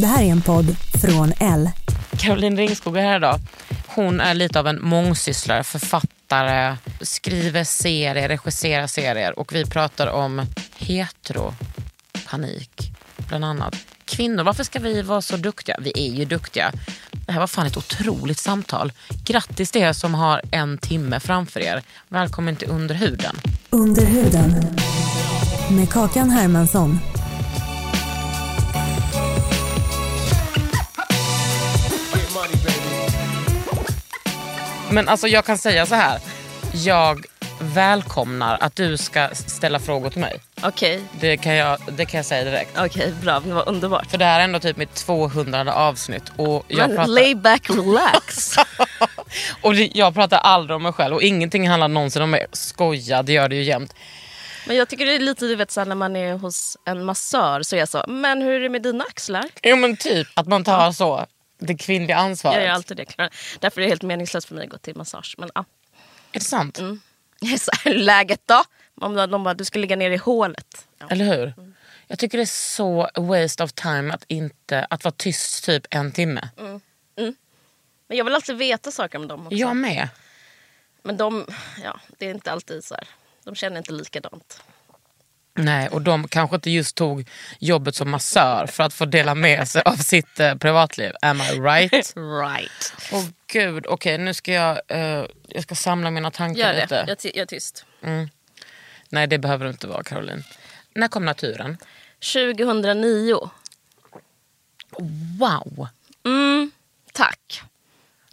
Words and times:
Det 0.00 0.06
här 0.06 0.22
är 0.22 0.28
en 0.28 0.42
podd 0.42 0.76
från 1.02 1.32
L. 1.40 1.70
Caroline 2.18 2.56
Ringskog 2.56 2.96
är 2.96 3.02
här 3.02 3.16
idag. 3.16 3.40
Hon 3.86 4.20
är 4.20 4.34
lite 4.34 4.60
av 4.60 4.66
en 4.66 4.82
mångsysslare, 4.82 5.64
författare, 5.64 6.76
skriver 7.00 7.64
serier, 7.64 8.28
regisserar 8.28 8.86
serier 8.86 9.38
och 9.38 9.54
vi 9.54 9.66
pratar 9.66 10.06
om 10.06 10.46
heteropanik 10.76 12.92
bland 13.28 13.44
annat. 13.44 13.76
Kvinnor, 14.04 14.44
varför 14.44 14.64
ska 14.64 14.78
vi 14.78 15.02
vara 15.02 15.22
så 15.22 15.36
duktiga? 15.36 15.76
Vi 15.80 15.92
är 15.94 16.14
ju 16.14 16.24
duktiga. 16.24 16.72
Det 17.10 17.32
här 17.32 17.40
var 17.40 17.46
fan 17.46 17.66
ett 17.66 17.76
otroligt 17.76 18.38
samtal. 18.38 18.92
Grattis 19.24 19.70
till 19.70 19.82
er 19.82 19.92
som 19.92 20.14
har 20.14 20.42
en 20.50 20.78
timme 20.78 21.20
framför 21.20 21.60
er. 21.60 21.82
Välkommen 22.08 22.56
till 22.56 22.70
Underhuden. 22.70 23.36
Under 23.70 24.06
huden. 24.06 24.54
Med 25.70 25.90
Kakan 25.90 26.30
Hermansson. 26.30 26.98
Men 34.90 35.08
alltså 35.08 35.28
jag 35.28 35.44
kan 35.44 35.58
säga 35.58 35.86
så 35.86 35.94
här. 35.94 36.20
Jag 36.72 37.24
välkomnar 37.60 38.58
att 38.60 38.76
du 38.76 38.96
ska 38.96 39.28
ställa 39.34 39.78
frågor 39.78 40.10
till 40.10 40.20
mig. 40.20 40.40
Okej, 40.62 41.00
Det 41.20 41.36
kan 41.36 41.54
jag, 41.54 41.78
det 41.92 42.04
kan 42.04 42.18
jag 42.18 42.26
säga 42.26 42.44
direkt. 42.44 42.70
okej, 42.78 43.12
bra. 43.22 43.40
Det 43.40 43.52
var 43.54 43.68
underbart. 43.68 44.10
För 44.10 44.18
det 44.18 44.24
här 44.24 44.40
är 44.40 44.44
ändå 44.44 44.58
typ 44.60 44.76
mitt 44.76 44.94
200 44.94 45.74
avsnitt 45.74 46.22
och 46.36 46.64
jag, 46.68 46.78
Men 46.88 46.96
pratar, 46.96 47.06
lay 47.12 47.34
back, 47.34 47.70
relax. 47.70 48.56
och 49.62 49.74
det- 49.74 49.90
jag 49.94 50.14
pratar 50.14 50.38
aldrig 50.38 50.76
om 50.76 50.82
mig 50.82 50.92
själv 50.92 51.14
och 51.14 51.22
ingenting 51.22 51.68
handlar 51.68 51.88
någonsin 51.88 52.22
om 52.22 52.30
mig. 52.30 52.46
Skoja, 52.52 53.22
det 53.22 53.32
gör 53.32 53.48
det 53.48 53.56
ju 53.56 53.62
jämt. 53.62 53.94
Men 54.66 54.76
jag 54.76 54.88
tycker 54.88 55.06
det 55.06 55.14
är 55.14 55.18
lite, 55.18 55.44
du 55.44 55.56
vet, 55.56 55.70
så 55.70 55.80
här, 55.80 55.86
när 55.86 55.94
man 55.94 56.16
är 56.16 56.34
hos 56.34 56.76
en 56.86 57.04
massör 57.04 57.62
så 57.62 57.76
är 57.76 57.80
jag 57.80 57.88
så, 57.88 58.04
men 58.08 58.42
hur 58.42 58.52
är 58.52 58.60
det 58.60 58.68
med 58.68 58.82
dina 58.82 59.04
axlar? 59.04 59.44
Jo 59.62 59.76
men 59.76 59.96
typ 59.96 60.28
att 60.34 60.46
man 60.46 60.64
tar 60.64 60.92
så 60.92 61.26
det 61.60 61.76
kvinnliga 61.76 62.16
ansvaret. 62.16 62.56
Jag 62.56 62.64
gör 62.64 62.72
alltid 62.72 62.96
det. 62.96 63.04
Klara. 63.04 63.30
Därför 63.58 63.80
är 63.80 63.84
det 63.84 63.88
helt 63.90 64.02
meningslöst 64.02 64.48
för 64.48 64.54
mig 64.54 64.64
att 64.64 64.70
gå 64.70 64.78
till 64.78 64.96
massage. 64.96 65.34
Men 65.38 65.50
ja, 65.54 65.64
Är 66.32 66.38
det 66.38 66.44
sant? 66.44 66.78
Här, 67.84 67.94
läget 67.94 68.40
då? 68.46 68.64
De, 68.94 69.14
de 69.14 69.44
bara, 69.44 69.54
du 69.54 69.64
ska 69.64 69.78
ligga 69.78 69.96
ner 69.96 70.10
i 70.10 70.16
hålet. 70.16 70.86
Ja. 70.98 71.06
Eller 71.10 71.24
hur? 71.24 71.54
Jag 72.06 72.18
tycker 72.18 72.38
det 72.38 72.44
är 72.44 72.46
så 72.46 73.10
waste 73.14 73.64
of 73.64 73.72
time 73.72 74.14
att, 74.14 74.24
inte, 74.28 74.86
att 74.90 75.04
vara 75.04 75.14
tyst 75.16 75.64
typ 75.64 75.86
en 75.90 76.12
timme. 76.12 76.48
Men 78.08 78.16
jag 78.16 78.24
vill 78.24 78.34
alltid 78.34 78.56
veta 78.56 78.90
saker 78.90 79.18
om 79.18 79.28
dem 79.28 79.46
också. 79.46 79.56
Jag 79.56 79.76
med. 79.76 80.08
Men 81.02 81.16
de, 81.16 81.46
ja, 81.84 82.00
det 82.18 82.26
är 82.26 82.30
inte 82.30 82.52
alltid 82.52 82.84
så 82.84 82.94
här. 82.94 83.08
De 83.44 83.54
känner 83.54 83.78
inte 83.78 83.92
likadant. 83.92 84.62
Nej, 85.54 85.88
och 85.88 86.02
de 86.02 86.28
kanske 86.28 86.56
inte 86.56 86.70
just 86.70 86.96
tog 86.96 87.28
jobbet 87.58 87.94
som 87.94 88.10
massör 88.10 88.66
för 88.66 88.84
att 88.84 88.94
få 88.94 89.04
dela 89.04 89.34
med 89.34 89.68
sig 89.68 89.82
av 89.84 89.96
sitt 89.96 90.40
eh, 90.40 90.54
privatliv. 90.54 91.12
Am 91.22 91.40
I 91.40 91.60
right? 91.60 91.92
Right. 92.16 92.94
Åh 93.12 93.24
gud, 93.46 93.86
okej 93.88 94.18
nu 94.18 94.34
ska 94.34 94.52
jag, 94.52 94.80
eh, 94.88 95.24
jag 95.48 95.62
ska 95.62 95.74
samla 95.74 96.10
mina 96.10 96.30
tankar 96.30 96.60
Gör 96.60 96.74
lite. 96.82 97.02
det. 97.02 97.04
Jag, 97.08 97.18
ty- 97.18 97.30
jag 97.34 97.42
är 97.42 97.46
tyst. 97.46 97.84
Nej 99.08 99.26
det 99.26 99.38
behöver 99.38 99.64
du 99.64 99.70
inte 99.70 99.86
vara 99.86 100.02
Caroline. 100.02 100.44
När 100.94 101.08
kom 101.08 101.24
naturen? 101.24 101.78
2009. 102.32 103.50
Wow! 105.38 105.88
Mm, 106.26 106.70
tack. 107.12 107.62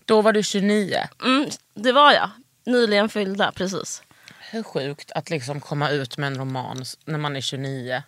Då 0.05 0.21
var 0.21 0.33
du 0.33 0.43
29. 0.43 0.97
Mm, 1.23 1.49
det 1.73 1.91
var 1.91 2.11
jag. 2.13 2.29
Nyligen 2.65 3.09
fyllda, 3.09 3.51
precis. 3.51 4.01
Hur 4.51 4.63
sjukt 4.63 5.11
att 5.11 5.29
liksom 5.29 5.61
komma 5.61 5.89
ut 5.89 6.17
med 6.17 6.27
en 6.27 6.37
roman 6.37 6.85
när 7.05 7.17
man 7.17 7.35
är 7.35 7.41
29. 7.41 8.03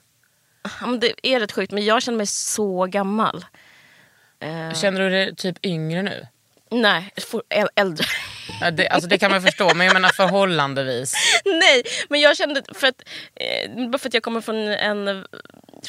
Ja, 0.81 0.87
det 1.01 1.13
är 1.23 1.39
rätt 1.39 1.51
sjukt, 1.51 1.71
men 1.71 1.85
jag 1.85 2.01
känner 2.03 2.17
mig 2.17 2.27
så 2.27 2.85
gammal. 2.85 3.45
Eh, 4.39 4.73
Känner 4.73 5.01
du 5.01 5.09
dig 5.09 5.35
typ 5.35 5.65
yngre 5.65 6.01
nu? 6.03 6.27
nej, 6.71 7.13
äldre. 7.75 8.05
Ja, 8.61 8.71
Det, 8.71 8.87
alltså 8.87 9.09
det 9.09 9.17
kan 9.17 9.31
man 9.31 9.41
förstå, 9.41 9.73
men 9.73 9.85
jag 9.87 9.93
menar 9.93 10.09
förhållandevis. 10.09 11.13
nej, 11.45 11.83
men 12.09 12.19
jag 12.21 12.37
kände 12.37 12.61
för 12.73 12.87
att, 12.87 13.03
eh, 13.35 13.87
bara 13.89 13.97
för 13.97 14.07
att 14.09 14.13
jag 14.13 14.23
kommer 14.23 14.41
från 14.41 14.55
en 14.67 15.25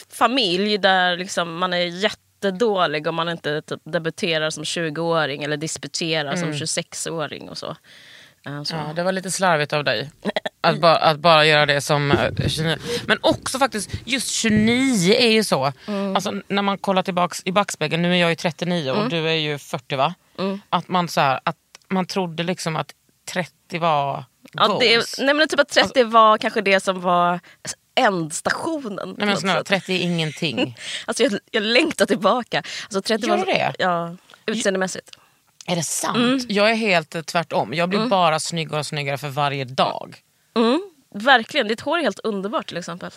familj 0.09 0.79
där 0.79 1.17
liksom 1.17 1.59
man 1.59 1.73
är 1.73 1.79
jättedålig 1.79 3.07
om 3.07 3.15
man 3.15 3.29
inte 3.29 3.63
typ, 3.63 3.81
debuterar 3.85 4.51
som 4.51 4.65
20-åring 4.65 5.43
eller 5.43 5.57
disputerar 5.57 6.37
som 6.37 6.53
26-åring 6.53 7.49
och 7.49 7.59
så. 7.59 7.77
Eh, 8.47 8.63
så. 8.63 8.75
Ja, 8.75 8.93
det 8.97 9.03
var 9.03 9.13
lite 9.13 9.31
slarvigt 9.31 9.73
av 9.73 9.85
dig. 9.85 10.11
Att 10.61 10.81
bara, 10.81 10.97
att 10.97 11.19
bara 11.19 11.47
göra 11.47 11.67
det 11.67 11.81
som 11.81 12.11
eh, 12.11 12.49
29. 12.49 12.77
Men 13.07 13.19
också 13.21 13.59
faktiskt, 13.59 13.91
just 14.05 14.31
29 14.31 15.15
är 15.15 15.31
ju 15.31 15.45
så. 15.45 15.73
Alltså, 16.15 16.35
när 16.49 16.63
man 16.63 16.79
kollar 16.79 17.03
tillbaks 17.03 17.43
i 17.45 17.53
backspegeln, 17.53 18.03
nu 18.03 18.13
är 18.13 18.17
jag 18.17 18.31
ju 18.31 18.37
39 18.37 18.91
och 18.91 19.09
du 19.09 19.29
är 19.29 19.35
ju 19.35 19.59
40 19.59 19.97
va? 19.97 20.15
Att 20.71 20.89
man 20.89 21.09
så 21.09 21.21
här, 21.21 21.41
att 21.45 21.57
man 21.89 22.07
trodde 22.07 22.43
liksom 22.43 22.77
att 22.77 22.93
30 23.33 23.79
var 23.79 24.25
Ja, 24.53 24.77
det, 24.81 25.05
nej 25.19 25.35
men 25.35 25.49
typ 25.49 25.61
att 25.61 25.69
30 25.69 26.05
var 26.05 26.39
kanske 26.39 26.61
det 26.61 26.81
som 26.81 27.01
var 27.01 27.41
ändstationen. 27.95 29.15
Nej 29.19 29.27
men 29.27 29.37
snälla, 29.37 29.59
sätt. 29.59 29.67
30 29.67 29.93
är 29.93 29.99
ingenting. 29.99 30.77
Alltså 31.07 31.23
jag, 31.23 31.39
jag 31.51 31.63
längtar 31.63 32.07
tillbaka. 32.07 32.63
Alltså 32.85 33.03
30 33.03 33.27
Gör 33.27 33.37
var, 33.37 33.47
det? 33.47 33.75
Ja, 33.79 34.17
utseendemässigt. 34.47 35.11
Är 35.67 35.77
det 35.77 35.83
sant? 35.83 36.17
Mm. 36.17 36.41
Jag 36.49 36.71
är 36.71 36.75
helt 36.75 37.15
eh, 37.15 37.23
tvärtom. 37.23 37.75
Jag 37.75 37.89
blir 37.89 38.07
bara 38.07 38.41
snyggare 38.41 38.79
och 38.81 38.87
snyggare 38.87 39.19
för 39.19 39.29
varje 39.29 39.65
dag. 39.65 40.17
Mm, 40.57 40.81
verkligen, 41.15 41.69
ditt 41.69 41.81
hår 41.81 41.99
är 41.99 42.03
helt 42.03 42.19
underbart 42.21 42.67
till 42.69 42.77
exempel. 42.77 43.11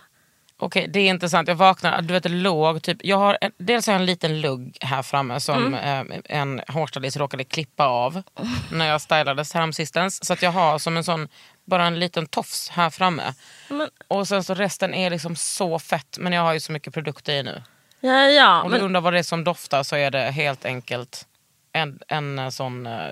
Okej, 0.57 0.87
det 0.93 0.99
är 0.99 1.09
intressant. 1.09 1.47
Jag 1.47 1.55
vaknar, 1.55 2.01
du 2.01 2.13
vet 2.13 2.31
låg, 2.31 2.81
typ, 2.83 2.97
jag 3.03 3.17
har 3.17 3.37
en, 3.41 3.51
dels 3.57 3.87
har 3.87 3.93
jag 3.93 3.99
en 3.99 4.05
liten 4.05 4.41
lugg 4.41 4.77
här 4.81 5.01
framme 5.01 5.39
som 5.39 5.73
Mm. 5.75 6.11
eh, 6.11 6.19
en 6.25 6.61
hårstylist 6.67 7.17
råkade 7.17 7.43
klippa 7.43 7.85
av 7.87 8.23
när 8.71 8.85
jag 8.87 9.01
stylades 9.01 9.53
häromsistens. 9.53 10.25
Så 10.25 10.33
att 10.33 10.41
jag 10.41 10.51
har 10.51 10.79
som 10.79 10.97
en 10.97 11.03
sån, 11.03 11.27
bara 11.65 11.85
en 11.85 11.99
liten 11.99 12.25
tofs 12.27 12.69
här 12.69 12.89
framme. 12.89 13.33
Men, 13.69 13.89
Och 14.07 14.27
sen 14.27 14.43
så 14.43 14.53
resten 14.53 14.93
är 14.93 15.09
liksom 15.09 15.35
så 15.35 15.79
fett, 15.79 16.17
men 16.19 16.33
jag 16.33 16.41
har 16.41 16.53
ju 16.53 16.59
så 16.59 16.71
mycket 16.71 16.93
produkter 16.93 17.33
i 17.33 17.43
nu. 17.43 17.63
ja, 17.99 18.21
ja, 18.29 18.61
Om 18.61 18.71
du 18.71 18.77
men, 18.77 18.85
undrar 18.85 19.01
vad 19.01 19.13
det 19.13 19.19
är 19.19 19.23
som 19.23 19.43
doftar 19.43 19.83
så 19.83 19.95
är 19.95 20.11
det 20.11 20.19
helt 20.31 20.65
enkelt 20.65 21.27
en, 21.73 21.99
en 22.07 22.39
eh, 22.39 22.49
sån, 22.49 22.85
eh, 22.85 23.07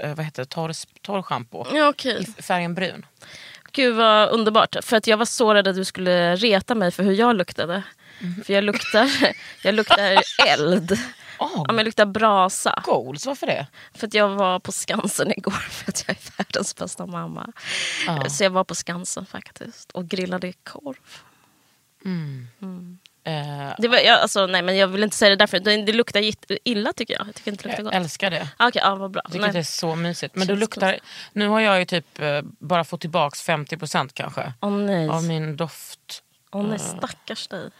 eh, 0.00 0.14
vad 0.14 0.24
heter 0.24 0.42
det, 0.42 0.46
torr, 0.48 0.72
torrschampo. 1.02 1.66
ja, 1.72 1.88
okej. 1.88 2.26
I 2.38 2.42
färgen 2.42 2.74
brun. 2.74 3.06
Gud 3.72 3.94
vad 3.96 4.28
underbart. 4.28 4.76
För 4.82 4.96
att 4.96 5.06
jag 5.06 5.16
var 5.16 5.24
så 5.24 5.54
rädd 5.54 5.68
att 5.68 5.76
du 5.76 5.84
skulle 5.84 6.36
reta 6.36 6.74
mig 6.74 6.90
för 6.90 7.02
hur 7.02 7.12
jag 7.12 7.36
luktade. 7.36 7.82
Mhm. 8.20 8.44
För 8.44 8.52
jag 8.52 8.64
luktar, 8.64 9.10
jag 9.62 9.74
luktar 9.74 10.22
eld. 10.48 10.98
Åh, 11.38 11.50
Ja, 11.54 11.64
men 11.66 11.76
jag 11.76 11.84
luktar 11.84 12.06
brasa. 12.06 12.82
goals, 12.84 13.26
varför 13.26 13.46
det? 13.46 13.66
För 13.94 14.06
att 14.06 14.14
jag 14.14 14.28
var 14.28 14.58
på 14.58 14.72
Skansen 14.72 15.30
igår 15.32 15.50
för 15.70 15.90
att 15.90 16.04
jag 16.08 16.16
är 16.16 16.36
världens 16.38 16.76
bästa 16.76 17.06
mamma. 17.06 17.52
Ja. 18.06 18.28
Så 18.28 18.44
jag 18.44 18.50
var 18.50 18.64
på 18.64 18.74
Skansen 18.74 19.26
faktiskt 19.26 19.92
och 19.92 20.08
grillade 20.08 20.52
korv. 20.52 20.96
Eh, 22.04 22.10
Det 23.78 23.88
var, 23.88 23.98
jag, 23.98 24.20
alltså, 24.20 24.46
nej, 24.46 24.62
men 24.62 24.76
jag 24.76 24.88
vill 24.88 25.02
inte 25.02 25.16
säga 25.16 25.30
det 25.30 25.36
därför. 25.36 25.60
Det, 25.60 25.82
det 25.82 25.92
luktar 25.92 26.22
illa 26.64 26.92
tycker 26.92 27.14
jag. 27.14 27.26
Jag 27.28 27.34
tycker 27.34 27.50
inte 27.50 27.62
det 27.62 27.68
luktar 27.68 27.84
jag 27.84 27.92
gott. 27.92 27.94
älskar 27.94 28.30
det. 28.30 28.48
Ah, 28.56 28.68
Okej, 28.68 28.82
ja, 28.84 28.94
vad 28.94 29.10
bra. 29.10 29.22
Jag 29.24 29.32
tycker 29.32 29.44
Nej. 29.44 29.52
det 29.52 29.58
är 29.58 29.62
så 29.62 29.94
mysigt. 29.96 30.34
Men 30.34 30.46
Känns 30.46 30.60
luktar, 30.60 30.98
nu 31.32 31.48
har 31.48 31.60
jag 31.60 31.78
ju 31.78 31.84
typ 31.84 32.20
eh, 32.20 32.40
bara 32.42 32.84
fått 32.84 33.00
tillbaks 33.00 33.48
50% 33.48 34.10
kanske. 34.14 34.52
Åh 34.60 34.70
nej. 34.70 35.08
Av 35.08 35.24
min 35.24 35.56
doft. 35.56 36.22
Åh 36.52 36.66
nej, 36.66 36.78
stackars 36.78 37.48
dig. 37.48 37.70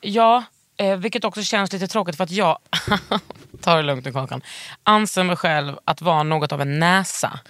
Ja, 0.00 0.44
eh, 0.76 0.96
vilket 0.96 1.24
också 1.24 1.42
känns 1.42 1.72
lite 1.72 1.86
tråkigt 1.88 2.16
för 2.16 2.24
att 2.24 2.30
jag, 2.30 2.58
ta 3.60 3.76
det 3.76 3.82
lugnt 3.82 4.04
nu 4.04 4.12
Kakan, 4.12 4.42
anser 4.82 5.22
mig 5.22 5.36
själv 5.36 5.78
att 5.84 6.02
vara 6.02 6.22
något 6.22 6.52
av 6.52 6.60
en 6.60 6.78
näsa. 6.78 7.40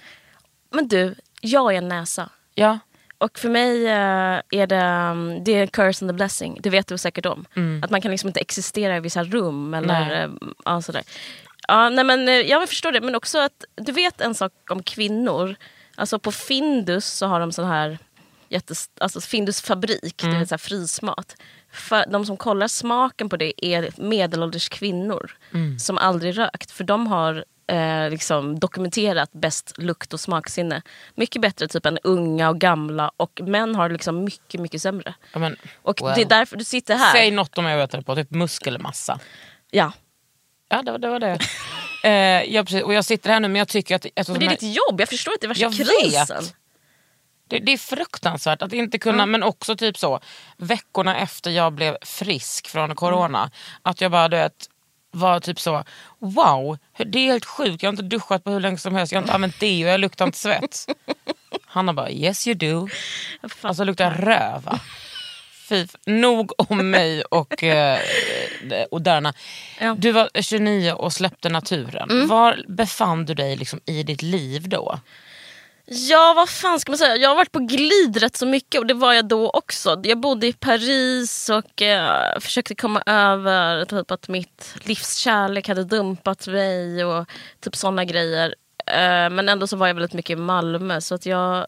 Men 0.69 0.87
du, 0.87 1.15
jag 1.41 1.73
är 1.73 1.77
en 1.77 1.87
näsa. 1.87 2.29
Ja, 2.55 2.79
Och 3.19 3.39
för 3.39 3.49
mig 3.49 3.87
eh, 3.87 4.41
är 4.49 4.67
det, 4.67 5.09
um, 5.11 5.43
det 5.43 5.51
är 5.51 5.67
curse 5.67 6.05
and 6.05 6.11
the 6.11 6.13
blessing. 6.13 6.59
Det 6.61 6.69
vet 6.69 6.87
du 6.87 6.97
säkert 6.97 7.25
om. 7.25 7.45
Att 7.83 7.89
man 7.89 8.01
kan 8.01 8.11
liksom 8.11 8.27
inte 8.27 8.39
existera 8.39 8.97
i 8.97 8.99
vissa 8.99 9.23
rum. 9.23 9.73
Eller, 9.73 10.05
Nej. 10.05 10.23
eh, 10.23 10.29
ja, 10.65 10.81
sådär. 10.81 11.03
Ja, 11.67 11.89
nej, 11.89 12.03
men, 12.03 12.27
eh, 12.27 12.33
jag 12.35 12.69
förstår 12.69 12.91
det. 12.91 13.01
Men 13.01 13.15
också 13.15 13.39
att 13.39 13.65
du 13.75 13.91
vet 13.91 14.21
en 14.21 14.35
sak 14.35 14.51
om 14.69 14.83
kvinnor. 14.83 15.55
Alltså 15.95 16.19
på 16.19 16.31
Findus 16.31 17.05
så 17.05 17.25
har 17.27 17.39
de 17.39 17.51
sån 17.51 17.65
här 17.65 17.97
jättes, 18.49 18.89
alltså 18.99 19.21
Findus 19.21 19.61
fabrik, 19.61 20.17
det 20.17 20.27
är 20.27 20.45
så 20.45 20.53
här 20.53 20.57
frysmat. 20.57 21.35
För 21.71 22.05
de 22.11 22.25
som 22.25 22.37
kollar 22.37 22.67
smaken 22.67 23.29
på 23.29 23.37
det 23.37 23.65
är 23.65 23.89
medelålders 23.97 24.69
kvinnor 24.69 25.31
som 25.79 25.97
aldrig 25.97 26.37
rökt. 26.37 26.71
För 26.71 26.83
de 26.83 27.07
har 27.07 27.45
eh, 27.69 28.09
liksom 28.09 28.59
dokumenterat 28.59 29.31
bäst 29.31 29.73
lukt 29.77 30.13
och 30.13 30.19
smaksinne. 30.19 30.81
Mycket 31.15 31.41
bättre 31.41 31.67
typ 31.67 31.85
än 31.85 31.97
unga 32.03 32.49
och 32.49 32.59
gamla 32.59 33.11
och 33.17 33.41
män 33.43 33.75
har 33.75 33.89
liksom 33.89 34.23
mycket, 34.23 34.61
mycket 34.61 34.81
sämre. 34.81 35.13
ja, 35.33 35.39
men, 35.39 35.55
Och 35.81 36.01
well. 36.01 36.15
det 36.15 36.21
är 36.21 36.25
därför 36.25 36.57
du 36.57 36.63
sitter 36.63 36.95
här. 36.95 37.13
Säg 37.13 37.31
något 37.31 37.57
om 37.57 37.65
jag 37.65 37.77
vet 37.77 37.91
det 37.91 38.01
på, 38.01 38.15
typ 38.15 38.31
muskelmassa. 38.31 39.19
Ja. 39.71 39.91
Ja, 40.69 40.81
det 40.81 40.91
var 40.91 40.99
det. 40.99 41.09
Var 41.09 41.19
det. 41.19 41.39
eh, 42.03 42.53
ja, 42.55 42.63
precis. 42.63 42.83
Och 42.83 42.93
jag 42.93 43.05
sitter 43.05 43.29
här 43.29 43.39
nu 43.39 43.47
men 43.47 43.55
jag 43.59 43.67
tycker 43.67 43.95
att... 43.95 44.03
Men 44.27 44.39
det 44.39 44.45
är 44.45 44.49
jag- 44.49 44.59
ditt 44.59 44.75
jobb, 44.89 45.01
jag 45.01 45.09
förstår 45.09 45.33
inte 45.33 45.47
värsta 45.47 45.63
Jag 45.63 45.73
krisen. 45.73 46.37
vet. 46.39 46.55
Det, 47.47 47.59
det 47.59 47.71
är 47.73 47.77
fruktansvärt 47.77 48.61
att 48.61 48.73
inte 48.73 48.99
kunna, 48.99 49.23
Mm. 49.23 49.31
men 49.31 49.43
också 49.43 49.75
typ 49.75 49.97
så 49.97 50.19
veckorna 50.57 51.17
efter 51.19 51.51
jag 51.51 51.73
blev 51.73 51.97
frisk 52.01 52.67
från 52.67 52.95
corona. 52.95 53.51
Att 53.81 54.01
jag 54.01 54.11
bara 54.11 54.27
du 54.27 54.37
vet, 54.37 54.53
var 55.11 55.39
typ 55.39 55.59
så, 55.59 55.83
wow, 56.19 56.77
det 56.97 57.19
är 57.19 57.25
helt 57.31 57.45
sjukt. 57.45 57.83
Jag 57.83 57.87
har 57.87 57.93
inte 57.93 58.03
duschat 58.03 58.43
på 58.43 58.51
hur 58.51 58.59
länge 58.59 58.77
som 58.77 58.95
helst, 58.95 59.11
jag 59.11 59.17
har 59.19 59.23
inte 59.23 59.33
använt 59.33 59.59
det 59.59 59.85
och 59.85 59.91
jag 59.91 59.99
luktar 59.99 60.25
inte 60.25 60.37
svett. 60.37 60.85
Hanna 61.65 61.93
bara, 61.93 62.09
yes 62.11 62.47
you 62.47 62.55
do. 62.55 62.87
Alltså 63.61 63.83
luktar 63.83 64.11
röva. 64.11 64.79
Fy, 65.69 65.87
nog 66.05 66.51
om 66.57 66.89
mig 66.89 67.21
och 67.21 67.63
eh, 67.63 67.99
och 68.91 69.01
Därna. 69.01 69.33
Ja. 69.79 69.85
Mm. 69.85 69.99
Du 69.99 70.11
var 70.11 70.29
29 70.41 70.91
och 70.91 71.13
släppte 71.13 71.49
naturen. 71.49 72.27
Var 72.27 72.63
befann 72.67 73.25
du 73.25 73.33
dig 73.33 73.55
liksom 73.55 73.79
i 73.85 74.03
ditt 74.03 74.21
liv 74.21 74.69
då? 74.69 74.99
Ja, 75.91 76.33
vad 76.35 76.49
fan 76.49 76.79
ska 76.79 76.91
man 76.91 76.97
säga? 76.97 77.15
Jag 77.15 77.29
har 77.29 77.35
varit 77.35 77.51
på 77.51 77.59
glid 77.59 78.17
rätt 78.17 78.37
så 78.37 78.45
mycket 78.45 78.81
och 78.81 78.87
det 78.87 78.93
var 78.93 79.13
jag 79.13 79.25
då 79.25 79.49
också. 79.49 80.01
Jag 80.03 80.19
bodde 80.19 80.47
i 80.47 80.53
Paris 80.53 81.49
och 81.49 81.81
eh, 81.81 82.39
försökte 82.39 82.75
komma 82.75 83.03
över 83.05 83.85
typ 83.85 84.11
att 84.11 84.27
mitt 84.27 84.75
livskärlek 84.83 85.67
hade 85.67 85.83
dumpat 85.83 86.47
mig 86.47 87.05
och 87.05 87.25
typ 87.59 87.75
såna 87.75 88.05
grejer. 88.05 88.55
Eh, 88.85 89.29
men 89.29 89.49
ändå 89.49 89.67
så 89.67 89.77
var 89.77 89.87
jag 89.87 89.93
väldigt 89.93 90.13
mycket 90.13 90.29
i 90.29 90.35
Malmö 90.35 91.01
så 91.01 91.15
att 91.15 91.25
jag, 91.25 91.67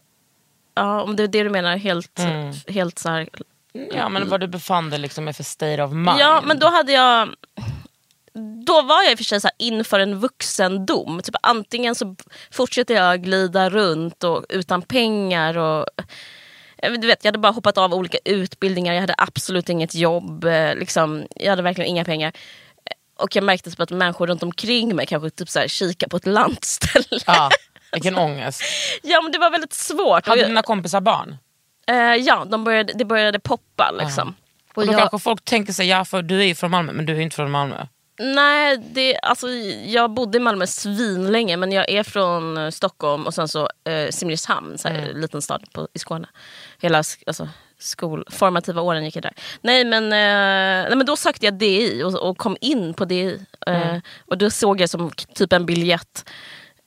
ja 0.74 1.02
om 1.02 1.16
det 1.16 1.22
är 1.22 1.28
det 1.28 1.42
du 1.42 1.50
menar, 1.50 1.76
helt, 1.76 2.20
helt 2.68 2.98
så 2.98 3.08
här. 3.08 3.28
Ja 3.94 4.08
men 4.08 4.28
var 4.28 4.38
du 4.38 4.46
befann 4.46 4.90
dig 4.90 4.98
liksom 4.98 5.28
i 5.28 5.32
för 5.32 5.44
state 5.44 5.82
of 5.82 5.92
mind? 5.92 6.20
Ja, 6.20 6.42
men 6.46 6.58
då 6.58 6.66
hade 6.66 6.92
jag 6.92 7.28
då 8.66 8.82
var 8.82 9.02
jag 9.02 9.12
i 9.12 9.14
och 9.14 9.18
för 9.18 9.24
sig 9.24 9.40
så 9.40 9.46
här 9.48 9.54
inför 9.66 10.00
en 10.00 10.18
vuxendom. 10.20 11.20
Typ 11.24 11.34
antingen 11.42 11.94
så 11.94 12.16
fortsätter 12.50 12.94
jag 12.94 13.22
glida 13.24 13.70
runt 13.70 14.24
och 14.24 14.44
utan 14.48 14.82
pengar. 14.82 15.58
Och, 15.58 15.86
eh, 16.78 16.92
du 16.92 17.06
vet, 17.06 17.24
jag 17.24 17.28
hade 17.28 17.38
bara 17.38 17.52
hoppat 17.52 17.78
av 17.78 17.94
olika 17.94 18.18
utbildningar, 18.24 18.94
jag 18.94 19.00
hade 19.00 19.14
absolut 19.18 19.68
inget 19.68 19.94
jobb. 19.94 20.44
eh, 20.44 20.74
Liksom, 20.74 21.26
jag 21.36 21.50
hade 21.50 21.62
verkligen 21.62 21.90
inga 21.90 22.04
pengar. 22.04 22.32
Eh, 22.84 23.24
Och 23.24 23.36
jag 23.36 23.44
märkte 23.44 23.70
typ 23.70 23.80
att 23.80 23.90
människor 23.90 24.26
runt 24.26 24.42
omkring 24.42 24.96
mig 24.96 25.06
kanske 25.06 25.30
typ 25.30 25.48
så 25.48 25.58
här 25.60 25.68
kikar 25.68 26.08
på 26.08 26.16
ett 26.16 26.26
landställe. 26.26 27.18
Ja, 27.26 27.50
vilken 27.92 28.18
ångest. 28.18 28.62
Ja 29.02 29.22
men 29.22 29.32
det 29.32 29.38
var 29.38 29.50
väldigt 29.50 29.72
svårt. 29.72 30.26
Hade 30.26 30.44
dina 30.46 30.62
kompisar 30.62 31.00
barn? 31.00 31.36
eh, 31.86 31.96
ja, 31.96 32.44
de 32.50 32.64
började, 32.64 32.92
det 32.92 33.04
började 33.04 33.40
poppa 33.40 33.90
liksom. 34.00 34.34
Och 34.74 34.86
då 34.86 34.92
jag- 34.92 34.98
kanske 35.00 35.18
folk 35.18 35.44
tänker 35.44 35.72
sig, 35.72 35.88
ja 35.88 36.04
för 36.04 36.22
du 36.22 36.40
är 36.40 36.44
ju 36.46 36.54
från 36.54 36.70
Malmö 36.70 36.92
men 36.92 37.06
du 37.06 37.16
är 37.16 37.20
inte 37.20 37.36
från 37.36 37.50
Malmö. 37.50 37.86
Nej, 38.18 38.78
det, 38.78 39.18
alltså, 39.22 39.48
jag 39.86 40.10
bodde 40.10 40.38
i 40.38 40.40
Malmö 40.40 40.66
svinlänge 40.66 41.56
men 41.56 41.72
jag 41.72 41.90
är 41.90 42.02
från 42.02 42.56
eh, 42.56 42.70
Stockholm 42.70 43.26
och 43.26 43.34
sen 43.34 43.48
så 43.48 43.68
eh, 43.84 44.10
Simrishamn, 44.10 44.78
så 44.78 44.88
här, 44.88 44.98
Mm. 44.98 45.20
liten 45.20 45.42
stad 45.42 45.64
på, 45.72 45.88
i 45.94 45.98
Skåne. 45.98 46.28
Hela 46.80 47.02
alltså, 47.26 47.48
skol, 47.78 48.24
formativa 48.30 48.80
åren 48.82 49.04
gick 49.04 49.16
jag 49.16 49.22
där. 49.22 49.32
Nej 49.60 49.84
men, 49.84 50.04
eh, 50.04 50.88
nej, 50.88 50.96
men 50.96 51.06
då 51.06 51.16
sökte 51.16 51.46
jag 51.46 51.54
DI 51.54 52.02
och, 52.02 52.14
och 52.14 52.38
kom 52.38 52.56
in 52.60 52.94
på 52.94 53.04
DI. 53.04 53.46
Eh, 53.66 53.88
Mm. 53.88 54.00
Och 54.26 54.38
då 54.38 54.50
såg 54.50 54.80
jag 54.80 54.90
som 54.90 55.10
typ 55.34 55.52
en 55.52 55.66
biljett 55.66 56.28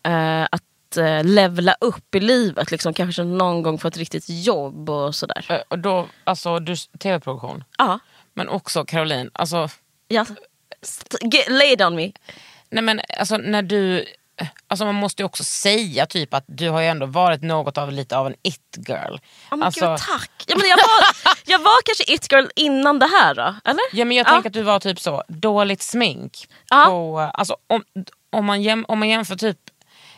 eh, 0.04 0.44
att 0.44 0.98
eh, 0.98 1.24
levla 1.24 1.76
upp 1.82 2.16
i 2.16 2.20
livet. 2.20 2.72
Liksom, 2.72 2.94
kanske 2.94 3.24
någon 3.24 3.64
gång 3.64 3.78
få 3.80 3.88
ett 3.88 3.98
riktigt 3.98 4.26
jobb 4.28 4.90
och 4.90 5.16
sådär. 5.16 5.64
Och 5.68 5.80
då, 5.80 6.08
alltså 6.24 6.60
du, 6.60 6.76
tv-produktion. 6.76 7.64
Ja, 7.78 8.00
Men 8.34 8.50
också 8.50 8.86
Caroline, 8.86 9.30
alltså, 9.34 9.70
ja. 10.08 10.26
Get, 11.22 11.50
lay 11.50 11.72
it 11.74 11.82
on 11.82 11.96
me. 11.96 12.12
nej 12.70 12.84
men, 12.84 13.02
alltså 13.20 13.38
när 13.38 13.62
du... 13.62 14.06
Alltså 14.68 14.86
man 14.86 14.96
måste 14.96 15.22
ju 15.22 15.26
också 15.26 15.44
säga 15.44 16.06
typ 16.06 16.34
att 16.34 16.44
du 16.48 16.70
har 16.70 16.82
ju 16.82 16.88
ändå 16.88 17.06
varit 17.06 17.42
något 17.42 17.78
av 17.78 17.92
lite 17.92 18.18
av 18.18 18.28
en 18.28 18.36
it-girl. 18.44 19.18
Ja, 19.50 19.56
men 19.56 19.64
alltså, 19.64 19.88
gud, 19.90 19.98
tack. 20.00 20.32
Ja, 20.48 20.58
men 20.58 20.68
jag, 20.70 20.78
var, 20.78 21.34
jag 21.46 21.60
var 21.60 21.82
kanske 21.86 22.14
it-girl 22.14 22.46
innan 22.56 23.00
det 23.00 23.06
här 23.08 23.36
då, 23.36 23.56
eller? 23.66 23.82
Ja 23.92 24.06
men 24.06 24.18
jag 24.18 24.28
tänker 24.28 24.50
att 24.50 24.54
du 24.54 24.62
var 24.62 24.80
typ 24.80 25.00
så, 25.00 25.24
dåligt 25.28 25.82
smink. 25.82 26.48
Ja. 26.70 26.86
På, 26.86 27.20
alltså, 27.34 27.58
om, 27.68 27.84
om, 28.30 28.46
man 28.46 28.62
jäm, 28.62 28.86
om 28.88 29.00
man 29.00 29.10
jämför 29.10 29.36
typ 29.36 29.58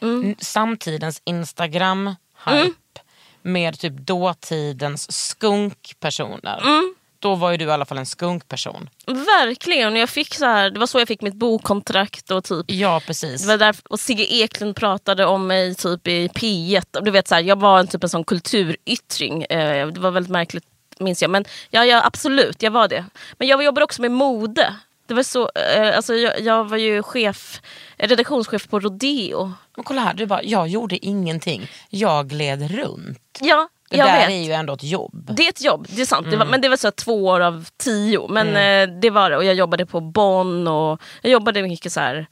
Mm. 0.02 0.36
samtidens 0.40 1.22
instagram 1.26 2.16
hype 2.46 3.02
med 3.42 3.80
typ 3.80 3.94
dåtidens 3.94 5.30
skunkpersoner. 5.30 6.62
Mm. 6.68 6.96
Då 7.20 7.36
var 7.36 7.52
ju 7.52 7.58
du 7.58 7.66
i 7.66 7.72
alla 7.72 7.86
fall 7.86 7.98
en 7.98 8.06
skunkperson. 8.06 8.90
Verkligen. 9.06 9.96
Jag 9.96 10.10
fick 10.10 10.34
så 10.36 10.46
här, 10.46 10.70
det 10.70 10.80
var 10.80 10.88
så 10.88 11.00
jag 11.00 11.08
fick 11.08 11.22
mitt 11.22 11.34
bokkontrakt. 11.34 12.32
Och 12.32 12.44
typ, 12.44 12.66
Ja 12.68 13.02
precis. 13.08 13.42
det 13.42 13.48
var 13.48 13.58
där, 13.58 13.76
och 13.90 14.00
Sigge 14.00 14.34
Eklund 14.34 14.76
pratade 14.76 15.26
om 15.26 15.48
mig 15.48 15.76
typ 15.76 16.08
i 16.08 16.28
P1. 16.28 16.98
Och 16.98 17.04
Du 17.04 17.12
vet, 17.12 17.28
så 17.28 17.36
här, 17.36 17.42
jag 17.42 17.60
var 17.60 17.80
en 17.80 17.88
typ 17.88 18.04
en 18.04 18.10
sån 18.10 18.24
kulturyttring. 18.24 19.44
Eh, 19.44 19.88
det 19.88 20.00
var 20.00 20.12
väldigt 20.12 20.32
märkligt 20.32 20.64
minns 21.00 21.22
jag. 21.22 21.32
Men 21.32 21.46
ja, 21.70 21.86
ja, 21.86 22.06
absolut, 22.06 22.64
jag 22.64 22.72
var 22.72 22.88
det. 22.88 23.06
Men 23.38 23.48
jag 23.48 23.64
jobbade 23.64 23.84
också 23.84 24.02
med 24.02 24.12
mode. 24.12 24.76
Det 25.08 25.14
var 25.14 25.24
så, 25.24 25.52
eh, 25.76 25.96
alltså, 25.96 26.16
jag, 26.16 26.42
jag 26.42 26.70
var 26.70 26.78
ju 26.78 27.04
chef, 27.04 27.62
redaktionschef 27.98 28.68
på 28.68 28.80
Rodeo. 28.80 29.54
Men 29.76 29.84
kolla 29.84 30.02
här, 30.02 30.14
du 30.14 30.26
bara, 30.26 30.44
jag 30.44 30.68
gjorde 30.68 31.06
ingenting. 31.06 31.72
Jag 31.90 32.28
gled 32.30 32.72
runt. 32.72 33.38
Ja, 33.42 33.70
Det 33.90 33.98
jag 33.98 34.08
där 34.08 34.20
vet. 34.20 34.30
är 34.30 34.44
ju 34.44 34.52
ändå 34.52 34.74
ett 34.74 34.84
jobb. 34.84 35.32
Det 35.38 35.46
är 35.46 35.50
ett 35.50 35.62
jobb, 35.62 35.88
det 35.90 36.02
är 36.02 36.06
sant. 36.06 36.28
Mm. 36.28 36.32
Det 36.32 36.46
var, 36.46 36.52
men 36.52 36.62
det 36.62 36.70
var 36.70 36.78
så 36.78 36.92
två 36.92 37.26
år 37.26 37.40
av 37.40 37.66
tio. 37.78 38.28
Men 38.30 38.48
eh, 38.48 38.96
det 39.00 39.10
var 39.10 39.30
det. 39.30 39.38
Och 39.38 39.46
jag 39.46 39.56
jobbade 39.56 39.86
på 39.86 40.02
Bonn 40.02 40.68
och 40.68 41.02
jag 41.22 41.32
jobbade 41.32 41.62
mycket 41.62 41.92
så 41.94 42.00
här 42.00 42.28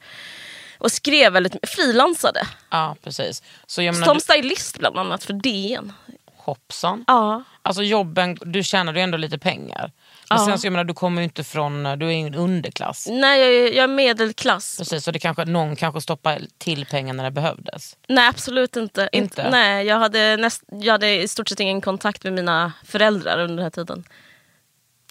och 0.78 0.92
skrev 0.92 1.32
väldigt 1.32 1.54
mycket, 1.54 1.70
frilansade. 1.70 2.40
Ja 2.70 2.96
precis. 3.04 3.42
Så 3.66 3.82
jag 3.82 3.94
menar, 3.94 4.06
Som 4.06 4.14
du, 4.14 4.20
stylist 4.20 4.78
bland 4.78 4.98
annat 4.98 5.24
för 5.24 5.32
DN. 5.32 5.92
hoppsan. 6.36 7.04
Ja. 7.06 7.42
Alltså 7.62 7.82
jobben, 7.82 8.38
du 8.40 8.62
tjänar 8.62 8.94
ju 8.94 9.00
ändå 9.00 9.18
lite 9.18 9.38
pengar. 9.38 9.92
Ja. 10.28 10.46
sen 10.46 10.58
så 10.58 10.66
jag 10.66 10.72
menar, 10.72 10.84
du 10.84 10.94
kommer 10.94 11.20
ju 11.22 11.24
inte 11.24 11.44
från, 11.44 11.82
du 11.82 12.06
är 12.06 12.10
ingen 12.10 12.34
underklass. 12.34 13.06
Nej, 13.10 13.40
jag, 13.40 13.50
är- 13.68 13.72
jag 13.76 13.84
är 13.84 13.88
medelklass. 13.88 14.78
Precis, 14.78 15.04
så 15.04 15.10
det 15.10 15.18
kanske, 15.18 15.44
någon 15.44 15.76
kanske 15.76 16.00
stoppar 16.00 16.40
till 16.58 16.86
pengar 16.86 17.14
när 17.14 17.24
det 17.24 17.30
behövdes. 17.30 17.96
Nej, 18.08 18.28
absolut 18.28 18.76
inte. 18.76 19.08
Inte? 19.12 19.50
Nej, 19.50 19.86
jag 19.86 19.98
hade, 19.98 20.36
näst, 20.36 20.62
jag 20.68 20.92
hade 20.94 21.22
i 21.22 21.28
stort 21.28 21.48
sett 21.48 21.60
ingen 21.60 21.80
kontakt 21.80 22.24
med 22.24 22.32
mina 22.32 22.72
föräldrar 22.84 23.38
under 23.38 23.54
den 23.56 23.62
här 23.62 23.70
tiden. 23.70 24.04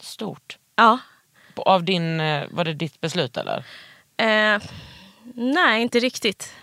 Stort. 0.01 0.57
Ja. 0.75 0.99
Av 1.55 1.83
din, 1.83 2.19
eh, 2.19 2.43
var 2.51 2.63
det 2.65 2.73
ditt 2.73 3.01
beslut 3.01 3.37
eller? 3.37 3.63
Eh, 4.17 4.61
nej, 5.33 5.81
inte 5.81 5.99
riktigt. 5.99 6.53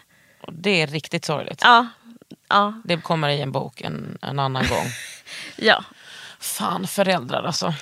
Det 0.52 0.82
är 0.82 0.86
riktigt 0.86 1.24
sorgligt. 1.24 1.60
Ja. 1.64 1.86
Ja. 2.48 2.80
Det 2.84 2.96
kommer 2.96 3.28
i 3.28 3.40
en 3.40 3.52
bok 3.52 3.80
en, 3.80 4.18
en 4.22 4.38
annan 4.38 4.66
gång. 4.68 4.86
ja. 5.56 5.84
Fan 6.40 6.86
föräldrar 6.86 7.42
alltså. 7.42 7.74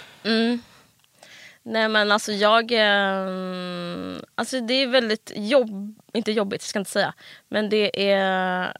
Nej 1.62 1.88
men 1.88 2.12
alltså 2.12 2.32
jag... 2.32 2.72
Eh, 2.72 3.26
alltså 4.34 4.60
det 4.60 4.74
är 4.74 4.86
väldigt 4.86 5.32
jobb, 5.36 5.94
inte 6.12 6.32
jobbigt, 6.32 6.62
ska 6.62 6.76
jag 6.76 6.80
inte 6.80 6.90
säga. 6.90 7.14
Men 7.48 7.68
det 7.68 8.12
är, 8.12 8.72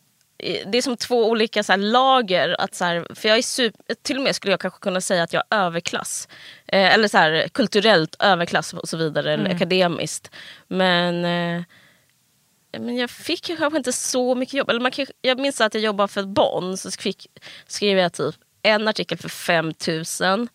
det 0.67 0.79
är 0.79 0.83
som 0.83 0.97
två 0.97 1.31
olika 1.31 1.63
så 1.63 1.73
här, 1.73 1.79
lager. 1.79 2.61
Att, 2.61 2.75
så 2.75 2.85
här, 2.85 3.07
för 3.15 3.29
jag 3.29 3.39
är 3.39 3.43
super, 3.43 3.95
till 4.03 4.17
och 4.17 4.23
med 4.23 4.37
skulle 4.37 4.53
jag 4.53 4.61
kanske 4.61 4.81
kunna 4.81 5.01
säga 5.01 5.23
att 5.23 5.33
jag 5.33 5.43
är 5.51 5.59
överklass. 5.59 6.29
Eh, 6.67 6.95
eller 6.95 7.09
så 7.09 7.19
här, 7.19 7.49
kulturellt 7.49 8.17
överklass 8.19 8.73
och 8.73 8.89
så 8.89 8.97
vidare, 8.97 9.33
eller 9.33 9.55
akademiskt. 9.55 10.31
Men... 10.69 11.25
Eh, 11.25 11.63
men 12.79 12.97
jag 12.97 13.11
fick 13.11 13.59
kanske 13.59 13.77
inte 13.77 13.93
så 13.93 14.35
mycket 14.35 14.55
jobb. 14.55 14.71
Eller 14.71 14.81
man 14.81 14.91
kan, 14.91 15.07
jag 15.23 15.39
minns 15.39 15.61
att 15.61 15.75
jag 15.75 15.83
jobbade 15.83 16.09
för 16.09 16.23
Bonn, 16.23 16.77
så 16.77 16.91
fick, 16.91 17.27
skrev 17.67 17.99
jag 17.99 18.13
typ 18.13 18.35
en 18.63 18.89
artikel 18.89 19.19
för 19.19 19.29
5000 19.29 20.49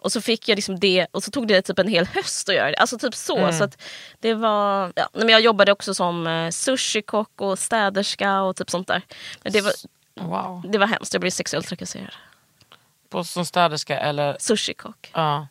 Och 0.00 0.12
så 0.12 0.20
fick 0.20 0.48
jag 0.48 0.56
liksom 0.56 0.78
det 0.80 1.06
och 1.10 1.24
så 1.24 1.30
tog 1.30 1.48
det 1.48 1.62
typ 1.62 1.78
en 1.78 1.88
hel 1.88 2.06
höst 2.06 2.48
att 2.48 2.54
göra 2.54 2.70
det. 2.70 2.76
Alltså 2.76 2.98
typ 2.98 3.14
så. 3.14 3.36
Mm. 3.38 3.52
så 3.58 3.64
att 3.64 3.82
det 4.20 4.34
var, 4.34 4.92
ja. 4.96 5.08
Men 5.12 5.28
jag 5.28 5.40
jobbade 5.40 5.72
också 5.72 5.94
som 5.94 6.26
eh, 6.26 6.50
sushikock 6.50 7.40
och 7.40 7.58
städerska 7.58 8.40
och 8.42 8.56
typ 8.56 8.70
sånt 8.70 8.88
där. 8.88 9.02
Men 9.42 9.52
det 9.52 9.60
var, 9.60 9.72
Wow. 10.20 10.62
det 10.70 10.78
var 10.78 10.86
hemskt, 10.86 11.12
jag 11.14 11.20
blev 11.20 11.30
sexuellt 11.30 11.66
trakasserad. 11.68 12.14
På, 13.08 13.24
som 13.24 13.44
städerska 13.46 13.98
eller... 14.00 14.36
Sushikock. 14.40 15.10
Ja. 15.14 15.46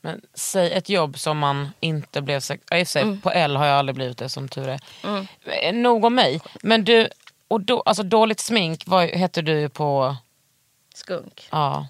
Men 0.00 0.20
säg 0.34 0.72
ett 0.72 0.88
jobb 0.88 1.18
som 1.18 1.38
man 1.38 1.68
inte 1.80 2.22
blev... 2.22 2.40
sex- 2.40 2.64
Ja, 2.70 2.76
i 2.78 2.82
och 2.82 2.88
för 2.88 2.92
sig, 2.92 3.20
På 3.22 3.30
L 3.30 3.56
har 3.56 3.66
jag 3.66 3.78
aldrig 3.78 3.94
blivit 3.96 4.18
det 4.18 4.28
som 4.28 4.48
tur 4.48 4.68
är. 4.68 4.80
Eh, 5.44 5.72
Nog 5.74 6.04
om 6.04 6.14
mig. 6.14 6.40
Men 6.62 6.84
du, 6.84 7.08
och 7.48 7.60
då, 7.60 7.80
alltså 7.80 8.02
dåligt 8.02 8.40
smink 8.40 8.82
var, 8.86 9.06
hette 9.06 9.42
du 9.42 9.68
på... 9.68 10.16
Skunk. 10.94 11.48
Ja, 11.50 11.86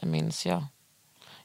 det 0.00 0.06
minns 0.06 0.46
jag. 0.46 0.64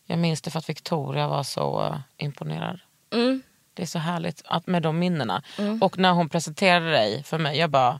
Jag 0.05 0.19
minns 0.19 0.41
det 0.41 0.51
för 0.51 0.59
att 0.59 0.69
Victoria 0.69 1.27
var 1.27 1.43
så 1.43 1.85
eh, 1.85 1.97
imponerad. 2.17 2.79
Mm. 3.13 3.41
Det 3.73 3.81
är 3.81 3.87
så 3.87 3.99
härligt 3.99 4.41
att, 4.45 4.67
med 4.67 4.81
de 4.81 4.99
minnena. 4.99 5.43
Och 5.81 5.97
när 5.97 6.11
hon 6.11 6.29
presenterade 6.29 6.91
dig 6.91 7.23
för 7.23 7.37
mig, 7.37 7.57
jag 7.57 7.69
bara... 7.69 7.99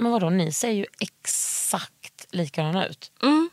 Men 0.00 0.12
vadå, 0.12 0.30
ni 0.30 0.52
ser 0.52 0.70
ju 0.70 0.86
exakt 1.00 2.26
likadana 2.30 2.86
ut. 2.86 3.12
Mm. 3.22 3.50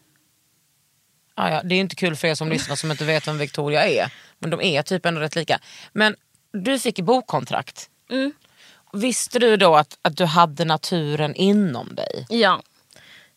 Ja, 1.36 1.50
ja, 1.50 1.62
det 1.64 1.76
är 1.76 1.80
inte 1.80 1.96
kul 1.96 2.16
för 2.16 2.28
er 2.28 2.36
som 2.36 2.50
lyssnar 2.50 2.76
som 2.76 2.92
inte 2.92 3.06
vet 3.06 3.28
vem 3.28 3.38
Victoria 3.38 3.88
är. 3.88 4.14
Men 4.40 4.50
de 4.50 4.62
är 4.62 4.82
typ 4.82 5.06
ändå 5.06 5.22
rätt 5.22 5.36
lika. 5.36 5.60
Men 5.94 6.16
du 6.52 6.80
fick 6.80 7.00
bokkontrakt. 7.00 7.90
Mm. 8.10 8.34
Visste 8.94 9.40
du 9.40 9.58
då 9.58 9.76
att, 9.76 9.98
att 10.02 10.18
du 10.18 10.26
hade 10.26 10.66
naturen 10.66 11.36
inom 11.36 11.96
dig? 11.96 12.26
Ja. 12.30 12.62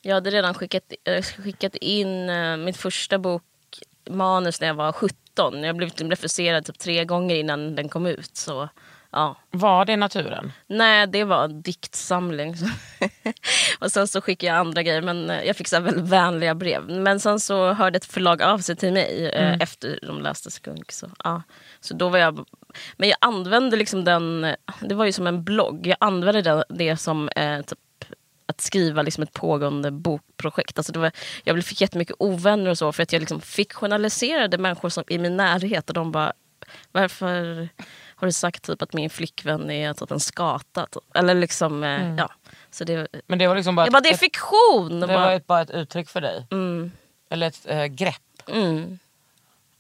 Jag 0.03 0.15
hade 0.15 0.31
redan 0.31 0.55
skickat, 0.55 0.83
eh, 1.05 1.23
skickat 1.23 1.75
in 1.75 2.31
eh, 2.31 2.57
mitt 2.57 2.77
första 2.77 3.19
bokmanus 4.09 4.61
när 4.61 4.69
jag 4.69 4.75
var 4.75 4.93
17. 4.93 5.63
Jag 5.63 5.77
blev 5.77 5.91
refuserad 5.91 6.65
typ 6.65 6.79
tre 6.79 7.05
gånger 7.05 7.37
innan 7.37 7.75
den 7.75 7.89
kom 7.89 8.07
ut. 8.07 8.37
Så, 8.37 8.69
ja. 9.13 9.37
Var 9.51 9.85
det 9.85 9.97
naturen? 9.97 10.53
Nej, 10.67 11.07
det 11.07 11.25
var 11.25 11.45
en 11.45 11.63
diktsamling. 11.63 12.55
och 13.81 13.93
sen 13.93 14.09
så 14.09 14.21
skickade 14.21 14.53
jag 14.53 14.61
andra 14.61 14.83
grejer, 14.83 15.03
men 15.03 15.31
eh, 15.31 15.43
jag 15.43 15.57
fick 15.57 15.69
så 15.69 15.81
väldigt 15.81 16.09
vänliga 16.09 16.55
brev. 16.55 16.89
Men 16.89 17.21
sen 17.21 17.41
så 17.41 17.73
hörde 17.73 17.97
ett 17.97 18.05
förlag 18.05 18.43
av 18.43 18.59
sig 18.59 18.77
till 18.77 18.93
mig 18.93 19.31
eh, 19.35 19.57
efter 19.61 19.99
de 20.03 20.23
läste 20.23 20.51
Skunk. 20.51 20.93
Så, 20.93 21.07
ja. 21.25 21.43
så 21.81 21.95
då 21.95 22.09
var 22.09 22.19
jag... 22.19 22.47
Men 22.97 23.09
jag 23.09 23.19
använde 23.21 23.77
liksom 23.77 24.05
den, 24.05 24.55
det 24.81 24.95
var 24.95 25.05
ju 25.05 25.13
som 25.13 25.27
en 25.27 25.45
blogg. 25.45 25.87
Jag 25.87 25.97
använde 26.01 26.43
det, 26.43 26.65
det 26.69 26.97
som 26.97 27.29
eh, 27.29 27.61
typ 27.63 27.79
att 28.49 28.61
skriva 28.61 29.03
liksom 29.03 29.23
ett 29.23 29.33
pågående 29.33 29.91
bokprojekt. 29.91 30.79
Alltså 30.79 30.93
det 30.93 30.99
var, 30.99 31.13
jag 31.45 31.65
fick 31.65 31.81
jättemycket 31.81 32.17
ovänner 32.19 32.71
och 32.71 32.79
så 32.79 32.93
för 32.93 33.03
att 33.03 33.13
jag 33.13 33.21
liksom 33.21 33.41
fiktionaliserade 33.41 34.59
människor 34.59 34.89
som, 34.89 35.05
i 35.09 35.19
min 35.19 35.37
närhet 35.37 35.89
och 35.89 35.95
de 35.95 36.13
bara 36.13 36.33
varför 36.93 37.69
har 38.15 38.27
du 38.27 38.33
sagt 38.33 38.63
typ 38.65 38.83
att 38.83 38.93
min 38.93 39.11
flickvän 39.11 39.71
är 39.71 39.95
typ 39.95 40.11
en 40.11 40.21
skata? 40.21 40.87
Typ? 40.87 41.17
Eller 41.17 41.35
liksom, 41.35 41.85
eh, 41.85 42.15
ja. 42.15 42.31
Så 42.71 42.85
det, 42.85 43.09
Men 43.27 43.39
det 43.39 43.47
var 43.47 43.57
liksom 43.57 43.77
bara, 43.77 43.87
jag 43.87 43.93
bara, 43.93 43.99
ett, 43.99 44.05
det 44.05 44.11
är 44.11 44.15
ett, 44.15 44.21
fiktion! 44.21 45.01
det 45.01 45.07
bara, 45.07 45.19
var 45.19 45.33
ett, 45.33 45.47
bara 45.47 45.61
ett 45.61 45.71
uttryck 45.71 46.09
för 46.09 46.21
dig? 46.21 46.47
mm, 46.51 46.93
Eller 47.31 47.47
ett 47.47 47.67
eh, 47.67 47.85
grepp? 47.85 48.43
mm, 48.49 48.99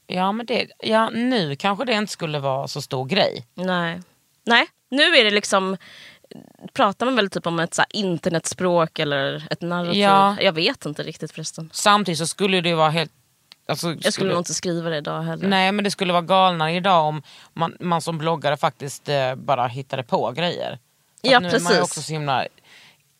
Ja, 0.06 0.32
men 0.32 0.46
det, 0.46 0.66
ja, 0.78 1.10
nu 1.10 1.56
kanske 1.56 1.84
det 1.84 1.92
inte 1.92 2.12
skulle 2.12 2.38
vara 2.38 2.68
så 2.68 2.82
stor 2.82 3.04
grej. 3.06 3.46
nej. 3.54 4.00
nej, 4.46 4.66
nu 4.90 5.02
är 5.02 5.24
det 5.24 5.30
liksom 5.30 5.76
Pratar 6.72 7.06
man 7.06 7.16
väl 7.16 7.30
typ 7.30 7.46
om 7.46 7.60
ett 7.60 7.74
så 7.74 7.82
internetspråk 7.90 8.98
eller 8.98 9.46
ett 9.50 9.60
narrativ? 9.60 10.00
Ja. 10.00 10.36
Jag 10.40 10.52
vet 10.52 10.86
inte 10.86 11.02
riktigt 11.02 11.32
förresten. 11.32 11.70
Samtidigt 11.72 12.18
så 12.18 12.26
skulle 12.26 12.60
det 12.60 12.74
vara 12.74 12.90
helt... 12.90 13.12
Alltså, 13.68 13.94
Jag 14.00 14.12
skulle 14.12 14.30
nog 14.30 14.40
inte 14.40 14.54
skriva 14.54 14.90
det 14.90 14.96
idag 14.96 15.22
heller. 15.22 15.48
Nej 15.48 15.72
men 15.72 15.84
det 15.84 15.90
skulle 15.90 16.12
vara 16.12 16.22
galnare 16.22 16.72
idag 16.72 17.04
om 17.06 17.22
man, 17.52 17.76
man 17.80 18.00
som 18.02 18.18
bloggare 18.18 18.56
faktiskt 18.56 19.08
eh, 19.08 19.34
bara 19.34 19.66
hittade 19.66 20.02
på 20.02 20.30
grejer. 20.32 20.78
För 21.20 21.28
Ja, 21.30 21.40
nu 21.40 21.48
är 21.48 21.52
man 21.52 21.60
precis. 21.72 21.82
också 21.82 22.02
så 22.02 22.12
himla 22.12 22.46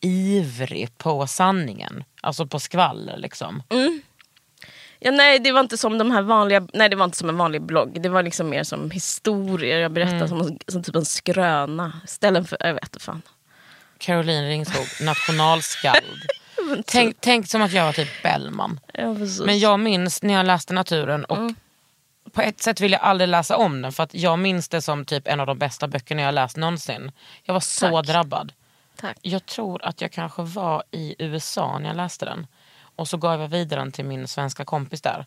ivrig 0.01 0.99
på 0.99 1.27
sanningen. 1.27 2.05
Alltså 2.21 2.47
på 2.47 2.61
skvaller 2.61 3.17
liksom. 3.17 3.63
Ja, 5.01 5.11
nej, 5.11 5.39
det 5.39 5.53
var 5.53 5.61
inte 5.61 5.77
som 5.79 5.99
de 5.99 6.11
här 6.11 6.23
vanliga, 6.23 6.67
nej 6.75 6.89
det 6.89 6.97
var 6.97 7.05
inte 7.05 7.17
som 7.17 7.29
en 7.29 7.37
vanlig 7.37 7.63
blogg. 7.63 8.03
Det 8.03 8.09
var 8.09 8.23
liksom 8.23 8.49
mer 8.49 8.65
som 8.65 8.91
historier. 8.91 9.79
Jag 9.79 9.93
berättade 9.93 10.17
Mm. 10.25 10.29
som, 10.29 10.59
som 10.69 10.83
typ 10.83 10.95
en 10.97 11.05
skröna. 11.05 11.93
Istället 12.05 12.49
för, 12.49 12.57
jag 12.61 12.75
vet 12.75 13.03
fan. 13.03 13.23
Caroline 13.99 14.49
Ringskog, 14.49 14.87
nationalskald. 15.07 16.05
tänk, 16.87 17.17
tänk 17.21 17.49
som 17.49 17.63
att 17.63 17.73
jag 17.73 17.85
var 17.85 17.93
typ 17.93 18.23
Bellman. 18.23 18.81
Ja. 18.95 19.15
Men 19.47 19.59
jag 19.59 19.81
minns 19.81 20.23
när 20.23 20.35
jag 20.35 20.47
läste 20.47 20.75
Naturen 20.75 21.25
och 21.25 21.37
Mm. 21.37 21.55
på 22.33 22.41
ett 22.43 22.63
sätt 22.63 22.81
vill 22.81 22.93
jag 22.93 23.01
aldrig 23.01 23.29
läsa 23.29 23.57
om 23.57 23.83
den 23.83 23.93
för 23.93 24.03
att 24.03 24.15
jag 24.15 24.39
minns 24.39 24.69
det 24.69 24.83
som 24.83 25.05
typ 25.05 25.29
en 25.29 25.41
av 25.41 25.47
de 25.47 25.59
bästa 25.59 25.89
böckerna 25.89 26.23
jag 26.23 26.35
läst 26.35 26.57
någonsin. 26.57 27.13
Jag 27.43 27.55
var 27.55 27.61
så 27.61 27.91
Tack. 27.97 28.07
drabbad. 28.07 28.53
Tack. 29.01 29.19
Jag 29.23 29.47
tror 29.47 29.85
att 29.85 30.01
jag 30.01 30.13
kanske 30.13 30.43
var 30.43 30.83
i 30.91 31.15
USA 31.19 31.79
när 31.79 31.87
jag 31.89 31.97
läste 31.97 32.25
den. 32.25 32.47
Och 32.99 33.09
så 33.09 33.17
gav 33.17 33.41
jag 33.41 33.49
vidare 33.49 33.81
den 33.81 33.93
till 33.93 34.05
min 34.05 34.29
svenska 34.29 34.65
kompis 34.65 35.03
där. 35.03 35.27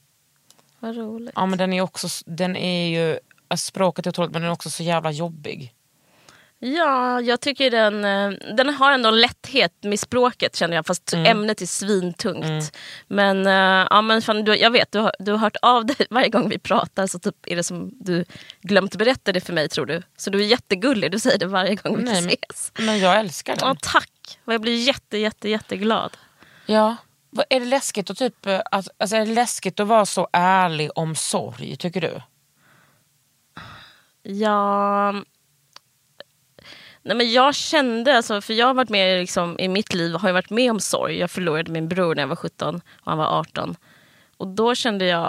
Vad 0.79 0.95
roligt. 0.97 1.33
Ja 1.35 1.45
men 1.45 1.57
den 1.57 1.73
är 1.73 1.81
också, 1.81 2.07
den 2.25 2.55
är 2.55 2.87
ju, 2.89 3.19
alltså, 3.47 3.65
språket 3.65 4.05
är 4.05 4.09
otroligt 4.09 4.31
men 4.31 4.41
den 4.41 4.49
är 4.49 4.53
också 4.53 4.69
så 4.69 4.83
jävla 4.83 5.11
jobbig. 5.11 5.73
Ja, 6.59 7.21
jag 7.21 7.41
tycker 7.41 7.71
den, 7.71 8.05
eh, 8.05 8.53
den 8.55 8.69
har 8.69 8.91
ändå 8.91 9.09
en 9.09 9.21
lätthet 9.21 9.73
med 9.81 9.99
språket 9.99 10.55
känner 10.55 10.75
jag. 10.75 10.85
Fast 10.85 11.13
Mm. 11.13 11.25
ämnet 11.25 11.61
är 11.61 11.65
svintungt. 11.65 12.77
Men, 13.07 13.47
eh, 13.47 13.87
ja, 13.89 14.01
men 14.01 14.21
fan, 14.21 14.43
du, 14.43 14.55
jag 14.57 14.71
vet, 14.71 14.91
du 14.91 14.99
har, 14.99 15.11
du 15.19 15.31
har 15.31 15.37
hört 15.39 15.55
av 15.61 15.85
dig 15.85 15.95
varje 16.09 16.29
gång 16.29 16.49
vi 16.49 16.59
pratar. 16.59 17.07
Så 17.07 17.19
typ 17.19 17.35
är 17.47 17.55
det 17.55 17.63
som 17.63 17.91
du 17.99 18.25
glömt 18.61 18.95
berätta 18.95 19.31
det 19.31 19.41
för 19.41 19.53
mig 19.53 19.69
tror 19.69 19.85
du. 19.85 20.01
Så 20.17 20.29
du 20.29 20.39
är 20.39 20.45
jättegullig, 20.45 21.11
du 21.11 21.19
säger 21.19 21.37
det 21.39 21.45
varje 21.45 21.75
gång 21.75 21.97
vi 21.97 22.03
Nej, 22.03 22.21
men, 22.21 22.29
ses. 22.31 22.71
men 22.79 22.99
jag 22.99 23.19
älskar 23.19 23.55
den. 23.55 23.67
Ja, 23.67 23.75
tack. 23.81 24.39
Jag 24.45 24.61
blir 24.61 24.87
jätte, 24.87 25.17
jätte, 25.17 25.49
jätteglad. 25.49 26.17
Ja. 26.65 26.95
Är 27.50 27.59
det 27.59 27.65
läskigt 27.65 28.09
att 28.09 28.17
typ, 28.17 28.45
eh, 28.45 28.61
att, 28.71 28.88
alltså 28.97 29.15
är 29.15 29.25
det 29.25 29.33
läskigt 29.33 29.79
att 29.79 29.88
vara 29.88 30.05
så 30.05 30.27
ärlig 30.33 30.89
om 30.95 31.15
sorg 31.15 31.75
tycker 31.75 32.01
du? 32.01 32.21
Ja... 34.23 35.11
Nej, 37.03 37.17
men 37.17 37.31
jag 37.31 37.55
kände, 37.55 38.17
alltså, 38.17 38.41
för 38.41 38.53
jag 38.53 38.67
har 38.67 38.73
varit 38.73 38.89
med 38.89 39.19
liksom, 39.19 39.59
i 39.59 39.67
mitt 39.67 39.93
liv 39.93 40.15
har 40.15 40.29
jag 40.29 40.33
varit 40.33 40.50
med 40.50 40.71
om 40.71 40.79
sorg. 40.79 41.17
Jag 41.17 41.31
förlorade 41.31 41.71
min 41.71 41.88
bror 41.88 42.15
när 42.15 42.23
jag 42.23 42.27
var 42.27 42.35
17 42.35 42.75
och 42.75 42.81
han 43.11 43.17
var 43.17 43.39
18. 43.39 43.75
Och 44.38 44.47
då 44.47 44.75
kände 44.75 45.05
jag 45.05 45.27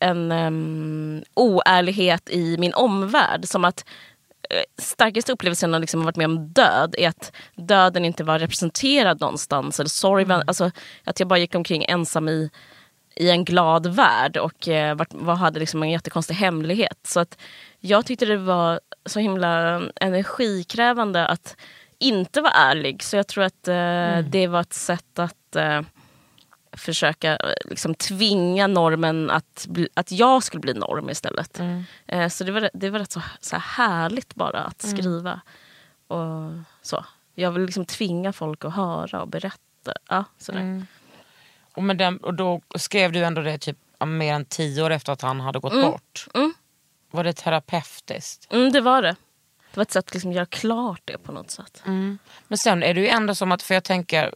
eh, 0.00 0.08
en 0.08 0.32
um, 0.32 1.24
oärlighet 1.34 2.30
i 2.30 2.56
min 2.58 2.74
omvärld. 2.74 3.48
Som 3.48 3.64
att 3.64 3.84
starkaste 4.82 5.32
upplevelsen 5.32 5.72
jag 5.72 5.80
liksom 5.80 6.00
har 6.00 6.04
varit 6.04 6.16
med 6.16 6.24
om 6.24 6.48
död 6.48 6.94
är 6.98 7.08
att 7.08 7.32
döden 7.56 8.04
inte 8.04 8.24
var 8.24 8.38
representerad 8.38 9.20
någonstans. 9.20 9.80
Eller 9.80 9.88
sorg, 9.90 10.24
var- 10.24 10.44
alltså, 10.46 10.70
att 11.04 11.20
jag 11.20 11.28
bara 11.28 11.38
gick 11.38 11.54
omkring 11.54 11.84
ensam 11.88 12.28
i, 12.28 12.50
i 13.16 13.30
en 13.30 13.44
glad 13.44 13.86
värld 13.86 14.36
och 14.36 14.68
eh, 14.68 14.94
vart, 14.96 15.14
var, 15.14 15.34
hade 15.34 15.60
liksom 15.60 15.82
en 15.82 15.90
jättekonstig 15.90 16.34
hemlighet. 16.34 16.98
Så 17.02 17.20
att 17.20 17.38
jag 17.80 18.06
tyckte 18.06 18.26
det 18.26 18.36
var 18.36 18.80
så 19.06 19.20
himla 19.20 19.82
energikrävande 20.00 21.26
att 21.26 21.56
inte 21.98 22.40
vara 22.40 22.52
ärlig. 22.52 23.02
Så 23.02 23.16
jag 23.16 23.26
tror 23.26 23.44
att 23.44 23.68
eh, 23.68 24.18
det 24.30 24.46
var 24.46 24.60
ett 24.60 24.72
sätt 24.72 25.18
att 25.18 25.56
eh, 25.56 25.80
försöka 26.76 27.36
eh, 27.36 27.54
liksom, 27.64 27.94
tvinga 27.94 28.66
normen 28.66 29.30
att, 29.30 29.66
bli, 29.68 29.88
att 29.94 30.12
jag 30.12 30.42
skulle 30.42 30.60
bli 30.60 30.74
norm 30.74 31.10
istället. 31.10 31.60
Eh, 32.06 32.28
så 32.28 32.44
det 32.44 32.52
var, 32.52 32.70
det 32.74 32.90
var 32.90 32.98
rätt 32.98 33.12
så, 33.12 33.22
så 33.40 33.56
här 33.56 33.62
härligt 33.86 34.34
bara 34.34 34.60
att 34.60 34.82
skriva. 34.82 35.40
Och 36.06 36.52
så. 36.82 37.04
Jag 37.34 37.50
vill 37.50 37.62
liksom 37.62 37.84
tvinga 37.84 38.32
folk 38.32 38.64
att 38.64 38.74
höra 38.74 39.22
och 39.22 39.28
berätta. 39.28 39.94
Ja, 40.08 40.24
sådär. 40.38 40.86
Och, 41.74 41.82
med 41.82 41.98
den, 41.98 42.18
och 42.18 42.34
då 42.34 42.60
skrev 42.74 43.12
du 43.12 43.24
ändå 43.24 43.42
det 43.42 43.58
typ 43.58 43.78
mer 44.06 44.34
än 44.34 44.44
tio 44.44 44.82
år 44.82 44.90
efter 44.90 45.12
att 45.12 45.22
han 45.22 45.40
hade 45.40 45.58
gått 45.58 45.72
bort. 45.72 46.26
Mm. 46.34 46.54
Var 47.10 47.24
det 47.24 47.32
terapeutiskt? 47.32 48.52
Mm, 48.52 48.72
det 48.72 48.80
var 48.80 49.02
det. 49.02 49.16
Det 49.70 49.76
var 49.76 49.82
ett 49.82 49.90
sätt 49.90 50.08
att 50.08 50.14
liksom 50.14 50.32
göra 50.32 50.46
klart 50.46 51.00
det 51.04 51.18
på 51.18 51.32
något 51.32 51.50
sätt. 51.50 51.82
Men 52.48 52.58
sen 52.58 52.82
är 52.82 52.94
det 52.94 53.00
ju 53.00 53.08
ändå 53.08 53.34
som 53.34 53.52
att, 53.52 53.62
för 53.62 53.74
jag 53.74 53.84
tänker, 53.84 54.34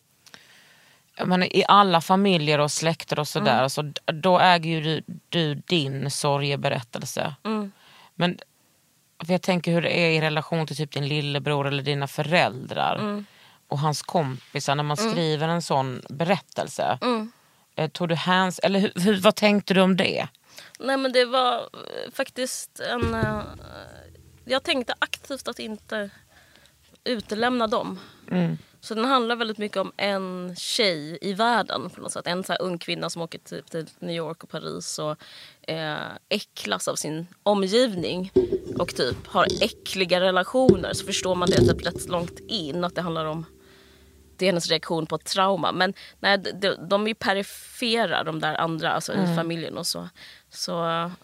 menar, 1.27 1.57
i 1.57 1.65
alla 1.69 2.01
familjer 2.01 2.59
och 2.59 2.71
släkter 2.71 3.19
och 3.19 3.29
sådär, 3.29 3.69
så 3.69 3.83
d- 3.83 4.01
då 4.07 4.39
äger 4.39 4.71
ju 4.71 4.81
du, 4.81 5.03
du 5.29 5.55
din 5.55 6.11
sorgeberättelse. 6.11 7.35
Men 8.15 8.39
för 9.27 9.33
jag 9.33 9.43
tänker 9.43 9.73
hur 9.73 9.83
det 9.83 9.99
är 9.99 10.11
i 10.11 10.21
relation 10.21 10.67
till 10.67 10.77
typ 10.77 10.93
din 10.93 11.09
lillebror 11.09 11.67
eller 11.67 11.83
dina 11.83 12.07
föräldrar 12.07 13.25
och 13.69 13.79
hans 13.79 14.03
kompisar 14.03 14.75
när 14.75 14.83
man 14.83 14.97
skriver 14.97 15.49
en 15.49 15.63
sån 15.63 16.03
berättelse. 16.09 16.99
Eh, 17.77 17.89
Tog 17.91 18.09
du 18.09 18.15
hands, 18.15 18.59
eller 18.59 18.81
hur, 18.81 18.93
hur, 18.95 19.21
vad 19.21 19.35
tänkte 19.35 19.75
du 19.75 19.81
om 19.81 19.97
det? 19.97 20.29
Nej 20.79 20.97
men 20.97 21.13
det 21.13 21.25
var 21.25 21.55
eh, 21.55 22.13
faktiskt 22.13 22.81
en... 22.81 23.15
eh, 23.15 23.41
jag 24.45 24.63
tänkte 24.63 24.95
aktivt 24.99 25.49
att 25.49 25.59
inte 25.59 26.11
utelämna 27.05 27.67
dem. 27.67 27.99
Så 28.81 28.95
den 28.95 29.05
handlar 29.05 29.37
väldigt 29.37 29.59
mycket 29.59 29.77
om 29.77 29.93
en 29.97 30.57
tjej 30.57 31.19
i 31.21 31.33
världen 31.33 31.91
på 31.91 32.01
något 32.01 32.13
sätt. 32.13 32.27
En 32.27 32.45
så 32.45 32.55
ung 32.55 32.79
kvinna 32.79 33.11
som 33.11 33.23
åker 33.23 33.39
typ 33.39 33.71
till 33.71 33.87
New 33.99 34.17
York 34.17 34.43
och 34.43 34.51
Paris 34.51 34.99
och 34.99 35.17
eh, 35.71 36.09
äcklas 36.29 36.89
av 36.89 36.95
sin 36.95 37.27
omgivning 37.43 38.33
och 38.79 38.95
typ 38.95 39.27
har 39.27 39.47
äckliga 39.61 40.21
relationer. 40.21 40.93
Så 40.93 41.07
förstår 41.07 41.35
man 41.35 41.51
det 41.51 41.57
typ 41.57 41.87
rätt 41.87 42.09
långt 42.09 42.41
in 42.49 42.85
att 42.85 42.95
det 42.95 43.03
handlar 43.03 43.25
om 43.25 43.47
det 44.39 44.45
är 44.45 44.49
hennes 44.49 44.69
reaktion 44.69 45.07
på 45.07 45.17
ett 45.17 45.25
trauma. 45.25 45.73
Men 45.73 45.95
nej, 46.21 46.39
de, 46.39 46.89
de 46.89 47.05
är 47.05 47.09
ju 47.09 47.15
perifera 47.15 48.25
de 48.25 48.41
där 48.41 48.55
andra, 48.55 48.93
alltså 48.93 49.13
i 49.13 49.35
familjen 49.37 49.79
och 49.79 49.87
så. 49.87 50.09
Så 50.51 50.71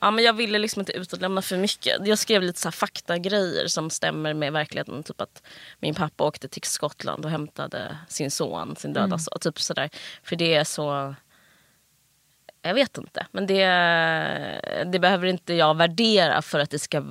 ja, 0.01 0.11
men 0.11 0.25
jag 0.25 0.33
ville 0.33 0.59
liksom 0.59 0.81
inte 0.81 0.93
utelämna 0.93 1.43
för 1.43 1.57
mycket. 1.57 2.07
Jag 2.07 2.19
skrev 2.19 2.43
lite 2.43 2.61
så 2.61 2.71
faktagrejer 2.71 3.67
som 3.67 3.91
stämmer 3.91 4.35
med 4.35 4.53
verkligheten. 4.53 5.03
Typ 5.03 5.21
att 5.21 5.43
min 5.79 5.95
pappa 5.95 6.25
åkte 6.25 6.49
till 6.49 6.63
Skottland 6.63 7.25
och 7.25 7.31
hämtade 7.31 7.99
sin 8.09 8.31
son, 8.31 8.77
sin 8.77 8.93
döda 8.93 9.19
son. 9.19 9.39
Typ 9.41 9.61
sådär. 9.61 9.91
För 10.23 10.37
det 10.37 10.55
är 10.55 10.65
så... 10.65 11.15
Jag 12.63 12.75
vet 12.75 12.99
inte. 12.99 13.27
Men 13.33 13.47
det, 13.47 13.65
det 14.93 14.99
behöver 14.99 15.27
inte 15.27 15.55
jag 15.55 15.77
värdera 15.77 16.43
för 16.43 16.59
att 16.59 16.71
det 16.71 16.79
ska... 16.79 17.03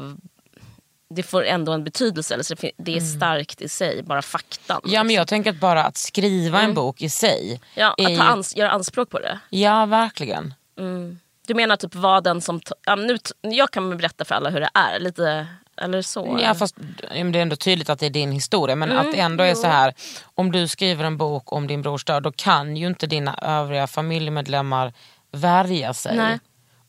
Det 1.09 1.23
får 1.23 1.43
ändå 1.45 1.71
en 1.71 1.83
betydelse. 1.83 2.33
Eller 2.33 2.43
så 2.43 2.55
det 2.77 2.95
är 2.97 2.99
starkt 3.01 3.61
i 3.61 3.69
sig, 3.69 4.03
bara 4.03 4.21
faktan. 4.21 4.81
Ja 4.85 5.03
men 5.03 5.15
jag 5.15 5.27
tänker 5.27 5.49
att 5.49 5.59
bara 5.59 5.83
att 5.83 5.97
skriva 5.97 6.61
en 6.61 6.73
bok 6.73 7.01
i 7.01 7.09
sig. 7.09 7.47
Mm. 7.49 7.59
Ja, 7.75 7.89
att 7.91 8.37
ans- 8.37 8.57
göra 8.57 8.71
anspråk 8.71 9.09
på 9.09 9.19
det. 9.19 9.39
Ja 9.49 9.85
verkligen. 9.85 10.53
Du 11.47 11.53
menar 11.53 11.75
typ 11.75 11.95
vad 11.95 12.23
den 12.23 12.41
som... 12.41 12.61
Ja, 12.85 12.95
nu 12.95 13.17
jag 13.41 13.71
kan 13.71 13.97
berätta 13.97 14.25
för 14.25 14.35
alla 14.35 14.49
hur 14.49 14.59
det 14.59 14.69
är. 14.73 14.99
Lite, 14.99 15.47
eller 15.77 16.01
så. 16.01 16.37
Ja 16.41 16.53
fast 16.53 16.75
ja, 17.01 17.23
det 17.23 17.39
är 17.39 17.41
ändå 17.41 17.55
tydligt 17.55 17.89
att 17.89 17.99
det 17.99 18.05
är 18.05 18.09
din 18.09 18.31
historia. 18.31 18.75
Men 18.75 18.91
Mm, 18.91 19.05
att 19.07 19.13
det 19.15 19.19
ändå 19.19 19.43
är 19.43 19.53
så 19.53 19.67
här. 19.67 19.93
Om 20.35 20.51
du 20.51 20.67
skriver 20.67 21.03
en 21.05 21.17
bok 21.17 21.53
om 21.53 21.67
din 21.67 21.81
brors 21.81 22.05
död 22.05 22.23
då 22.23 22.31
kan 22.31 22.77
ju 22.77 22.87
inte 22.87 23.07
dina 23.07 23.35
övriga 23.41 23.87
familjemedlemmar 23.87 24.93
värja 25.31 25.93
sig. 25.93 26.17
Nej. 26.17 26.39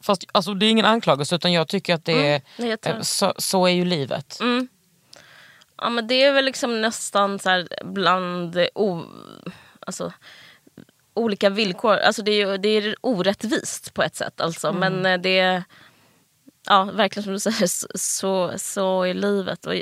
Fast 0.03 0.25
alltså, 0.33 0.55
det 0.55 0.67
är 0.67 0.71
ingen 0.71 0.85
anklagelse 0.87 1.35
utan 1.35 1.53
jag 1.53 1.69
tycker 1.69 1.95
att 1.95 2.05
det 2.05 2.29
är, 2.29 2.43
jag 2.57 2.81
tror- 2.81 2.95
eh, 2.95 3.01
så, 3.01 3.35
så 3.39 3.67
är 3.67 3.73
ju 3.73 3.85
livet. 3.85 4.39
Ja, 5.79 5.89
men 5.91 6.07
det 6.07 6.23
är 6.23 6.33
väl 6.33 6.45
liksom 6.45 6.81
nästan 6.81 7.39
så 7.39 7.67
bland 7.85 8.67
o, 8.75 9.03
alltså, 9.87 10.13
olika 11.15 11.51
villkor. 11.51 11.97
Alltså 11.97 12.23
det, 12.23 12.43
är, 12.43 12.59
det 12.59 12.69
är 12.69 12.97
orättvist 13.01 13.95
på 13.95 14.03
ett 14.03 14.17
sätt. 14.17 14.41
Alltså. 14.41 14.73
Men 14.73 15.07
eh, 15.07 15.19
det 15.21 15.39
är 15.39 15.65
ja, 16.67 16.85
verkligen 16.85 17.25
som 17.25 17.33
du 17.33 17.39
säger, 17.59 17.97
så, 17.99 18.53
så, 18.57 19.03
är 19.03 19.15
livet. 19.15 19.67
Och 19.67 19.75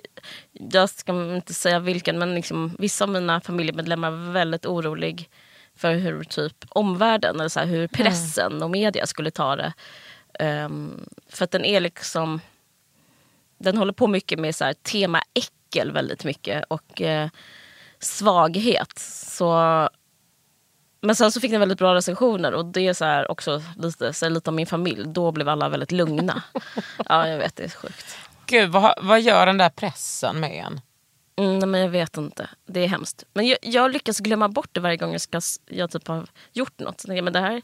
jag 0.52 0.90
ska 0.90 1.34
inte 1.34 1.54
säga 1.54 1.78
vilken, 1.78 2.18
men 2.18 2.34
liksom, 2.34 2.76
vissa 2.78 3.04
av 3.04 3.10
mina 3.10 3.40
familjemedlemmar 3.40 4.10
var 4.10 4.32
väldigt 4.32 4.66
orolig 4.66 5.30
för 5.76 5.94
hur 5.94 6.24
typ 6.24 6.64
omvärlden, 6.68 7.40
eller 7.40 7.48
så 7.48 7.60
här, 7.60 7.66
hur 7.66 7.88
pressen 7.88 8.62
och 8.62 8.70
media 8.70 9.06
skulle 9.06 9.30
ta 9.30 9.56
det. 9.56 9.72
Ehm, 10.38 11.04
för 11.28 11.44
att 11.44 11.50
den 11.50 11.64
är 11.64 11.80
liksom 11.80 12.40
den 13.62 13.76
håller 13.76 13.92
på 13.92 14.06
mycket 14.06 14.38
med 14.38 14.54
så 14.54 14.64
här, 14.64 14.72
tema 14.72 15.22
äckel 15.34 15.92
väldigt 15.92 16.24
mycket 16.24 16.64
och 16.68 17.02
eh, 17.02 17.28
svaghet. 17.98 18.98
Så, 18.98 19.88
men 21.02 21.16
sen 21.16 21.32
så 21.32 21.40
fick 21.40 21.50
den 21.50 21.60
väldigt 21.60 21.78
bra 21.78 21.94
recensioner 21.94 22.52
och 22.52 22.64
det 22.64 22.80
är 22.88 22.92
så 22.94 23.04
här 23.04 23.30
också 23.30 23.62
lite, 23.76 24.12
så 24.12 24.28
lite 24.28 24.50
om 24.50 24.56
min 24.56 24.66
familj. 24.66 25.04
Då 25.06 25.32
blev 25.32 25.48
alla 25.48 25.68
väldigt 25.68 25.92
lugna. 25.92 26.42
ja, 27.08 27.28
jag 27.28 27.38
vet, 27.38 27.56
det 27.56 27.64
är 27.64 27.68
sjukt. 27.68 28.16
Gud 28.46 28.70
vad, 28.70 28.94
vad 29.02 29.20
gör 29.20 29.46
den 29.46 29.58
där 29.58 29.68
pressen 29.70 30.40
med 30.40 30.64
en? 30.66 30.80
Mm, 31.36 31.58
nej, 31.58 31.68
men 31.68 31.80
jag 31.80 31.88
vet 31.88 32.16
inte. 32.16 32.48
Det 32.66 32.80
är 32.80 32.88
hemskt. 32.88 33.24
Men 33.34 33.46
jag, 33.46 33.58
jag 33.62 33.92
lyckas 33.92 34.20
glömma 34.20 34.48
bort 34.48 34.68
det 34.72 34.80
varje 34.80 34.96
gång 34.96 35.12
jag, 35.12 35.20
ska, 35.20 35.40
jag 35.66 35.90
typ 35.90 36.08
har 36.08 36.26
gjort 36.52 36.78
något. 36.78 37.00
Så 37.00 37.14
jag, 37.14 37.24
men 37.24 37.32
det 37.32 37.40
här, 37.40 37.62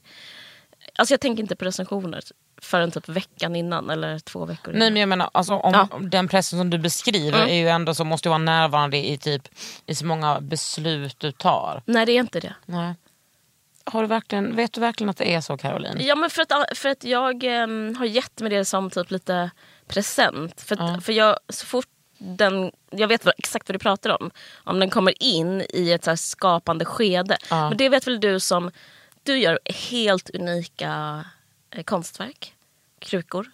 alltså 0.98 1.12
jag 1.14 1.20
tänker 1.20 1.42
inte 1.42 1.56
på 1.56 1.64
recensioner 1.64 2.20
förrän 2.62 2.90
typ 2.90 3.08
veckan 3.08 3.56
innan 3.56 3.90
eller 3.90 4.18
två 4.18 4.44
veckor 4.46 4.68
innan. 4.74 4.78
Nej 4.78 4.90
men 4.90 5.00
jag 5.00 5.08
menar 5.08 5.30
alltså, 5.34 5.54
om, 5.54 5.72
Ja. 5.72 5.88
om 5.90 6.10
den 6.10 6.28
pressen 6.28 6.58
som 6.58 6.70
du 6.70 6.78
beskriver 6.78 7.38
Mm. 7.38 7.48
är 7.50 7.54
ju 7.54 7.68
ändå 7.68 7.94
så 7.94 8.04
måste 8.04 8.26
du 8.28 8.30
vara 8.30 8.38
närvarande 8.38 8.96
i, 8.96 9.18
typ, 9.18 9.48
i 9.86 9.94
så 9.94 10.06
många 10.06 10.40
beslut 10.40 11.14
du 11.20 11.32
tar. 11.32 11.82
Nej, 11.86 12.06
det 12.06 12.12
är 12.12 12.20
inte 12.20 12.40
det. 12.40 12.54
Nej. 12.66 12.94
Har 13.92 14.02
du 14.02 14.08
verkligen, 14.08 14.56
vet 14.56 14.72
du 14.72 14.80
verkligen 14.80 15.10
att 15.10 15.16
det 15.16 15.34
är 15.34 15.40
så 15.40 15.56
Caroline? 15.56 15.96
Ja 16.00 16.14
men 16.14 16.30
för 16.30 16.42
att, 16.42 16.78
för 16.78 16.88
att 16.88 17.04
jag 17.04 17.44
em, 17.44 17.94
har 17.98 18.06
gett 18.06 18.40
mig 18.40 18.50
det 18.50 18.64
som 18.64 18.90
typ 18.90 19.10
lite 19.10 19.50
present. 19.88 20.60
För, 20.60 20.82
att, 20.82 21.04
för 21.04 21.12
jag, 21.12 21.36
så 21.48 21.66
fort 21.66 21.88
den, 22.18 22.72
jag 22.90 23.08
vet 23.08 23.24
vad, 23.24 23.34
exakt 23.38 23.68
vad 23.68 23.74
du 23.74 23.78
pratar 23.78 24.22
om. 24.22 24.30
Om 24.64 24.80
den 24.80 24.90
kommer 24.90 25.22
in 25.22 25.64
i 25.70 25.92
ett 25.92 26.04
så 26.04 26.16
skapande 26.16 26.84
skede. 26.84 27.38
Ja. 27.50 27.68
Men 27.68 27.78
det 27.78 27.88
vet 27.88 28.06
väl 28.06 28.20
du 28.20 28.40
som, 28.40 28.70
du 29.22 29.38
gör 29.38 29.58
helt 29.64 30.30
unika 30.30 31.24
eh, 31.70 31.82
konstverk, 31.82 32.54
krukor. 32.98 33.50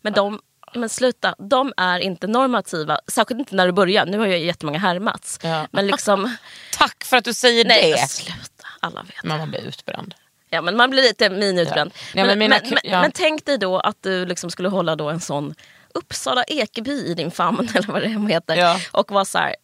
Men 0.00 0.12
de, 0.12 0.40
men 0.74 0.88
sluta, 0.88 1.34
de 1.38 1.72
är 1.76 1.98
inte 1.98 2.26
normativa. 2.26 3.00
Särskilt 3.08 3.38
inte 3.38 3.54
när 3.54 3.66
du 3.66 3.72
börjar. 3.72 4.06
Nu 4.06 4.18
har 4.18 4.26
jag 4.26 4.38
jättemånga 4.38 4.78
härmats. 4.78 5.38
Ja. 5.42 5.66
Men 5.70 5.86
liksom, 5.86 6.36
Tack 6.78 7.04
för 7.04 7.16
att 7.16 7.24
du 7.24 7.34
säger 7.34 7.64
nej 7.64 7.92
det! 7.92 8.08
sluta. 8.08 8.55
Alla 8.80 9.02
vet. 9.02 9.24
Men 9.24 9.38
man 9.38 9.50
blir 9.50 9.60
utbränd. 9.68 10.14
Ja, 10.50 10.62
men 10.62 10.76
man 10.76 10.90
blir 10.90 11.02
lite 11.02 11.30
miniutbränd. 11.30 11.92
Ja. 11.94 12.20
Ja, 12.20 12.24
men, 12.26 12.38
men 12.38 12.50
men, 12.50 12.78
ja. 12.82 13.00
men 13.00 13.12
tänk 13.12 13.44
dig 13.44 13.58
då 13.58 13.78
att 13.80 13.96
du 14.00 14.26
liksom 14.26 14.50
skulle 14.50 14.68
hålla 14.68 14.96
då 14.96 15.10
en 15.10 15.20
sån 15.20 15.54
Uppsala 15.94 16.44
Ekeby 16.44 17.06
i 17.06 17.14
din 17.14 17.30
famn 17.30 17.68
eller 17.74 17.92
vad 17.92 18.02
det 18.02 18.32
heter. 18.34 18.56
Ja. 18.56 18.78
Och 18.92 19.10
vara 19.10 19.24
så 19.24 19.38
här. 19.38 19.54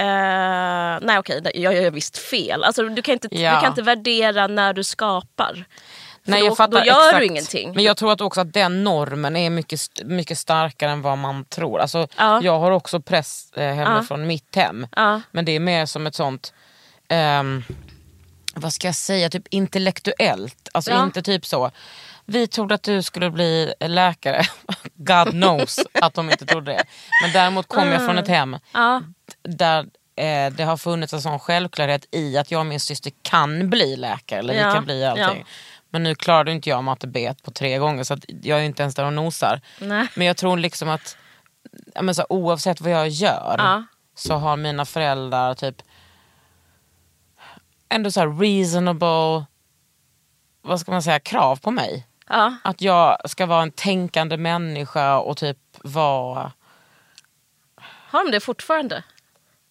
Eh, 0.00 0.98
nej 1.02 1.18
okej, 1.18 1.42
jag 1.54 1.74
gör 1.74 1.90
visst 1.90 2.18
fel. 2.18 2.64
Alltså, 2.64 2.82
du, 2.82 3.02
kan 3.02 3.12
inte, 3.12 3.28
Ja. 3.30 3.54
du 3.54 3.60
kan 3.60 3.70
inte 3.72 3.82
värdera 3.82 4.46
när 4.46 4.72
du 4.72 4.84
skapar. 4.84 5.64
För 6.24 6.30
Nej, 6.30 6.40
då, 6.40 6.46
jag 6.46 6.56
fattar 6.56 6.80
då 6.80 6.86
gör 6.86 7.06
exakt. 7.06 7.18
du 7.18 7.26
ingenting. 7.26 7.72
Men 7.74 7.84
jag 7.84 7.96
tror 7.96 8.12
att 8.12 8.20
också 8.20 8.40
att 8.40 8.52
den 8.52 8.84
normen 8.84 9.36
är 9.36 9.50
mycket, 9.50 9.80
mycket 10.04 10.38
starkare 10.38 10.90
än 10.90 11.02
vad 11.02 11.18
man 11.18 11.44
tror. 11.44 11.80
Alltså, 11.80 12.08
Ja. 12.16 12.40
Jag 12.42 12.58
har 12.58 12.70
också 12.70 13.00
press 13.00 13.52
eh, 13.52 13.74
hemifrån 13.74 14.26
mitt 14.26 14.56
hem. 14.56 14.86
Ja. 14.96 15.20
Men 15.30 15.44
det 15.44 15.52
är 15.52 15.60
mer 15.60 15.86
som 15.86 16.06
ett 16.06 16.14
sånt, 16.14 16.54
ehm, 17.08 17.64
vad 18.54 18.72
ska 18.72 18.88
jag 18.88 18.94
säga, 18.94 19.30
typ 19.30 19.46
intellektuellt. 19.50 20.68
Alltså 20.74 20.90
Ja. 20.90 21.04
inte 21.04 21.22
typ 21.22 21.46
så. 21.46 21.70
Vi 22.24 22.46
trodde 22.46 22.74
att 22.74 22.82
du 22.82 23.02
skulle 23.02 23.30
bli 23.30 23.74
läkare. 23.80 24.42
God 24.94 25.30
knows 25.30 25.78
att 26.00 26.14
de 26.14 26.30
inte 26.30 26.46
trodde 26.46 26.72
det. 26.72 26.84
Men 27.22 27.32
däremot 27.32 27.68
kom 27.68 27.88
jag 27.88 28.06
från 28.06 28.18
ett 28.18 28.28
hem 28.28 28.56
Ja. 28.72 29.02
där 29.42 29.78
eh, 30.16 30.52
det 30.52 30.64
har 30.64 30.76
funnits 30.76 31.12
en 31.12 31.22
sån 31.22 31.38
självklarhet 31.38 32.06
i 32.10 32.38
att 32.38 32.50
jag 32.50 32.58
och 32.60 32.66
min 32.66 32.80
syster 32.80 33.12
kan 33.22 33.70
bli 33.70 33.96
läkare. 33.96 34.38
Eller 34.38 34.54
Ja, 34.54 34.68
vi 34.68 34.74
kan 34.74 34.84
bli 34.84 35.04
allting. 35.04 35.44
Men 35.92 36.02
nu 36.02 36.14
klarade 36.14 36.52
inte 36.52 36.68
jag 36.68 36.84
matte 36.84 37.06
B 37.06 37.34
på 37.42 37.50
tre 37.50 37.78
gånger 37.78 38.04
så 38.04 38.16
jag 38.42 38.58
är 38.58 38.62
inte 38.62 38.82
ens 38.82 38.94
där 38.94 39.04
och 39.04 39.12
nosar. 39.12 39.60
Nej. 39.78 40.06
Men 40.14 40.26
jag 40.26 40.36
tror 40.36 40.56
liksom 40.58 40.88
att 40.88 41.16
men 42.00 42.14
så, 42.14 42.26
oavsett 42.28 42.80
vad 42.80 42.92
jag 42.92 43.08
gör 43.08 43.84
så 44.14 44.34
har 44.36 44.56
mina 44.56 44.84
föräldrar 44.84 45.54
typ 45.54 45.82
ändå 47.90 48.10
så 48.10 48.20
här 48.20 48.38
reasonable 48.40 49.46
vad 50.62 50.80
ska 50.80 50.92
man 50.92 51.02
säga, 51.02 51.20
krav 51.20 51.56
på 51.56 51.70
mig. 51.70 52.06
Ja. 52.28 52.56
Att 52.64 52.80
jag 52.80 53.30
ska 53.30 53.46
vara 53.46 53.62
en 53.62 53.72
tänkande 53.72 54.36
människa 54.36 55.18
och 55.18 55.36
typ 55.36 55.58
vara... 55.84 56.52
Har 57.82 58.24
de 58.24 58.30
det 58.30 58.40
fortfarande? 58.40 59.04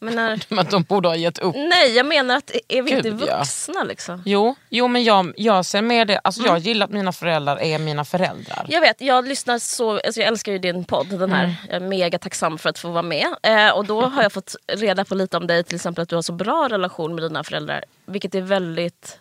Men 0.01 0.15
när, 0.15 0.43
Men 0.53 0.65
de 0.65 0.83
borde 0.83 1.07
ha 1.09 1.15
gett 1.15 1.37
upp. 1.39 1.55
nej, 1.55 1.95
jag 1.95 2.05
menar 2.05 2.37
att 2.37 2.51
är 2.67 2.81
vi 2.81 2.91
inte 2.91 3.09
Gud, 3.09 3.21
ja. 3.27 3.37
vuxna 3.37 3.83
liksom? 3.83 4.21
Jo, 4.25 4.55
jo 4.69 4.87
men 4.87 5.03
jag, 5.03 5.33
jag 5.37 5.65
ser 5.65 5.81
med 5.81 6.07
det, 6.07 6.19
alltså 6.23 6.41
Mm. 6.41 6.51
jag 6.53 6.59
gillar 6.59 6.85
att 6.85 6.91
mina 6.93 7.11
föräldrar 7.11 7.61
är 7.61 7.79
mina 7.79 8.05
föräldrar. 8.05 8.65
Jag 8.69 8.81
vet, 8.81 9.01
jag 9.01 9.27
lyssnar 9.27 9.59
så, 9.59 9.91
alltså 9.91 10.19
jag 10.21 10.27
älskar 10.27 10.51
ju 10.51 10.59
din 10.59 10.85
podd, 10.85 11.07
den 11.19 11.31
här. 11.31 11.55
Jag 11.67 11.75
är 11.75 11.79
mega 11.79 12.19
tacksam 12.19 12.57
för 12.57 12.69
att 12.69 12.79
få 12.79 12.89
vara 12.89 13.01
med. 13.03 13.27
Eh, 13.43 13.69
och 13.69 13.85
då 13.85 14.01
har 14.01 14.23
jag 14.23 14.31
fått 14.33 14.55
reda 14.73 15.05
på 15.05 15.15
lite 15.15 15.37
om 15.37 15.47
dig, 15.47 15.63
till 15.63 15.75
exempel 15.75 16.01
att 16.01 16.09
du 16.09 16.15
har 16.15 16.21
så 16.21 16.33
bra 16.33 16.67
relation 16.69 17.15
med 17.15 17.23
dina 17.23 17.43
föräldrar. 17.43 17.83
Vilket 18.05 18.35
är 18.35 18.41
väldigt, 18.41 19.19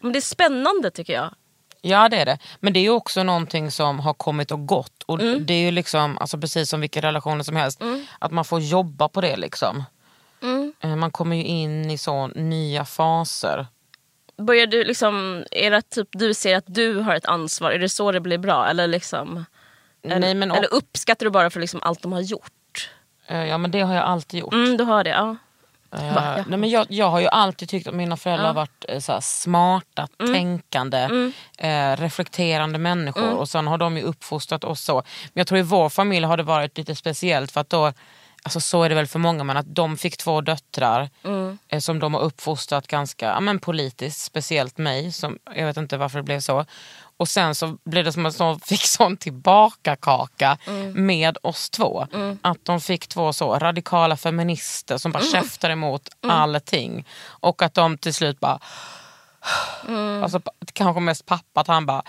men 0.00 0.12
det 0.12 0.18
är 0.18 0.20
spännande 0.20 0.90
tycker 0.90 1.12
jag. 1.12 1.34
Ja 1.80 2.08
det 2.08 2.16
är 2.16 2.26
det. 2.26 2.38
Men 2.60 2.72
det 2.72 2.80
är 2.86 2.90
också 2.90 3.22
någonting 3.22 3.70
som 3.70 4.00
har 4.00 4.14
kommit 4.14 4.50
och 4.50 4.66
gått. 4.66 5.02
Och 5.06 5.20
Mm. 5.20 5.46
Det 5.46 5.54
är 5.54 5.58
ju 5.60 5.70
liksom, 5.70 6.18
alltså 6.18 6.38
precis 6.38 6.70
som 6.70 6.80
vilka 6.80 7.00
relationer 7.02 7.44
som 7.44 7.56
helst, 7.56 7.80
att 8.18 8.30
man 8.32 8.44
får 8.44 8.60
jobba 8.60 9.08
på 9.08 9.20
det. 9.20 9.36
liksom. 9.36 9.84
Mm. 10.42 10.72
Eh, 10.80 10.96
Man 10.96 11.10
kommer 11.10 11.36
ju 11.36 11.44
in 11.44 11.90
i 11.90 11.98
så 11.98 12.26
nya 12.26 12.84
faser. 12.84 13.66
Börjar 14.38 14.66
du 14.66 14.84
liksom, 14.84 15.44
är 15.50 15.70
det 15.70 15.82
typ 15.90 16.08
du 16.12 16.34
ser 16.34 16.56
att 16.56 16.64
du 16.66 16.98
har 16.98 17.14
ett 17.14 17.26
ansvar? 17.26 17.70
Är 17.70 17.78
det 17.78 17.88
så 17.88 18.12
det 18.12 18.20
blir 18.20 18.38
bra? 18.38 18.66
Eller, 18.68 18.86
liksom, 18.86 19.44
eller, 20.04 20.18
Nej, 20.18 20.34
men, 20.34 20.50
eller 20.50 20.74
uppskattar 20.74 21.26
du 21.26 21.30
bara 21.30 21.50
för 21.50 21.60
liksom 21.60 21.80
allt 21.82 22.02
de 22.02 22.12
har 22.12 22.20
gjort? 22.20 22.90
eh, 23.26 23.44
ja 23.44 23.58
men 23.58 23.70
det 23.70 23.80
har 23.80 23.94
jag 23.94 24.04
alltid 24.04 24.40
gjort. 24.40 24.52
Mm, 24.52 24.76
du 24.76 24.84
har 24.84 25.04
det, 25.04 25.10
ja. 25.10 25.36
Va, 25.90 25.98
ja. 26.36 26.44
nej, 26.48 26.58
men 26.58 26.70
jag, 26.70 26.86
jag 26.88 27.10
har 27.10 27.20
ju 27.20 27.26
alltid 27.26 27.68
tyckt 27.68 27.86
att 27.86 27.94
mina 27.94 28.16
föräldrar 28.16 28.46
har 28.46 28.54
varit 28.54 28.84
eh, 28.88 28.98
så 29.00 29.12
här, 29.12 29.20
smarta, 29.20 30.08
Mm. 30.20 30.34
tänkande, 30.34 31.32
eh, 31.58 31.96
reflekterande 31.96 32.78
människor. 32.78 33.34
Och 33.34 33.48
sen 33.48 33.66
har 33.66 33.78
de 33.78 33.96
ju 33.96 34.02
uppfostrat 34.02 34.64
oss 34.64 34.80
så. 34.80 34.94
Men 34.94 35.30
jag 35.40 35.46
tror 35.46 35.58
i 35.58 35.62
vår 35.62 35.88
familj 35.88 36.26
har 36.26 36.36
det 36.36 36.42
varit 36.42 36.78
lite 36.78 36.94
speciellt 36.94 37.52
för 37.52 37.60
att 37.60 37.70
då, 37.70 37.92
alltså 38.48 38.60
så 38.60 38.82
är 38.82 38.88
det 38.88 38.94
väl 38.94 39.06
för 39.06 39.18
många, 39.18 39.44
men 39.44 39.56
att 39.56 39.74
de 39.74 39.96
fick 39.96 40.16
två 40.16 40.40
döttrar. 40.40 41.10
eh, 41.68 41.80
som 41.80 41.98
de 41.98 42.14
har 42.14 42.20
uppfostrat 42.20 42.86
ganska 42.86 43.26
ja, 43.26 43.40
men 43.40 43.58
politiskt, 43.58 44.20
speciellt 44.24 44.78
mig. 44.78 45.12
Som, 45.12 45.38
jag 45.54 45.66
vet 45.66 45.76
inte 45.76 45.96
varför 45.96 46.18
det 46.18 46.22
blev 46.22 46.40
så. 46.40 46.64
Och 47.16 47.28
sen 47.28 47.54
så 47.54 47.78
blev 47.84 48.04
det 48.04 48.12
som 48.12 48.26
att 48.26 48.38
de 48.38 48.60
fick 48.60 48.84
sån 48.86 49.16
tillbaka 49.16 49.96
kaka 49.96 50.58
med 50.94 51.38
oss 51.42 51.70
två. 51.70 52.06
Att 52.42 52.64
de 52.64 52.80
fick 52.80 53.06
två 53.08 53.32
så 53.32 53.58
radikala 53.58 54.16
feminister 54.16 54.98
som 54.98 55.12
bara 55.12 55.22
käftar 55.24 55.70
emot 55.70 56.08
allting. 56.22 57.06
Och 57.26 57.62
att 57.62 57.74
de 57.74 57.98
till 57.98 58.14
slut 58.14 58.40
bara... 58.40 58.58
Alltså, 60.22 60.40
kanske 60.72 61.00
mest 61.00 61.26
pappa, 61.26 61.60
att 61.60 61.66
han 61.68 61.86
bara... 61.86 62.02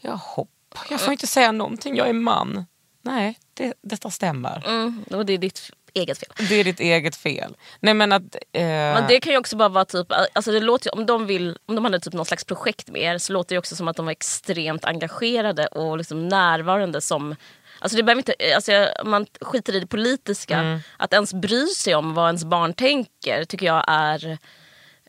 Jag 0.00 0.16
hopp, 0.16 0.50
jag 0.90 1.00
får 1.00 1.12
inte 1.12 1.26
säga 1.26 1.52
någonting, 1.52 1.96
jag 1.96 2.08
är 2.08 2.12
man. 2.12 2.66
Nej, 3.02 3.38
det, 3.54 3.74
detta 3.82 4.10
stämmer. 4.10 4.62
Mm, 4.66 5.04
och 5.10 5.26
det 5.26 5.32
är 5.32 5.38
ditt 5.38 5.70
eget 5.94 6.18
fel. 6.18 6.28
Det 6.48 6.54
är 6.54 6.64
ditt 6.64 6.80
eget 6.80 7.16
fel. 7.16 7.56
Nej 7.80 7.94
men 7.94 8.12
att... 8.12 8.22
Eh, 8.52 8.62
Men 8.64 9.06
det 9.08 9.20
kan 9.20 9.32
ju 9.32 9.38
också 9.38 9.56
bara 9.56 9.68
vara 9.68 9.84
typ, 9.84 10.06
alltså 10.32 10.52
det 10.52 10.60
låter, 10.60 10.86
ju- 10.90 11.00
om, 11.00 11.06
de 11.06 11.26
vill, 11.26 11.58
om 11.66 11.74
de 11.74 11.84
hade 11.84 12.00
typ 12.00 12.12
någon 12.12 12.26
slags 12.26 12.44
projekt 12.44 12.88
med 12.90 13.02
er 13.02 13.18
så 13.18 13.32
låter 13.32 13.54
det 13.54 13.58
också 13.58 13.76
som 13.76 13.88
att 13.88 13.96
de 13.96 14.04
var 14.06 14.12
extremt 14.12 14.84
engagerade 14.84 15.66
och 15.66 15.98
liksom 15.98 16.28
närvarande 16.28 17.00
som 17.00 17.36
Alltså 17.78 17.96
det 17.96 18.02
behöver 18.02 18.20
inte, 18.20 18.34
alltså 18.54 18.88
man 19.04 19.26
skiter 19.40 19.76
i 19.76 19.80
det 19.80 19.86
politiska. 19.86 20.58
Mm. 20.58 20.78
Att 20.96 21.12
ens 21.12 21.34
bry 21.34 21.66
sig 21.66 21.94
om 21.94 22.14
vad 22.14 22.26
ens 22.28 22.44
barn 22.44 22.74
tänker 22.74 23.44
tycker 23.44 23.66
jag 23.66 23.84
är 23.88 24.38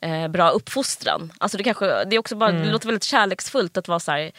eh, 0.02 0.28
bra 0.28 0.50
uppfostran. 0.50 1.34
Alltså 1.38 1.58
det, 1.58 1.64
kanske, 1.64 1.86
det, 2.06 2.16
är 2.16 2.20
också 2.20 2.36
bara, 2.36 2.50
Mm. 2.50 2.64
det 2.64 2.72
låter 2.72 2.86
väldigt 2.88 3.04
kärleksfullt 3.04 3.78
att 3.78 3.88
vara 3.88 4.00
så 4.00 4.12
här. 4.12 4.32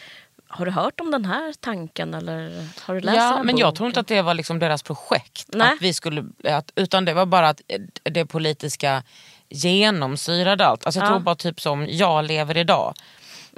Har 0.49 0.67
du 0.67 0.71
hört 0.73 1.01
om 1.01 1.11
den 1.11 1.25
här 1.25 1.55
tanken 1.61 2.15
eller 2.15 2.69
har 2.81 2.95
du 2.95 3.01
läst 3.01 3.17
Ja, 3.17 3.43
men 3.43 3.57
jag 3.59 3.67
boken?" 3.69 3.77
tror 3.77 3.87
inte 3.87 4.01
att 4.01 4.07
det 4.07 4.23
var 4.23 4.35
liksom 4.35 4.59
deras 4.59 4.83
projekt. 4.83 5.49
Nej. 5.53 5.73
Att 5.73 5.83
vi 5.83 5.95
skulle, 5.95 6.25
att, 6.45 6.73
utan 6.75 7.05
det 7.05 7.15
var 7.15 7.27
bara 7.27 7.49
att 7.49 7.61
eh, 7.69 7.81
det 8.03 8.27
politiska 8.27 9.03
genomsyrade 9.49 10.67
allt. 10.67 10.87
Alltså 10.87 11.01
jag 11.01 11.07
Ja. 11.07 11.11
tror 11.11 11.21
bara 11.21 11.35
typ 11.35 11.61
som 11.61 11.87
jag 11.89 12.25
lever 12.25 12.57
idag. 12.57 12.95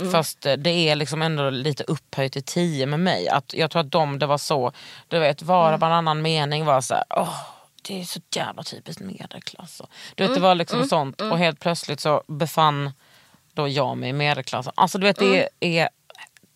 Mm. 0.00 0.12
Fast 0.12 0.46
eh, 0.46 0.52
det 0.52 0.70
är 0.70 0.96
liksom 0.96 1.22
ändå 1.22 1.50
lite 1.50 1.84
upphöjt 1.84 2.32
till 2.32 2.42
tio 2.42 2.86
med 2.86 3.00
mig. 3.00 3.28
Att 3.28 3.54
jag 3.54 3.70
tror 3.70 3.80
att 3.80 3.90
de, 3.90 4.18
det 4.18 4.26
var 4.26 4.38
så, 4.38 4.72
du 5.08 5.18
vet 5.18 5.42
var 5.42 5.72
och 5.72 5.80
varannan 5.80 6.22
mening 6.22 6.64
var 6.64 6.80
så 6.80 6.94
här, 6.94 7.04
åh, 7.10 7.40
det 7.82 8.00
är 8.00 8.04
så 8.04 8.20
jävla 8.34 8.62
typiskt 8.62 9.00
medelklass. 9.02 9.82
Du 10.14 10.26
vet 10.26 10.34
det 10.34 10.40
var 10.40 10.54
liksom 10.54 10.88
sånt 10.88 11.20
och 11.20 11.38
helt 11.38 11.60
plötsligt 11.60 12.00
så 12.00 12.22
befann 12.26 12.92
då 13.54 13.68
jag 13.68 13.96
mig 13.98 14.08
i 14.10 14.12
medelklassen. 14.12 14.72
Alltså 14.76 14.98
du 14.98 15.06
vet 15.06 15.18
det 15.18 15.48
är 15.60 15.88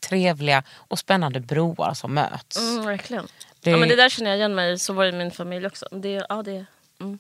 trevliga 0.03 0.63
och 0.77 0.99
spännande 0.99 1.41
broar 1.41 1.95
som 1.95 2.15
möts. 2.15 2.57
Mm, 2.57 2.87
verkligen. 2.87 3.29
Det- 3.61 3.71
Ja, 3.71 3.77
men 3.77 3.89
det 3.89 3.97
där 3.97 4.09
känner 4.09 4.31
jag 4.31 4.39
igen 4.39 4.55
mig 4.55 4.79
Så 4.79 4.93
var 4.93 5.05
det 5.05 5.09
i 5.11 5.13
min 5.13 5.31
familj 5.31 5.67
också. 5.67 5.87
Det, 5.91 6.27
ja, 6.29 6.43
det, 6.43 6.65
mm. 7.01 7.19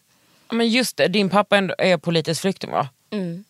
Men 0.50 0.68
just 0.68 0.96
det, 0.96 1.08
din 1.08 1.30
pappa 1.30 1.56
är 1.78 1.96
politisk 1.96 2.40
flykting 2.40 2.70
va? 2.70 2.88
Mm. 3.10 3.44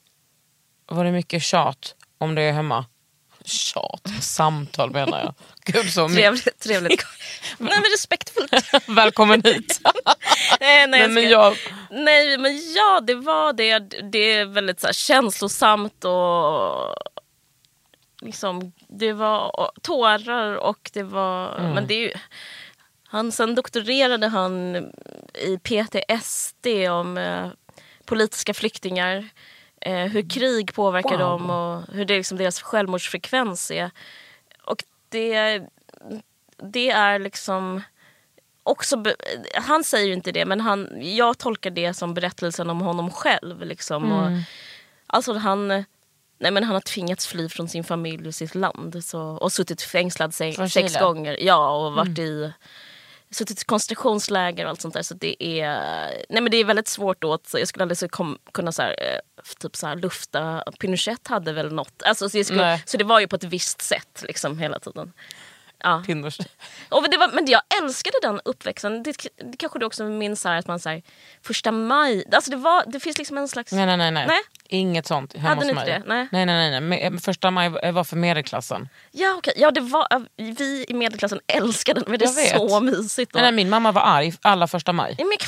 Var 0.86 1.04
det 1.04 1.12
mycket 1.12 1.42
tjat 1.42 1.94
om 2.18 2.34
det 2.34 2.52
hemma? 2.52 2.84
Tjat? 3.44 4.02
Samtal 4.20 4.90
menar 4.90 5.18
jag. 5.20 5.34
Gud 5.64 5.92
så. 5.92 6.08
Trevligt. 6.08 6.58
trevligt. 6.60 7.04
nej 7.58 7.70
men 7.80 7.90
respektfullt. 7.92 8.52
Välkommen 8.88 9.42
hit. 9.44 9.80
nej, 10.60 10.86
nej, 10.86 11.00
jag 11.00 11.10
men 11.10 11.22
ska- 11.22 11.30
jag, 11.30 11.56
nej 11.90 12.38
men 12.38 12.72
ja 12.72 13.00
det 13.06 13.14
var 13.14 13.52
det. 13.52 13.78
Det 14.12 14.18
är 14.32 14.44
väldigt 14.44 14.80
så 14.80 14.86
här, 14.86 14.94
känslosamt 14.94 16.04
och 16.04 16.94
liksom, 18.22 18.72
det 18.88 19.12
var 19.12 19.70
tårar 19.82 20.54
och 20.56 20.90
det 20.92 21.02
var, 21.02 21.58
Mm. 21.58 21.70
men 21.72 21.86
det 21.86 21.94
är 21.94 22.00
ju 22.00 22.12
han, 23.04 23.32
sen 23.32 23.54
doktorerade 23.54 24.28
han 24.28 24.76
i 25.34 25.58
PTSD 25.58 26.66
om 26.90 27.18
eh, 27.18 27.48
politiska 28.04 28.54
flyktingar. 28.54 29.28
Eh, 29.80 29.96
hur 30.06 30.30
krig 30.30 30.74
påverkar 30.74 31.10
Wow. 31.10 31.18
dem 31.18 31.50
och 31.50 31.94
hur 31.94 32.04
det 32.04 32.16
liksom 32.16 32.38
deras 32.38 32.62
självmordsfrekvens 32.62 33.70
är. 33.70 33.90
Och 34.64 34.84
det, 35.08 35.62
det 36.72 36.90
är 36.90 37.18
liksom 37.18 37.82
också... 38.62 39.04
Han 39.54 39.84
säger 39.84 40.06
ju 40.06 40.12
inte 40.12 40.32
det 40.32 40.44
men 40.44 40.60
han, 40.60 40.88
jag 41.16 41.38
tolkar 41.38 41.70
det 41.70 41.94
som 41.94 42.14
berättelsen 42.14 42.70
om 42.70 42.80
honom 42.80 43.10
själv. 43.10 43.62
Liksom. 43.64 44.12
Och, 44.12 44.28
alltså 45.06 45.32
han... 45.34 45.84
Nej, 46.42 46.50
men 46.50 46.64
han 46.64 46.74
har 46.74 46.80
tvingats 46.80 47.26
fly 47.26 47.48
från 47.48 47.68
sin 47.68 47.84
familj 47.84 48.28
och 48.28 48.34
sitt 48.34 48.54
land 48.54 49.04
så, 49.04 49.20
och 49.20 49.52
suttit 49.52 49.82
fängslad 49.82 50.34
se, 50.34 50.68
sex 50.68 50.96
gånger. 50.96 51.36
Ja, 51.40 51.86
och 51.86 51.92
varit 51.92 52.18
i 52.18 52.52
suttit 53.30 53.62
i 53.62 53.64
koncentrationsläger 53.64 54.64
och 54.64 54.70
allt 54.70 54.80
sånt 54.80 54.94
där. 54.94 55.02
Så 55.02 55.14
det 55.14 55.44
är, 55.44 55.78
nej 56.28 56.42
men 56.42 56.50
det 56.50 56.56
är 56.56 56.64
väldigt 56.64 56.88
svårt 56.88 57.22
då. 57.22 57.34
Att, 57.34 57.54
jag 57.58 57.68
skulle 57.68 57.82
aldrig 57.82 57.98
så 57.98 58.08
kom, 58.08 58.38
kunna 58.52 58.72
så 58.72 58.82
här, 58.82 58.90
eh, 58.98 59.42
typ 59.58 59.76
så 59.76 59.86
här, 59.86 59.96
lufta. 59.96 60.64
Pinochet 60.78 61.28
hade 61.28 61.52
väl 61.52 61.72
något. 61.72 62.02
Alltså, 62.02 62.28
så, 62.28 62.44
skulle, 62.44 62.80
så 62.86 62.96
det 62.96 63.04
var 63.04 63.20
ju 63.20 63.28
på 63.28 63.36
ett 63.36 63.44
visst 63.44 63.82
sätt 63.82 64.24
liksom 64.26 64.58
hela 64.58 64.78
tiden. 64.78 65.12
Ja. 65.82 66.02
Pinners. 66.06 66.38
Och 66.88 67.10
det 67.10 67.16
var, 67.16 67.28
men 67.28 67.46
jag 67.46 67.62
älskade 67.82 68.16
den 68.22 68.40
uppväxten. 68.44 69.02
Det, 69.02 69.16
det 69.36 69.56
kanske 69.56 69.78
du 69.78 69.86
också 69.86 70.04
minns 70.04 70.44
här, 70.44 70.58
att 70.58 70.66
man 70.66 70.80
så 70.80 70.88
här, 70.88 71.02
första 71.42 71.72
maj. 71.72 72.24
Alltså 72.32 72.50
det, 72.50 72.56
var, 72.56 72.84
det 72.86 73.00
finns 73.00 73.18
liksom 73.18 73.38
en 73.38 73.48
slags... 73.48 73.72
Nej, 73.72 73.86
nej, 73.86 73.96
nej, 73.96 74.10
nej. 74.10 74.26
Nej. 74.26 74.40
Inget 74.68 75.06
sånt 75.06 75.36
hemma 75.36 75.48
Hade 75.48 75.66
hos 75.66 75.74
mig. 75.74 75.86
det? 75.86 76.02
Nej. 76.06 76.28
nej, 76.32 76.46
nej, 76.46 76.80
nej, 76.80 76.80
nej. 76.80 77.20
Första 77.20 77.50
maj 77.50 77.92
var 77.92 78.04
för 78.04 78.16
medelklassen. 78.16 78.88
Ja, 79.10 79.34
okej. 79.38 79.54
ja 79.56 79.70
det 79.70 79.80
var, 79.80 80.06
vi 80.36 80.84
i 80.88 80.94
medelklassen 80.94 81.40
älskade 81.46 82.00
den. 82.00 82.10
Men 82.10 82.18
det 82.18 82.24
är 82.24 82.58
så 82.58 82.80
mysigt. 82.80 83.32
då. 83.32 83.38
Nej, 83.38 83.52
nej, 83.52 83.56
min 83.56 83.70
mamma 83.70 83.92
var 83.92 84.02
arg 84.02 84.34
alla 84.42 84.66
första 84.66 84.92
maj. 84.92 85.14
Men 85.18 85.26
jag 85.30 85.40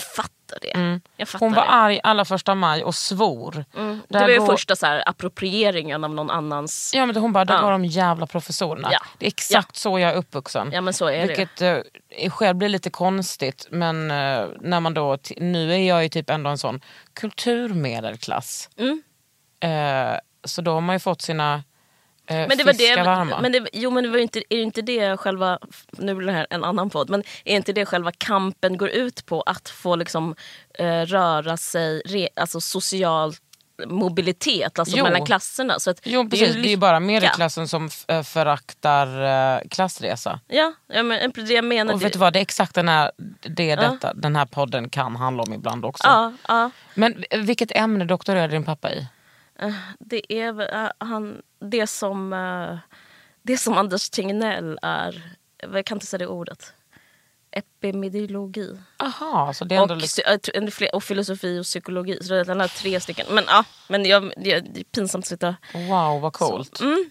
fattar 0.55 0.79
det. 0.79 1.01
Jag 1.17 1.29
fattar 1.29 1.47
Hon 1.47 1.53
var 1.55 1.62
det. 1.62 1.69
arg 1.69 2.01
alla 2.03 2.25
första 2.25 2.55
maj 2.55 2.85
och 2.85 2.95
svor. 2.95 3.64
Mm. 3.77 4.01
Det 4.09 4.19
var 4.19 4.29
ju 4.29 4.38
går- 4.38 4.47
första 4.47 4.77
så 4.77 4.87
här, 4.87 5.09
approprieringen 5.09 6.05
av 6.05 6.14
någon 6.14 6.31
annans... 6.31 6.93
Ja 6.95 7.07
men 7.07 7.17
hon 7.17 7.33
bara, 7.33 7.45
där 7.45 7.55
Ja. 7.55 7.61
går 7.62 7.71
de 7.71 7.85
jävla 7.85 8.27
professorerna. 8.27 8.88
Ja. 8.93 8.99
Det 9.19 9.27
är 9.27 9.29
exakt 9.29 9.77
så 9.77 9.99
jag 9.99 10.11
är 10.11 10.14
uppvuxen. 10.17 10.71
Ja 10.73 10.81
men 10.81 10.95
så 10.95 11.07
är 11.07 11.27
det. 11.27 11.27
Vilket 11.27 11.62
eh, 11.62 12.31
själv 12.31 12.57
blir 12.57 12.69
lite 12.69 12.90
konstigt 12.90 13.67
men 13.71 14.11
eh, 14.11 14.47
när 14.61 14.81
man 14.81 14.95
då, 14.95 15.19
nu 15.37 15.73
är 15.75 15.79
jag 15.79 16.03
ju 16.03 16.09
typ 16.09 16.31
ändå 16.31 16.51
en 16.51 16.59
sån 16.59 16.81
kulturmedelklass. 17.14 18.71
Mm. 18.77 19.03
Eh, 19.61 20.19
så 20.45 20.62
då 20.62 20.73
har 20.73 20.81
man 20.81 20.95
ju 20.95 21.01
fått 21.01 21.23
sina 21.23 21.62
eh, 22.26 22.37
Men 22.48 22.58
det 22.58 22.64
var 22.64 22.72
det, 22.72 23.02
varma. 23.02 23.40
men 23.40 23.52
det, 23.52 23.68
jo 23.72 23.90
men 23.90 24.04
det 24.04 24.10
var 24.10 24.18
inte, 24.18 24.42
är 24.50 24.62
inte 24.62 24.82
det 24.82 25.16
själva, 25.16 25.58
nu 25.92 26.14
blir 26.14 26.26
det 26.26 26.32
här 26.32 26.46
en 26.50 26.64
annan 26.64 26.90
podd, 26.90 27.10
men 27.10 27.22
är 27.44 27.56
inte 27.56 27.72
det 27.72 27.87
själva 27.87 28.12
kampen 28.18 28.76
går 28.76 28.88
ut 28.88 29.26
på 29.26 29.42
att 29.42 29.68
få 29.68 29.96
liksom 29.96 30.34
eh, 30.78 31.00
röra 31.00 31.56
sig, 31.56 32.02
re, 32.06 32.28
alltså 32.37 32.60
social 32.60 33.32
mobilitet 33.87 34.78
alltså 34.78 34.96
Jo. 34.96 35.04
mellan 35.04 35.26
klasserna. 35.26 35.78
Så 35.78 35.90
att 35.90 36.00
jo 36.04 36.30
precis, 36.30 36.54
det 36.54 36.60
är 36.60 36.70
ju 36.70 36.76
bara 36.76 36.98
lycka. 36.98 37.06
medelklassen 37.06 37.68
som 37.68 37.88
eh, 38.08 38.22
föraktar 38.22 39.06
eh, 39.56 39.60
klassresa. 39.70 40.40
Ja, 40.48 40.72
ja 40.87 41.02
men 41.02 41.32
det 41.34 41.40
jag 41.54 41.64
menar. 41.64 41.92
Och 41.92 41.98
det- 41.98 42.04
vet 42.04 42.12
du 42.12 42.18
vad, 42.18 42.32
det 42.32 42.38
är 42.38 42.42
exakt 42.42 42.74
den 42.74 42.88
här, 42.88 43.10
det 43.40 43.64
Ja. 43.66 43.76
detta, 43.76 44.14
den 44.14 44.37
här 44.37 44.46
podden 44.46 44.88
kan 44.90 45.16
handla 45.16 45.42
om 45.42 45.52
ibland 45.52 45.84
också. 45.84 46.06
Ja, 46.06 46.32
ja. 46.48 46.70
Men 46.94 47.24
eh, 47.30 47.40
vilket 47.40 47.70
ämne 47.76 48.04
doktorerade 48.04 48.52
din 48.52 48.64
pappa 48.64 48.92
i? 48.92 49.06
Det 49.98 50.32
är 50.32 50.74
eh, 50.84 50.90
han, 50.98 51.37
det 51.64 51.87
som, 51.87 52.33
eh, 52.33 52.79
det 53.42 53.59
som 53.59 53.79
Anders 53.79 54.11
Tegnell 54.11 54.79
är, 54.83 55.37
jag 55.57 55.87
kan 55.87 55.96
inte 55.96 56.07
säga 56.07 56.18
det 56.18 56.27
ordet, 56.27 56.72
epidemiologi. 57.50 58.79
Aha, 58.98 59.53
så 59.55 59.64
det 59.64 59.74
är 59.74 59.83
ändå 59.83 59.94
Och, 59.94 60.48
en 60.55 60.70
fler- 60.70 60.94
och 60.94 61.05
filosofi 61.05 61.59
och 61.59 61.64
psykologi. 61.64 62.18
Så 62.22 62.33
det 62.33 62.40
är 62.40 62.68
tre 62.68 63.00
stycken. 63.00 63.27
Men 63.31 63.44
ja, 63.46 63.64
men 63.88 64.05
jag, 64.05 64.22
det, 64.37 64.61
det 64.61 64.81
är 64.81 64.85
pinsamt 64.85 65.24
att 65.24 65.29
sitta... 65.29 65.57
Wow 65.74 66.20
vad 66.20 66.33
coolt. 66.33 66.81
Mm. 66.81 67.11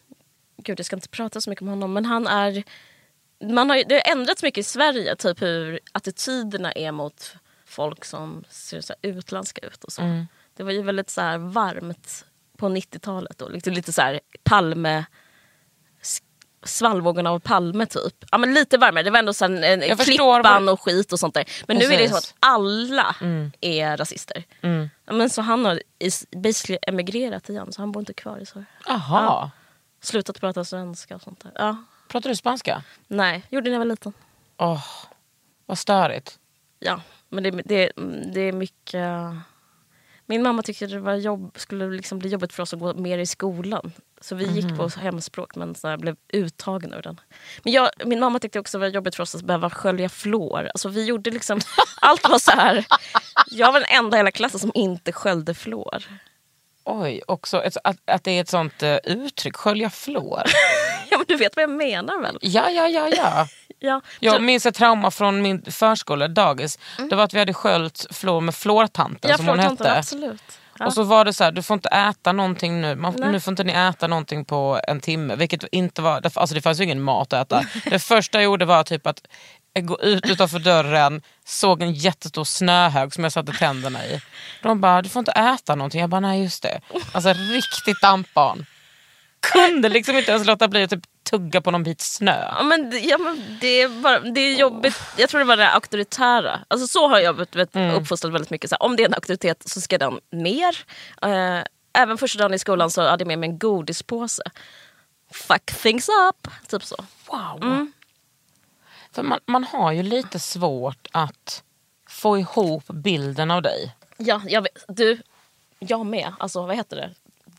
Gud, 0.58 0.80
jag 0.80 0.86
ska 0.86 0.96
inte 0.96 1.10
prata 1.10 1.42
så 1.42 1.50
mycket 1.50 1.62
om 1.62 1.68
honom. 1.68 1.94
Men 1.94 2.06
han 2.06 2.28
är... 2.28 2.64
Man 3.54 3.70
har, 3.70 3.84
det 3.90 3.96
har 3.96 4.12
ändrats 4.12 4.44
mycket 4.44 4.62
i 4.62 4.64
Sverige, 4.64 5.16
typ 5.16 5.42
hur 5.42 5.80
attityderna 5.92 6.72
är 6.72 6.92
mot 6.92 7.36
folk 7.66 8.06
som 8.06 8.44
ser 8.50 8.82
så 8.82 8.94
utländska 9.02 9.68
ut. 9.68 9.84
och 9.84 9.92
så. 9.92 10.02
Mm. 10.02 10.28
Det 10.56 10.64
var 10.64 10.72
ju 10.72 10.82
väldigt 10.82 11.10
så 11.10 11.22
här 11.22 11.38
varmt 11.38 12.26
på 12.64 12.70
90-talet. 12.70 13.38
Då. 13.38 13.50
Lite, 13.50 13.70
lite 13.70 13.94
så 13.94 14.02
här 14.02 14.20
Palme... 14.44 15.06
Svallvågorna 16.66 17.32
av 17.32 17.40
Palme 17.40 17.86
typ. 17.86 18.26
Ja 18.32 18.38
men 18.38 18.54
lite 18.54 18.78
varmare. 18.78 19.04
Det 19.04 19.12
var 19.12 19.20
ändå 19.20 19.34
så 19.34 19.46
här, 19.48 19.64
en, 19.64 19.82
Jag 19.82 20.00
klippan 20.00 20.70
och 20.70 20.82
skit 20.82 21.14
och 21.14 21.20
sånt 21.20 21.34
där. 21.34 21.46
Men 21.68 21.78
nu 21.78 21.86
är 21.86 21.90
det 21.90 21.98
Precis. 21.98 22.12
så 22.12 22.18
att 22.18 22.36
alla 22.40 23.16
är 23.62 23.98
rasister. 23.98 24.44
Mm. 24.62 24.90
Ja, 25.06 25.14
men 25.14 25.30
så 25.30 25.42
han 25.42 25.66
har 25.66 25.82
basically 26.36 26.80
emigrerat 26.82 27.50
igen 27.50 27.72
så 27.72 27.82
han 27.82 27.92
bor 27.92 28.02
inte 28.02 28.14
kvar 28.14 28.40
i 28.40 28.46
Sverige. 28.46 28.66
Aha. 28.90 29.52
Slutat 30.02 30.40
prata 30.40 30.66
svenska 30.66 31.16
och 31.16 31.22
sånt 31.22 31.40
där. 31.40 31.52
Ja. 31.56 31.78
Pratar 32.08 32.30
du 32.30 32.36
spanska? 32.36 32.84
Nej, 33.08 33.44
gjorde 33.50 33.64
det 33.64 33.70
när 33.70 33.76
jag 33.76 33.80
var 33.80 33.92
liten. 33.92 34.14
Åh, 34.58 34.86
vad 35.66 35.78
störigt. 35.78 36.40
Ja, 36.80 37.02
men 37.30 37.44
det, 37.44 37.52
det, 37.52 37.92
det 38.34 38.42
är 38.42 38.54
mycket... 38.54 39.08
Min 40.26 40.44
mamma 40.44 40.62
tyckte 40.62 40.88
det 40.88 41.00
var 41.00 41.16
jobb, 41.16 41.52
skulle 41.56 41.90
liksom 41.90 42.20
bli 42.20 42.30
jobbigt 42.30 42.54
för 42.54 42.64
oss 42.64 42.74
att 42.74 42.80
gå 42.80 42.94
mer 42.94 43.18
i 43.18 43.26
skolan. 43.26 43.92
Så 44.22 44.36
vi 44.36 44.46
gick 44.46 44.78
på 44.78 44.88
hemspråk 44.88 45.56
men 45.56 45.76
så 45.76 45.98
blev 45.98 46.16
uttagen 46.34 46.94
ur 46.94 47.02
den. 47.02 47.22
Men 47.64 47.74
jag, 47.74 47.90
min 48.06 48.20
mamma 48.20 48.40
tyckte 48.40 48.60
också 48.60 48.78
det 48.78 48.80
var 48.80 48.88
jobbigt 48.88 49.16
för 49.16 49.24
oss 49.24 49.36
att 49.36 49.42
behöva 49.42 49.70
skölja 49.70 50.10
flår. 50.10 50.70
Alltså 50.74 50.90
vi 50.90 51.06
gjorde 51.06 51.32
liksom, 51.32 51.60
allt 52.02 52.30
var 52.30 52.40
så 52.40 52.52
här. 52.52 52.86
Jag 53.52 53.72
var 53.72 53.80
den 53.80 53.90
enda 53.90 54.18
i 54.18 54.20
hela 54.20 54.32
klassen 54.32 54.60
som 54.60 54.72
inte 54.74 55.12
sköljde 55.12 55.54
flår. 55.54 56.04
Oj, 56.86 57.22
också 57.28 57.64
ett, 57.64 57.78
att, 57.84 57.98
att 58.06 58.24
det 58.24 58.32
är 58.32 58.42
ett 58.42 58.50
sånt 58.50 58.84
uh, 58.84 58.98
uttryck, 59.04 59.56
skölja 59.56 59.90
flår. 59.90 60.44
Ja 61.10 61.18
men 61.18 61.26
du 61.28 61.36
vet 61.36 61.56
vad 61.56 61.64
jag 61.64 61.70
menar 61.70 62.22
väl? 62.22 62.38
ja, 62.42 62.70
ja, 62.70 62.88
ja, 62.88 63.10
ja. 63.10 63.48
Ja. 63.86 64.02
Jag 64.20 64.42
minns 64.42 64.66
ett 64.66 64.76
trauma 64.76 65.12
från 65.12 65.42
min 65.42 65.72
förskola, 65.72 66.28
dagis. 66.28 66.80
Det 67.10 67.16
var 67.16 67.24
att 67.24 67.34
vi 67.34 67.40
hade 67.40 67.54
sköljt 67.54 68.06
flår 68.12 68.42
med 68.42 68.56
flårtanten 68.56 69.32
ja, 69.32 69.38
som 69.38 69.48
hon 69.48 69.60
hette. 69.60 69.98
Absolut. 69.98 70.60
Ja. 70.80 70.86
Och 70.86 70.94
så 70.94 71.04
var 71.04 71.26
det 71.26 71.34
så 71.34 71.44
här, 71.44 71.52
du 71.52 71.64
får 71.64 71.74
inte 71.74 71.90
äta 71.90 72.32
någonting 72.32 72.82
nu. 72.82 72.96
Man, 72.96 73.14
nu 73.14 73.40
får 73.40 73.52
inte 73.52 73.64
ni 73.64 73.74
äta 73.74 74.08
någonting 74.08 74.46
på 74.46 74.80
en 74.88 75.00
timme. 75.00 75.36
Vilket 75.36 75.64
inte 75.72 76.02
var, 76.02 76.22
alltså 76.36 76.56
det 76.56 76.62
fanns 76.62 76.80
ju 76.80 76.84
ingen 76.84 77.02
mat 77.02 77.34
att 77.34 77.52
äta. 77.52 77.66
Det 77.90 78.00
första 78.00 78.38
jag 78.38 78.44
gjorde 78.44 78.66
var 78.66 78.84
typ 78.84 79.08
att 79.08 79.22
gå 79.80 80.02
ut 80.02 80.30
utanför 80.30 80.60
dörren, 80.60 81.22
såg 81.46 81.82
en 81.82 81.94
jättestor 81.94 82.44
snöhög 82.44 83.14
som 83.14 83.24
jag 83.24 83.34
satte 83.34 83.52
tänderna 83.52 84.06
i. 84.06 84.22
De 84.62 84.82
bara, 84.82 85.02
du 85.02 85.10
får 85.10 85.20
inte 85.20 85.32
äta 85.32 85.76
någonting. 85.76 86.02
Jag 86.02 86.10
bara, 86.10 86.20
nej 86.20 86.44
just 86.44 86.64
det. 86.64 86.82
Alltså 87.12 87.34
riktigt 87.34 88.02
dampbarn. 88.02 88.66
Kunde 89.52 89.90
liksom 89.90 90.18
inte 90.18 90.32
ens 90.32 90.48
låta 90.48 90.68
bli 90.68 90.84
att 90.84 90.90
typ 90.90 91.04
tugga 91.30 91.62
på 91.62 91.72
någon 91.72 91.84
bit 91.84 92.02
snö. 92.02 92.46
Ja, 92.58 92.64
men, 92.64 92.92
ja, 93.04 93.18
men 93.18 93.58
det, 93.62 93.82
är 93.82 93.90
bara, 93.90 94.20
det 94.20 94.40
är 94.42 94.56
jobbigt. 94.56 94.96
Jag 95.18 95.30
tror 95.30 95.40
det 95.40 95.46
var 95.46 95.58
det 95.58 95.70
auktoritära. 95.70 96.60
Alltså, 96.68 96.88
så 96.88 97.08
har 97.08 97.20
jag 97.20 97.34
vet, 97.34 97.76
Mm. 97.76 98.06
väldigt 98.34 98.50
mycket. 98.50 98.70
Så 98.70 98.76
här, 98.80 98.84
om 98.84 98.96
det 98.96 99.04
är 99.04 99.08
en 99.08 99.14
auktoritet 99.14 99.70
så 99.70 99.82
ska 99.82 99.98
den 99.98 100.20
ner. 100.32 100.78
Eh, 101.22 101.64
även 101.94 102.18
första 102.18 102.40
dagen 102.40 102.54
i 102.54 102.60
skolan 102.60 102.90
så 102.90 103.02
hade 103.02 103.22
jag 103.22 103.28
med 103.28 103.40
mig 103.40 103.50
en 103.50 103.60
godispåse. 103.60 104.44
Fuck 105.32 105.66
things 105.66 106.10
up. 106.10 106.48
Typ 106.68 106.84
så. 106.84 106.96
Wow. 107.28 107.88
För 109.12 109.24
man, 109.24 109.40
man 109.46 109.64
har 109.64 109.92
ju 109.92 110.04
lite 110.04 110.40
svårt 110.40 111.08
att 111.12 111.64
få 112.10 112.38
ihop 112.38 112.84
bilden 112.88 113.52
av 113.52 113.62
dig. 113.62 113.96
Ja, 114.18 114.42
jag 114.48 114.62
vet. 114.62 114.86
Du, 114.88 115.22
jag 115.80 116.06
med. 116.06 116.34
Alltså 116.40 116.66
vad 116.66 116.76
heter 116.76 116.96
det? 116.96 117.10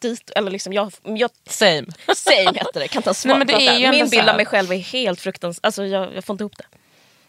Dit, 0.08 0.30
eller 0.30 0.50
liksom 0.50 0.72
jag, 0.72 0.92
jag 1.02 1.30
Same. 1.46 1.86
Same 2.16 2.58
heter 2.58 2.80
det, 2.80 2.88
kan 2.88 3.02
ta 3.02 3.14
svar 3.14 3.28
Nej, 3.28 3.38
men 3.38 3.46
det 3.46 3.52
på 3.52 3.60
är 3.60 3.78
ju 3.78 3.84
ändå 3.84 3.98
Min 3.98 4.08
bild 4.08 4.28
av 4.28 4.36
mig 4.36 4.46
själv 4.46 4.72
är 4.72 4.76
helt 4.76 5.20
fruktansvärd. 5.20 5.66
Alltså 5.66 5.86
jag, 5.86 6.14
jag 6.14 6.24
får 6.24 6.34
inte 6.34 6.42
ihop 6.42 6.56
det. 6.58 6.64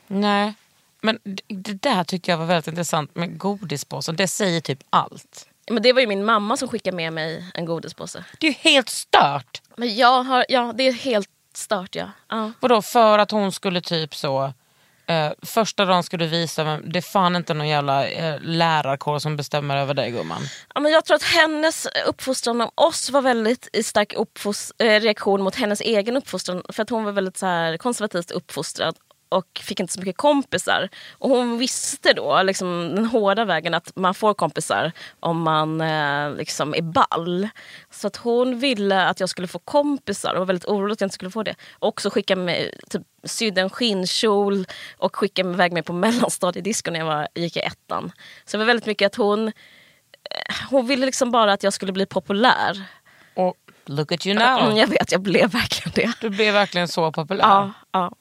Nej. 0.07 0.53
Men 1.01 1.19
det, 1.23 1.41
det 1.47 1.73
där 1.73 2.03
tyckte 2.03 2.31
jag 2.31 2.37
var 2.37 2.45
väldigt 2.45 2.67
intressant 2.67 3.15
med 3.15 3.37
godispåsen. 3.37 4.15
Det 4.15 4.27
säger 4.27 4.61
typ 4.61 4.79
allt. 4.89 5.49
Men 5.69 5.83
det 5.83 5.93
var 5.93 6.01
ju 6.01 6.07
min 6.07 6.25
mamma 6.25 6.57
som 6.57 6.67
skickade 6.67 6.97
med 6.97 7.13
mig 7.13 7.45
en 7.53 7.65
godispåse. 7.65 8.25
Det 8.39 8.47
är 8.47 8.51
ju 8.51 8.57
helt 8.59 8.89
stört. 8.89 9.61
Men 9.75 9.95
jag 9.95 10.23
har, 10.23 10.45
ja 10.49 10.73
det 10.75 10.83
är 10.83 10.93
helt 10.93 11.29
stört 11.53 11.95
ja. 11.95 12.11
ja. 12.29 12.51
Vadå 12.59 12.81
för 12.81 13.19
att 13.19 13.31
hon 13.31 13.51
skulle 13.51 13.81
typ 13.81 14.15
så... 14.15 14.53
Eh, 15.07 15.31
första 15.41 15.85
dagen 15.85 16.03
ska 16.03 16.17
du 16.17 16.27
visa, 16.27 16.63
men 16.63 16.91
det 16.91 16.99
är 16.99 17.01
fan 17.01 17.35
inte 17.35 17.53
någon 17.53 17.67
jävla 17.67 18.07
eh, 18.07 18.39
lärarkår 18.41 19.19
som 19.19 19.35
bestämmer 19.37 19.77
över 19.77 19.93
dig 19.93 20.11
gumman. 20.11 20.41
Ja, 20.73 20.79
men 20.81 20.91
jag 20.91 21.05
tror 21.05 21.15
att 21.15 21.23
hennes 21.23 21.87
uppfostran 22.07 22.61
av 22.61 22.71
oss 22.75 23.09
var 23.09 23.21
väldigt 23.21 23.69
i 23.73 23.83
stark 23.83 24.13
uppfost- 24.13 24.71
eh, 24.79 24.99
reaktion 25.01 25.41
mot 25.41 25.55
hennes 25.55 25.81
egen 25.81 26.17
uppfostran. 26.17 26.63
För 26.69 26.83
att 26.83 26.89
hon 26.89 27.03
var 27.03 27.11
väldigt 27.11 27.37
så 27.37 27.45
här, 27.45 27.77
konservativt 27.77 28.31
uppfostrad 28.31 28.95
och 29.29 29.61
fick 29.63 29.79
inte 29.79 29.93
så 29.93 29.99
mycket 29.99 30.17
kompisar. 30.17 30.89
Och 31.17 31.29
hon 31.29 31.57
visste 31.57 32.13
då 32.13 32.43
liksom, 32.43 32.91
den 32.95 33.05
hårda 33.05 33.45
vägen 33.45 33.73
att 33.73 33.91
man 33.95 34.13
får 34.13 34.33
kompisar 34.33 34.91
om 35.19 35.41
man 35.41 35.81
eh, 35.81 36.35
liksom 36.35 36.73
är 36.75 36.81
ball. 36.81 37.49
Så 37.91 38.07
att 38.07 38.15
hon 38.15 38.59
ville 38.59 39.05
att 39.07 39.19
jag 39.19 39.29
skulle 39.29 39.47
få 39.47 39.59
kompisar 39.59 40.33
och 40.33 40.39
var 40.39 40.45
väldigt 40.45 40.65
orolig 40.65 40.93
att 40.93 41.01
jag 41.01 41.05
inte 41.05 41.13
skulle 41.15 41.31
få 41.31 41.43
det. 41.43 41.55
Och 41.73 41.87
också 41.87 42.09
skicka 42.09 42.35
mig, 42.35 42.77
typ, 42.89 43.01
sydde 43.23 43.61
en 43.61 43.69
skinnkjol 43.69 44.65
och 44.97 45.15
skickade 45.15 45.49
iväg 45.49 45.73
mig 45.73 45.83
på 45.83 45.93
mellanstadiedisco 46.05 46.91
när 46.91 46.99
jag 46.99 47.05
var, 47.05 47.27
gick 47.35 47.57
i 47.57 47.59
ettan. 47.59 48.11
Så 48.45 48.57
det 48.57 48.59
var 48.59 48.65
väldigt 48.65 48.85
mycket 48.85 49.05
att 49.05 49.15
hon 49.15 49.51
hon 50.69 50.87
ville 50.87 51.05
liksom 51.05 51.31
bara 51.31 51.53
att 51.53 51.63
jag 51.63 51.73
skulle 51.73 51.91
bli 51.91 52.05
populär. 52.05 52.83
Och 53.33 53.55
look 53.85 54.11
at 54.11 54.25
you 54.25 54.35
Mm, 54.35 54.65
now. 54.69 54.77
jag 54.77 54.87
vet, 54.87 55.11
jag 55.11 55.21
blev 55.21 55.51
verkligen 55.51 55.91
det. 55.95 56.13
Du 56.21 56.29
blev 56.29 56.53
verkligen 56.53 56.87
så 56.87 57.11
populär. 57.11 57.43
Ja, 57.43 57.71
ja. 57.91 58.11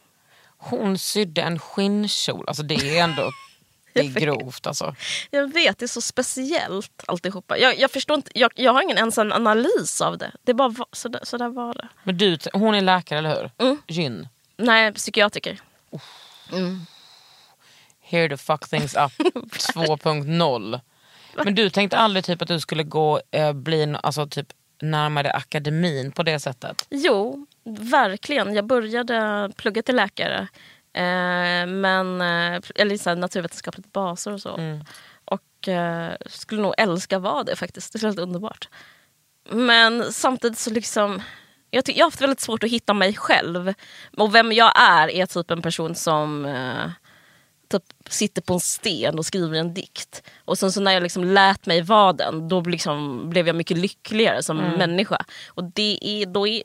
Hon 0.65 0.99
sydde 0.99 1.43
en 1.43 1.59
skinnkjol. 1.59 2.45
Alltså 2.49 2.63
det 2.63 2.75
är 2.75 3.05
ändå 3.05 3.31
det 3.93 4.01
är 4.01 4.21
grovt 4.21 4.67
alltså. 4.67 4.95
Jag 5.31 5.53
vet, 5.53 5.79
det 5.79 5.85
är 5.85 5.89
så 5.89 6.01
speciellt 6.01 7.03
alltihopa. 7.07 7.59
Jag, 7.59 7.79
jag 7.79 7.91
förstår 7.91 8.17
inte, 8.17 8.31
jag, 8.35 8.53
jag 8.55 8.73
har 8.73 8.83
ingen 8.83 8.99
ens 8.99 9.19
en 9.19 9.33
analys 9.33 10.01
av 10.01 10.19
det. 10.19 10.33
Det 10.43 10.53
är 10.53 10.55
bara 10.55 10.75
så, 10.93 11.09
där, 11.09 11.21
så 11.23 11.39
där 11.39 11.49
var 11.49 11.75
det. 11.75 11.89
Men 12.05 12.19
du, 12.19 12.39
hon 12.53 12.75
är 12.75 12.81
läkare 12.81 13.19
eller 13.19 13.35
hur? 13.35 13.51
Mm. 13.67 13.83
Gyn. 13.87 14.29
Nej, 14.57 14.93
psykiatriker. 14.93 15.61
Here 18.01 18.29
the 18.29 18.37
fuck 18.37 18.69
things 18.69 18.95
up 18.95 19.13
2.0. 19.75 20.81
Men 21.45 21.55
du 21.55 21.71
tänkte 21.71 21.97
aldrig 21.97 22.25
typ 22.25 22.43
att 22.43 22.49
du 22.49 22.61
skulle 22.61 22.83
gå 22.83 23.21
eh, 23.31 23.53
bli 23.53 23.97
alltså, 24.03 24.27
typ, 24.27 24.47
närmare 24.83 25.31
akademin 25.31 26.13
på 26.13 26.23
det 26.23 26.39
sättet? 26.39 26.87
Jo, 26.91 27.44
verkligen. 27.65 28.55
Jag 28.55 28.67
började 28.67 29.51
plugga 29.57 29.83
till 29.83 29.97
läkare. 29.97 30.49
Eh, 30.93 31.67
men, 31.67 32.21
eh, 32.21 32.61
eller 32.75 32.97
så 32.97 33.11
här, 33.11 33.17
naturvetenskapligt 33.17 33.93
baser 33.93 34.33
och 34.33 34.41
så. 34.41 34.81
Och 35.25 35.69
eh, 35.69 36.13
skulle 36.27 36.63
nog 36.63 36.75
älska 36.79 37.17
att 37.17 37.23
vara 37.23 37.45
det 37.45 37.57
faktiskt. 37.57 37.93
Det 37.93 37.99
är 37.99 38.07
helt 38.07 38.19
underbart. 38.19 38.69
Men 39.51 40.13
samtidigt 40.13 40.59
så 40.59 40.71
liksom... 40.71 41.23
Jag, 41.71 41.85
jag 41.87 42.05
har 42.05 42.11
haft 42.11 42.21
väldigt 42.21 42.41
svårt 42.41 42.65
att 42.65 42.71
hitta 42.71 42.95
mig 42.95 43.15
själv. 43.17 43.75
Och 44.17 44.35
vem 44.35 44.53
jag 44.53 44.73
är 44.77 45.11
är 45.11 45.27
typ 45.27 45.51
en 45.51 45.63
person 45.63 45.95
som 45.95 46.47
eh, 46.47 46.91
typ 47.69 47.83
sitter 48.09 48.43
på 48.43 48.55
en 48.55 48.61
sten 48.61 49.19
och 49.19 49.27
skriver 49.27 49.59
en 49.59 49.75
dikt. 49.75 50.23
Och 50.45 50.59
sen 50.59 50.73
så 50.73 50.81
när 50.81 50.93
jag 50.93 51.03
liksom 51.03 51.25
lät 51.25 51.67
mig 51.67 51.83
vara 51.83 52.13
den, 52.13 52.49
då 52.49 52.61
liksom 52.61 53.31
blev 53.31 53.47
jag 53.47 53.57
mycket 53.57 53.79
lyckligare 53.79 54.43
som 54.43 54.57
människa. 54.57 55.25
Och 55.49 55.65
det 55.65 55.99
är, 56.03 56.27
då, 56.27 56.47
är, 56.47 56.63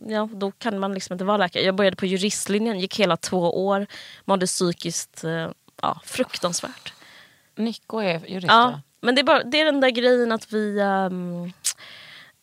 ja, 0.00 0.28
då 0.32 0.50
kan 0.50 0.78
man 0.78 0.94
liksom 0.94 1.12
inte 1.14 1.24
vara 1.24 1.36
läkare. 1.36 1.62
Jag 1.62 1.74
började 1.74 1.96
på 1.96 2.06
juristlinjen, 2.06 2.80
gick 2.80 3.00
hela 3.00 3.16
två 3.16 3.66
år, 3.66 3.86
mådde 4.24 4.46
psykiskt 4.46 5.24
eh, 5.24 5.50
ja, 5.82 6.00
fruktansvärt. 6.04 6.92
Nico 7.56 7.98
är 7.98 8.26
jurist 8.26 8.46
Ja, 8.48 8.80
men 9.00 9.14
det 9.14 9.20
är, 9.20 9.24
bara, 9.24 9.42
det 9.42 9.60
är 9.60 9.64
den 9.64 9.80
där 9.80 9.90
grejen 9.90 10.32
att 10.32 10.52
vi... 10.52 10.80
ehm, 10.80 11.44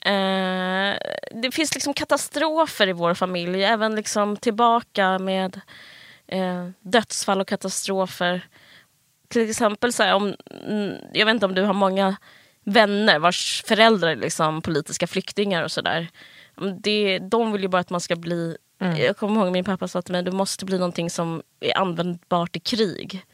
eh, 0.06 0.98
det 1.42 1.52
finns 1.52 1.74
liksom 1.74 1.94
katastrofer 1.94 2.90
i 2.90 2.94
vår 2.94 3.14
familj. 3.14 3.64
Även 3.64 3.96
liksom 3.96 4.38
tillbaka 4.38 5.20
med 5.20 5.62
eh, 6.28 6.70
dödsfall 6.82 7.42
och 7.42 7.48
katastrofer. 7.48 8.48
Till 9.28 9.50
exempel, 9.50 9.94
så 9.94 10.04
här, 10.04 10.14
om, 10.14 10.36
mm, 10.68 10.96
jag 11.14 11.26
vet 11.26 11.34
inte 11.34 11.46
om 11.46 11.56
du 11.56 11.64
har 11.64 11.74
många 11.74 12.16
vänner 12.64 13.20
vars 13.20 13.64
föräldrar 13.68 14.10
är 14.10 14.16
liksom 14.16 14.62
politiska 14.62 15.08
flyktingar 15.08 15.64
och 15.64 15.72
sådär. 15.72 16.08
Det- 16.82 17.20
De 17.20 17.52
vill 17.52 17.62
ju 17.62 17.68
bara 17.68 17.80
att 17.82 17.90
man 17.90 18.02
ska 18.02 18.16
bli... 18.16 18.58
Jag 18.98 19.18
kommer 19.18 19.42
ihåg 19.42 19.52
min 19.52 19.64
pappa 19.66 19.88
sa 19.88 20.02
till 20.02 20.12
mig, 20.12 20.24
du 20.24 20.32
måste 20.32 20.66
bli 20.66 20.78
någonting 20.78 21.10
som 21.10 21.42
är 21.60 21.78
användbart 21.78 22.56
i 22.56 22.60
krig. 22.60 23.26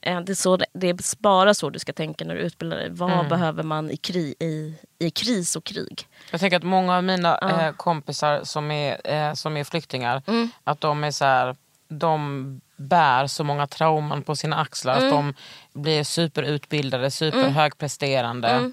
Eh, 0.00 0.20
Det 0.20 0.32
är, 0.32 0.34
så, 0.34 0.58
det 0.72 0.88
är 0.88 1.22
bara 1.22 1.54
så 1.54 1.70
du 1.70 1.78
ska 1.78 1.92
tänka 1.92 2.24
när 2.24 2.34
du 2.34 2.40
utbildar 2.40 2.76
dig. 2.76 2.88
Vad 2.90 3.28
behöver 3.28 3.62
man 3.62 3.90
i, 3.90 3.96
kri, 3.96 4.34
i, 4.40 4.74
i 4.98 5.10
kris 5.10 5.56
och 5.56 5.64
krig? 5.64 6.06
Jag 6.30 6.40
tänker 6.40 6.56
att 6.56 6.62
många 6.62 6.96
av 6.96 7.04
mina 7.04 7.38
eh, 7.38 7.72
kompisar 7.72 8.40
som 8.44 8.70
är, 8.70 9.00
eh, 9.04 9.34
som 9.34 9.56
är 9.56 9.64
flyktingar, 9.64 10.22
att 10.64 10.80
de 10.80 11.04
är 11.04 11.10
så 11.10 11.24
här, 11.24 11.56
de 11.88 12.60
bär 12.76 13.26
så 13.26 13.44
många 13.44 13.66
trauman 13.66 14.22
på 14.22 14.36
sina 14.36 14.56
axlar. 14.56 14.94
Att 14.94 15.10
de 15.10 15.34
blir 15.72 16.04
superutbildade, 16.04 17.10
superhögpresterande. 17.10 18.72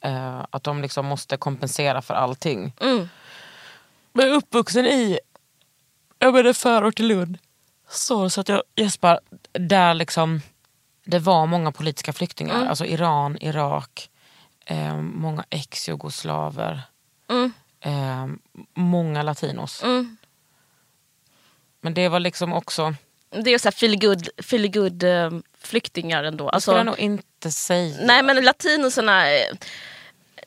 Eh, 0.00 0.44
att 0.50 0.64
de 0.64 0.82
liksom 0.82 1.06
måste 1.06 1.36
kompensera 1.36 2.02
för 2.02 2.14
allting. 2.14 2.72
Mm. 2.80 3.08
Men 4.12 4.28
är 4.28 4.32
uppvuxen 4.32 4.86
i 4.86 5.18
jag 6.18 6.34
menar 6.34 6.52
förort 6.52 6.96
till 6.96 7.06
Lund. 7.06 7.38
Så, 7.88 8.30
så 8.30 8.40
att 8.40 8.48
jag 8.48 8.62
gäspar, 8.76 9.20
där 9.52 9.94
liksom 9.94 10.40
det 11.04 11.18
var 11.18 11.46
många 11.46 11.72
politiska 11.72 12.12
flyktingar. 12.12 12.66
Alltså 12.66 12.84
Iran, 12.84 13.38
Irak, 13.40 14.10
eh, 14.64 14.96
många 14.96 15.44
ex-jugoslaver. 15.50 16.82
Mm. 17.28 17.52
Eh, 17.80 18.26
många 18.74 19.22
latinos. 19.22 19.82
Mm. 19.82 20.16
Men 21.80 21.94
det 21.94 22.08
var 22.08 22.20
liksom 22.20 22.52
också, 22.52 22.94
Det 23.30 23.50
är 23.54 23.58
så 23.58 23.66
här 23.68 23.72
feel 23.72 23.98
good, 23.98 24.28
feel 24.42 24.68
good 24.72 25.02
eh, 25.02 25.30
flyktingar 25.60 26.24
ändå. 26.24 26.44
det 26.44 26.50
Alltså, 26.50 26.70
skulle 26.70 26.78
jag 26.78 26.86
nog 26.86 26.98
inte 26.98 27.50
säga. 27.50 27.96
nej 28.00 28.22
men 28.22 28.44
latinosarna, 28.44 29.32
eh, 29.32 29.54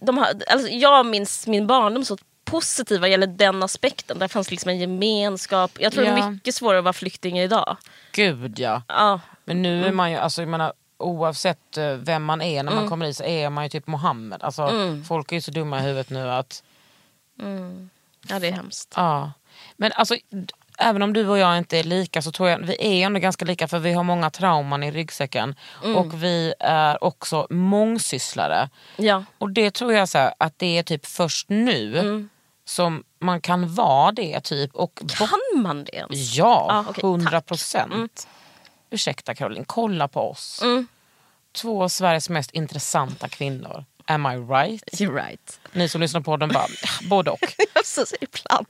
de 0.02 0.18
har, 0.18 0.28
alltså, 0.48 0.68
jag 0.68 1.06
minns 1.06 1.48
min 1.48 1.68
barndom 1.68 2.06
så 2.06 2.18
positiv 2.46 3.02
vad 3.02 3.10
gäller 3.10 3.28
den 3.28 3.64
aspekten. 3.64 4.20
Där 4.20 4.28
fanns 4.28 4.52
liksom 4.52 4.70
en 4.70 4.80
gemenskap. 4.80 5.72
Jag 5.80 5.92
tror 5.94 6.04
det 6.04 6.10
Ja. 6.10 6.26
är 6.26 6.32
mycket 6.32 6.56
svårare 6.56 6.78
att 6.78 6.84
vara 6.84 6.94
flykting 6.94 7.40
idag. 7.40 7.78
Gud 8.12 8.60
ja. 8.60 8.82
Ja, 8.88 9.20
Men 9.46 9.62
nu 9.62 9.86
är 9.86 9.92
man 9.92 10.12
ju, 10.12 10.18
alltså 10.18 10.42
jag 10.42 10.50
menar, 10.50 10.74
oavsett 10.98 11.78
eh, 11.78 11.92
vem 11.94 12.24
man 12.24 12.42
är 12.42 12.64
när 12.64 12.72
man 12.72 12.90
kommer 12.90 13.06
dit 13.06 13.18
så 13.18 13.24
är 13.24 13.50
man 13.50 13.64
ju 13.64 13.70
typ 13.70 13.88
Mohammed. 13.88 14.44
Alltså, 14.44 14.72
Folk 15.08 15.32
är 15.32 15.36
ju 15.36 15.42
så 15.42 15.52
dumma 15.52 15.80
i 15.80 15.82
huvudet 15.82 16.10
nu 16.10 16.32
att... 16.32 16.64
Ja, 18.30 18.40
det 18.40 18.48
är 18.48 18.52
hemskt. 18.52 18.94
Ja. 18.96 19.32
Men 19.78 19.92
alltså, 19.92 20.16
även 20.80 21.02
om 21.02 21.14
du 21.14 21.28
och 21.28 21.38
jag 21.38 21.58
inte 21.58 21.78
är 21.80 21.84
lika 21.84 22.22
så 22.22 22.32
tror 22.32 22.50
jag 22.50 22.58
vi 22.58 22.76
är 22.80 23.06
ändå 23.06 23.20
ganska 23.20 23.46
lika 23.46 23.68
för 23.68 23.80
vi 23.80 23.94
har 23.94 24.04
många 24.04 24.30
trauman 24.30 24.84
i 24.84 24.92
ryggsäcken. 24.92 25.56
Och 25.96 26.24
vi 26.24 26.54
är 26.60 27.04
också 27.04 27.48
mångsysslare. 27.50 28.70
Ja. 28.96 29.24
Och 29.38 29.50
det 29.52 29.72
tror 29.72 29.94
jag 29.94 30.10
så 30.10 30.18
här, 30.18 30.34
att 30.38 30.54
det 30.60 30.78
är 30.78 30.84
typ 30.84 31.06
först 31.06 31.50
nu 31.50 32.28
som 32.66 33.04
man 33.20 33.42
kan 33.42 33.76
vara 33.76 34.12
det. 34.12 34.40
typ 34.42 34.76
och 34.76 35.02
Kan 35.08 35.62
man 35.64 35.84
det 35.84 35.96
ens? 35.96 36.36
Ja, 36.36 36.86
hundra 37.02 37.42
procent. 37.42 38.28
Ursäkta 38.90 39.36
Caroline, 39.36 39.66
kolla 39.66 40.08
på 40.08 40.30
oss. 40.32 40.64
Två 41.52 41.84
av 41.84 41.88
Sveriges 41.90 42.30
mest 42.30 42.52
intressanta 42.52 43.28
kvinnor. 43.30 43.86
Am 44.06 44.26
I 44.26 44.36
right? 44.36 44.84
You're 44.94 45.14
right. 45.28 45.60
Ni 45.72 45.90
som 45.90 46.02
lyssnar 46.02 46.22
på 46.22 46.38
den 46.38 46.50
bara, 46.50 46.68
både 47.10 47.32
och. 47.32 47.56
Alltså, 47.74 48.06
ibland. 48.22 48.68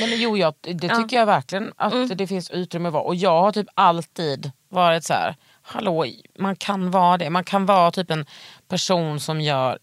Nej, 0.00 0.10
men 0.10 0.20
jo, 0.20 0.36
jag, 0.36 0.54
det 0.60 0.88
tycker 0.88 1.16
jag 1.16 1.26
verkligen 1.26 1.72
att 1.76 2.18
det 2.18 2.26
finns 2.26 2.50
utrymme 2.50 2.88
att 2.88 2.92
vara. 2.92 3.02
Och 3.02 3.14
jag 3.14 3.40
har 3.40 3.52
typ 3.52 3.68
alltid 3.74 4.52
varit 4.68 5.04
så 5.04 5.12
här, 5.12 5.36
hallå, 5.62 6.06
man 6.38 6.56
kan 6.56 6.90
vara 6.90 7.18
det. 7.18 7.30
Man 7.30 7.44
kan 7.44 7.66
vara 7.66 7.90
typ 7.90 8.10
en 8.10 8.26
person 8.68 9.20
som 9.20 9.40
gör 9.40 9.78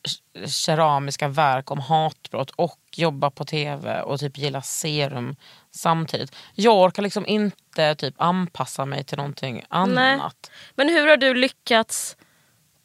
keramiska 0.46 1.28
verk 1.28 1.72
om 1.72 1.80
hatbrott 1.80 2.50
och 2.56 2.80
jobbar 2.96 3.30
på 3.30 3.46
tv 3.46 4.02
och 4.02 4.20
typ 4.20 4.38
gillar 4.38 4.62
serum 4.62 5.36
samtidigt. 5.72 6.36
Jag 6.54 6.78
orkar 6.78 7.04
liksom 7.04 7.26
inte 7.28 7.96
typ 7.96 8.16
anpassa 8.18 8.86
mig 8.86 9.04
till 9.04 9.18
någonting 9.18 9.64
annat. 9.70 10.52
Men 10.76 10.90
hur 10.90 11.08
har 11.08 11.18
du 11.18 11.34
lyckats 11.34 12.18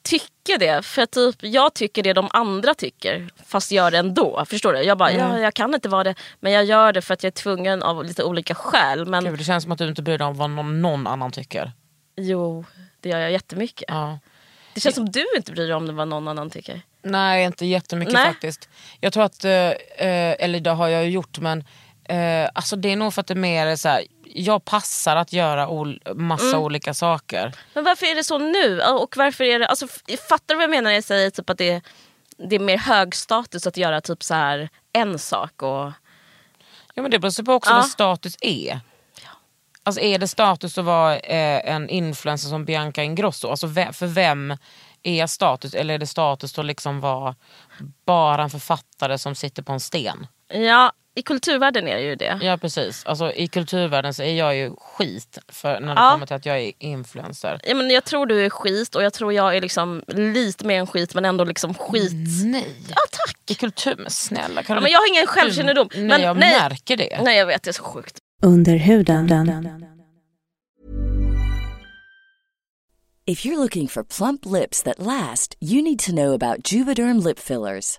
tycka 0.02 0.58
det? 0.58 0.82
För 0.84 1.06
typ, 1.06 1.36
jag 1.40 1.74
tycker 1.74 2.02
det 2.02 2.12
de 2.12 2.28
andra 2.32 2.74
tycker, 2.74 3.30
fast 3.46 3.72
gör 3.72 3.90
det 3.90 3.98
ändå. 3.98 4.44
Förstår 4.48 4.72
du? 4.72 4.82
Jag 4.82 4.98
bara, 4.98 5.12
ja, 5.12 5.38
jag 5.38 5.54
kan 5.54 5.74
inte 5.74 5.88
vara 5.88 6.04
det, 6.04 6.14
men 6.40 6.52
jag 6.52 6.64
gör 6.64 6.92
det 6.92 7.02
för 7.02 7.14
att 7.14 7.22
jag 7.22 7.30
är 7.30 7.34
tvungen 7.34 7.82
av 7.82 8.04
lite 8.04 8.24
olika 8.24 8.54
skäl. 8.54 9.06
Men 9.06 9.24
Gud, 9.24 9.38
det 9.38 9.44
känns 9.44 9.62
som 9.62 9.72
att 9.72 9.78
du 9.78 9.88
inte 9.88 10.02
bryr 10.02 10.18
dig 10.18 10.26
om 10.26 10.36
vad 10.36 10.50
någon, 10.50 10.82
någon 10.82 11.06
annan 11.06 11.32
tycker. 11.32 11.72
jo, 12.16 12.64
det 13.00 13.08
gör 13.08 13.18
jag 13.18 13.32
jättemycket. 13.32 13.84
Ja. 13.88 14.18
Det 14.74 14.80
känns 14.80 14.94
som 14.94 15.10
du 15.10 15.24
inte 15.36 15.52
bryr 15.52 15.66
dig 15.66 15.74
om 15.74 15.86
det 15.86 15.92
vad 15.92 16.08
någon 16.08 16.28
annan 16.28 16.50
tycker. 16.50 16.82
Nej, 17.02 17.44
inte 17.44 17.66
jättemycket 17.66 18.14
Nej. 18.14 18.26
faktiskt. 18.26 18.68
Jag 19.00 19.12
tror 19.12 19.24
att, 19.24 19.44
eh, 19.44 19.52
eh, 19.52 20.36
eller 20.38 20.60
det 20.60 20.70
har 20.70 20.88
jag 20.88 21.04
ju 21.04 21.10
gjort 21.10 21.38
men 21.38 21.64
eh, 22.08 22.48
alltså 22.54 22.76
det 22.76 22.92
är 22.92 22.96
nog 22.96 23.14
för 23.14 23.20
att 23.20 23.26
det 23.26 23.34
är 23.34 23.36
mer 23.36 23.76
så 23.76 23.88
här, 23.88 24.04
jag 24.24 24.64
passar 24.64 25.16
att 25.16 25.32
göra 25.32 25.68
ol- 25.68 26.02
massa 26.14 26.46
Mm. 26.46 26.60
olika 26.60 26.94
saker. 26.94 27.52
Men 27.74 27.84
varför 27.84 28.06
är 28.06 28.14
det 28.14 28.24
så 28.24 28.38
nu? 28.38 28.80
Och 28.82 29.16
varför 29.16 29.44
är 29.44 29.58
det, 29.58 29.66
alltså, 29.66 29.86
fattar 30.28 30.44
du 30.48 30.54
vad 30.54 30.62
jag 30.62 30.70
menar 30.70 30.82
när 30.82 30.94
jag 30.94 31.04
säger 31.04 31.30
typ 31.30 31.50
att 31.50 31.58
det, 31.58 31.80
det 32.36 32.56
är 32.56 32.60
mer 32.60 32.78
hög 32.78 33.14
status 33.14 33.66
att 33.66 33.76
göra 33.76 34.00
typ 34.00 34.22
så 34.22 34.34
här 34.34 34.68
en 34.92 35.18
sak? 35.18 35.62
Och, 35.62 35.92
Ja 36.94 37.02
men 37.02 37.10
det 37.10 37.18
beror 37.18 37.44
på 37.44 37.52
också 37.52 37.70
Ja. 37.70 37.76
vad 37.76 37.86
status 37.86 38.36
är. 38.40 38.80
Alltså 39.82 40.00
är 40.00 40.18
det 40.18 40.28
status 40.28 40.78
att 40.78 40.84
vara 40.84 41.16
eh, 41.18 41.74
en 41.74 41.88
influencer 41.88 42.48
som 42.48 42.64
Bianca 42.64 43.02
Ingrosso? 43.02 43.48
Alltså 43.48 43.66
ve- 43.66 43.92
för 43.92 44.06
vem 44.06 44.56
är 45.02 45.26
status? 45.26 45.74
Eller 45.74 45.94
är 45.94 45.98
det 45.98 46.06
status 46.06 46.58
att 46.58 46.64
liksom 46.66 47.00
vara 47.00 47.34
bara 48.06 48.42
en 48.42 48.50
författare 48.50 49.18
som 49.18 49.34
sitter 49.34 49.62
på 49.62 49.72
en 49.72 49.80
sten? 49.80 50.26
ja, 50.48 50.92
i 51.14 51.22
kulturvärlden 51.22 51.88
är 51.88 51.96
det 51.96 52.02
ju 52.02 52.14
det. 52.16 52.38
Ja 52.42 52.56
precis, 52.56 53.04
alltså, 53.06 53.32
i 53.32 53.48
kulturvärlden 53.48 54.14
så 54.14 54.22
är 54.22 54.34
jag 54.34 54.56
ju 54.56 54.72
skit 54.78 55.38
för 55.48 55.80
när 55.80 55.94
det 55.94 56.00
Ja. 56.00 56.10
kommer 56.12 56.26
till 56.26 56.36
att 56.36 56.46
jag 56.46 56.58
är 56.60 56.72
influencer. 56.78 57.60
Ja, 57.64 57.74
men 57.74 57.90
jag 57.90 58.04
tror 58.04 58.26
du 58.26 58.44
är 58.44 58.50
skit 58.50 58.94
och 58.94 59.02
jag 59.02 59.12
tror 59.12 59.32
jag 59.32 59.56
är 59.56 59.60
liksom 59.60 60.02
lite 60.08 60.66
mer 60.66 60.78
än 60.80 60.86
skit 60.86 61.14
men 61.14 61.24
ändå 61.24 61.44
liksom 61.44 61.74
skit. 61.74 62.12
Nej. 62.44 62.66
Ja 62.88 62.96
tack! 63.12 63.36
I 63.50 63.54
kultur, 63.54 63.94
men 63.98 64.10
snälla 64.10 64.54
Ja, 64.56 64.62
Caroline. 64.62 64.82
men 64.82 64.92
jag 64.92 64.98
har 64.98 65.08
ingen 65.08 65.26
självkännedom. 65.26 65.88
Nej, 65.94 66.04
men, 66.04 66.22
jag 66.22 66.36
nej, 66.36 66.60
märker 66.60 66.96
det. 66.96 67.22
nej 67.22 67.38
jag 67.38 67.46
vet, 67.46 67.62
det 67.62 67.70
är 67.70 67.72
så 67.72 67.82
sjukt. 67.82 68.18
Under 68.42 68.76
huden. 68.76 69.28
If 73.26 73.44
you're 73.46 73.56
looking 73.56 73.88
for 73.88 74.02
plump 74.02 74.46
lips 74.46 74.82
that 74.82 74.98
last, 74.98 75.54
you 75.60 75.82
need 75.82 75.98
to 75.98 76.12
know 76.12 76.32
about 76.42 76.72
Juvederm 76.72 77.24
lip 77.24 77.38
fillers. 77.38 77.98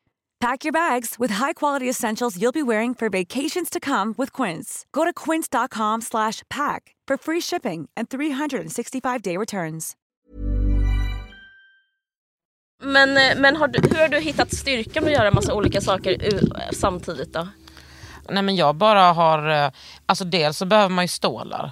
Pack 0.41 0.65
your 0.65 0.71
bags 0.73 1.19
with 1.19 1.33
high-quality 1.33 1.89
essentials 1.89 2.37
you'll 2.41 2.51
be 2.51 2.63
wearing 2.63 2.95
for 2.95 3.09
vacations 3.09 3.69
to 3.69 3.79
come 3.79 4.13
with 4.17 4.31
Quince. 4.41 4.85
Go 4.91 5.03
to 5.05 5.13
quince.com 5.13 6.01
slash 6.01 6.41
pack 6.49 6.95
for 7.07 7.17
free 7.17 7.41
shipping 7.41 7.89
and 7.95 8.09
365-day 8.09 9.37
returns. 9.37 9.95
Men, 12.83 13.17
eh, 13.17 13.37
men 13.37 13.55
har 13.55 13.67
du, 13.67 13.79
hur 13.89 14.01
har 14.01 14.07
du 14.07 14.19
hittat 14.19 14.53
styrkan 14.55 15.03
att 15.05 15.11
göra 15.11 15.31
massa 15.31 15.53
olika 15.53 15.81
saker 15.81 16.17
samtidigt 16.73 17.33
då? 17.33 17.47
Nej 18.29 18.43
men 18.43 18.55
jag 18.55 18.75
bara 18.75 19.01
har, 19.13 19.49
eh, 19.65 19.71
alltså 20.05 20.25
dels 20.25 20.57
så 20.57 20.65
behöver 20.65 20.89
man 20.89 21.03
ju 21.03 21.07
stålar. 21.07 21.71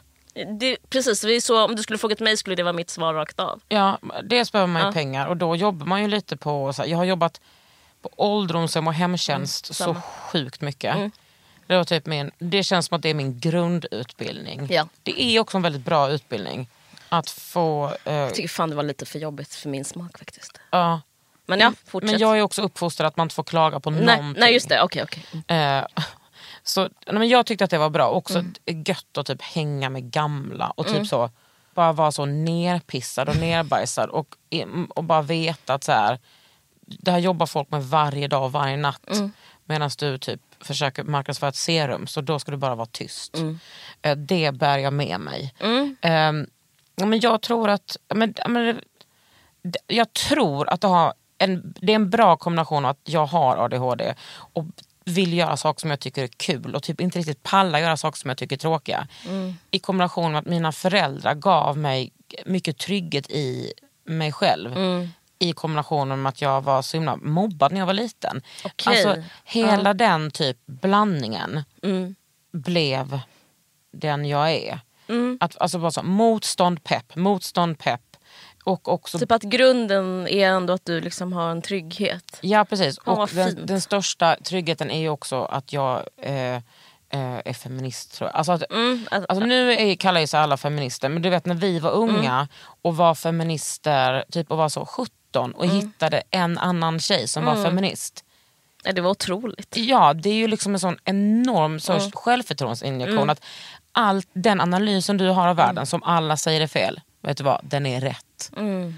Det, 0.59 0.77
precis, 0.89 1.21
det 1.21 1.33
är 1.33 1.41
så, 1.41 1.65
om 1.65 1.75
du 1.75 1.83
skulle 1.83 1.97
frågat 1.99 2.19
mig 2.19 2.37
skulle 2.37 2.55
det 2.55 2.63
vara 2.63 2.73
mitt 2.73 2.89
svar 2.89 3.13
rakt 3.13 3.39
av. 3.39 3.61
Ja, 3.67 3.99
dels 4.23 4.51
behöver 4.51 4.73
man 4.73 4.81
ju 4.81 4.87
Ja. 4.87 4.91
pengar 4.91 5.27
och 5.27 5.37
då 5.37 5.55
jobbar 5.55 5.85
man 5.85 6.01
ju 6.01 6.07
lite 6.07 6.37
på, 6.37 6.73
så 6.73 6.81
här, 6.81 6.89
jag 6.89 6.97
har 6.97 7.05
jobbat 7.05 7.41
på 8.01 8.09
ålderdomshem 8.15 8.87
och 8.87 8.93
hemtjänst 8.93 9.75
så 9.75 9.83
Mm, 9.83 9.93
samma. 9.95 10.01
sjukt 10.31 10.61
mycket. 10.61 10.95
Mm. 10.95 11.11
Det, 11.67 11.77
var 11.77 11.83
typ 11.83 12.05
min, 12.05 12.31
det 12.39 12.63
känns 12.63 12.85
som 12.85 12.95
att 12.95 13.01
det 13.01 13.09
är 13.09 13.13
min 13.13 13.39
grundutbildning. 13.39 14.67
Ja. 14.69 14.87
Det 15.03 15.21
är 15.21 15.39
också 15.39 15.57
en 15.57 15.63
väldigt 15.63 15.85
bra 15.85 16.09
utbildning. 16.09 16.67
Att 17.09 17.29
få... 17.29 17.93
eh, 18.05 18.13
Jag 18.13 18.33
tycker 18.35 18.49
fan 18.49 18.69
det 18.69 18.75
var 18.75 18.83
lite 18.83 19.05
för 19.05 19.19
jobbigt 19.19 19.55
för 19.55 19.69
min 19.69 19.85
smak 19.85 20.17
faktiskt. 20.17 20.59
ja. 20.71 21.01
Men 21.45 21.59
ja, 21.59 21.73
fortsätt. 21.85 22.11
Men 22.11 22.19
jag 22.19 22.37
är 22.37 22.41
också 22.41 22.61
uppfostrad 22.61 23.07
att 23.07 23.17
man 23.17 23.25
inte 23.25 23.35
får 23.35 23.43
klaga 23.43 23.79
på 23.79 23.89
nej, 23.89 24.01
någonting. 24.17 24.39
nej 24.41 24.53
just 24.53 24.69
det, 24.69 24.81
okej 24.81 25.03
okej. 25.03 25.23
Eh, 25.57 25.85
så, 26.63 26.81
nej, 26.81 26.89
men 27.19 27.27
jag 27.29 27.45
tyckte 27.45 27.63
att 27.63 27.69
det 27.71 27.77
var 27.77 27.89
bra. 27.89 28.07
Också 28.09 28.39
Mm. 28.39 28.53
gött 28.65 29.17
att 29.17 29.25
typ 29.25 29.41
hänga 29.41 29.89
med 29.89 30.11
gamla 30.11 30.69
och 30.69 30.87
typ 30.87 31.07
så 31.07 31.29
bara 31.73 31.91
vara 31.93 32.11
så 32.11 32.25
nerpissad 32.25 33.29
och 33.29 33.35
nerbajsad 33.37 34.09
och, 34.09 34.35
och 34.89 35.03
bara 35.03 35.21
veta 35.21 35.73
att 35.73 35.83
så 35.83 35.91
här, 35.91 36.19
det 36.99 37.11
här 37.11 37.19
jobbar 37.19 37.45
folk 37.45 37.71
med 37.71 37.83
varje 37.83 38.27
dag 38.27 38.43
och 38.43 38.51
varje 38.51 38.77
natt. 38.77 39.09
Mm. 39.11 39.31
Medan 39.65 39.89
du 39.97 40.17
typ 40.17 40.41
försöker 40.59 41.03
marknadsföra 41.03 41.49
ett 41.49 41.55
serum 41.55 42.07
så 42.07 42.21
då 42.21 42.39
ska 42.39 42.51
du 42.51 42.57
bara 42.57 42.75
vara 42.75 42.87
tyst. 42.91 43.37
Mm. 43.37 43.59
Eh, 44.01 44.15
det 44.17 44.51
bär 44.51 44.77
jag 44.77 44.93
med 44.93 45.19
mig. 45.19 45.53
Eh, 46.01 46.33
ja, 46.95 47.05
men 47.05 47.19
jag 47.19 47.41
tror 47.41 47.69
att 47.69 47.97
men, 48.13 48.33
men, 48.47 48.81
jag 49.87 50.13
tror 50.13 50.69
att 50.69 50.81
det, 50.81 50.87
har 50.87 51.13
en, 51.37 51.73
det 51.81 51.91
är 51.91 51.95
en 51.95 52.09
bra 52.09 52.37
kombination 52.37 52.85
av 52.85 52.91
att 52.91 52.99
jag 53.03 53.25
har 53.25 53.57
ADHD 53.57 54.13
och 54.53 54.65
vill 55.05 55.33
göra 55.33 55.57
saker 55.57 55.79
som 55.79 55.89
jag 55.89 55.99
tycker 55.99 56.23
är 56.23 56.27
kul 56.27 56.75
och 56.75 56.83
typ 56.83 57.01
inte 57.01 57.19
riktigt 57.19 57.43
pallar 57.43 57.79
göra 57.79 57.97
saker 57.97 58.17
som 58.17 58.29
jag 58.29 58.37
tycker 58.37 58.55
är 58.55 58.59
tråkiga. 58.59 59.07
I 59.71 59.79
kombination 59.79 60.31
med 60.31 60.39
att 60.39 60.45
mina 60.45 60.71
föräldrar 60.71 61.35
gav 61.35 61.77
mig 61.77 62.11
mycket 62.45 62.77
trygghet 62.77 63.29
i 63.29 63.73
mig 64.05 64.31
själv. 64.31 64.75
I 65.39 65.53
kombination 65.53 66.21
med 66.21 66.29
att 66.29 66.41
jag 66.41 66.61
var 66.61 66.81
så 66.81 66.97
himla 66.97 67.15
mobbad 67.15 67.71
när 67.71 67.79
jag 67.79 67.85
var 67.85 67.93
liten. 67.93 68.41
Okej. 68.65 69.05
Alltså 69.05 69.23
hela 69.43 69.93
den 69.93 70.31
typ 70.31 70.57
blandningen 70.65 71.63
blev 72.51 73.19
den 73.93 74.25
jag 74.25 74.51
är. 74.51 74.79
Att, 75.39 75.57
alltså 75.61 75.79
bara 75.79 75.91
så, 75.91 76.03
motstånd, 76.03 76.83
pepp, 76.83 77.15
motstånd, 77.15 77.79
pepp. 77.79 78.01
Och 78.63 78.87
också 78.87 79.19
Typ 79.19 79.31
att 79.31 79.41
grunden 79.43 80.27
är 80.27 80.47
ändå 80.49 80.73
att 80.73 80.85
du 80.85 81.01
liksom 81.01 81.33
har 81.33 81.51
en 81.51 81.61
trygghet. 81.61 82.39
Ja 82.41 82.65
precis. 82.65 82.97
Och 82.97 83.17
vad 83.17 83.35
den, 83.35 83.65
den 83.65 83.81
största 83.81 84.35
tryggheten 84.43 84.91
är 84.91 84.99
ju 84.99 85.09
också 85.09 85.43
att 85.43 85.73
jag 85.73 86.03
eh, 86.21 86.55
eh, 86.55 86.61
är 87.45 87.53
feminist. 87.53 88.13
Tror 88.17 88.29
jag. 88.29 88.35
Alltså, 88.37 88.51
att, 88.51 88.63
Mm, 88.71 89.07
att- 89.11 89.25
alltså, 89.29 89.45
nu 89.45 89.73
är, 89.73 89.95
kallar 89.95 90.21
ju 90.21 90.27
sig 90.27 90.39
alla 90.39 90.57
feminister 90.57 91.09
men 91.09 91.21
du 91.21 91.29
vet 91.29 91.45
när 91.45 91.55
vi 91.55 91.79
var 91.79 91.91
unga 91.91 92.33
Mm. 92.35 92.47
och 92.81 92.97
var 92.97 93.15
feminister 93.15 94.25
typ 94.31 94.51
och 94.51 94.57
var 94.57 94.69
så 94.69 94.85
17 94.85 95.15
och 95.35 95.63
Mm. 95.65 95.75
hittade 95.75 96.23
en 96.31 96.57
annan 96.57 96.99
tjej 96.99 97.27
som 97.27 97.45
var 97.45 97.63
feminist. 97.63 98.23
Ja, 98.83 98.91
det 98.91 99.01
var 99.01 99.09
otroligt. 99.11 99.77
Ja 99.77 100.13
det 100.13 100.29
är 100.29 100.33
ju 100.33 100.47
liksom 100.47 100.73
en 100.73 100.79
sån 100.79 100.97
enorm 101.05 101.79
sorts 101.79 101.99
Mm. 102.05 102.11
självförtroendeinjektion. 102.11 103.29
Att 103.29 103.41
all 103.91 104.21
den 104.33 104.61
analysen 104.61 105.17
du 105.17 105.29
har 105.29 105.47
av 105.47 105.55
världen 105.55 105.85
som 105.85 106.03
alla 106.03 106.37
säger 106.37 106.61
är 106.61 106.67
fel, 106.67 107.01
vet 107.21 107.37
du 107.37 107.43
vad, 107.43 107.59
den 107.63 107.85
är 107.85 108.01
rätt. 108.01 108.51
Mm. 108.57 108.93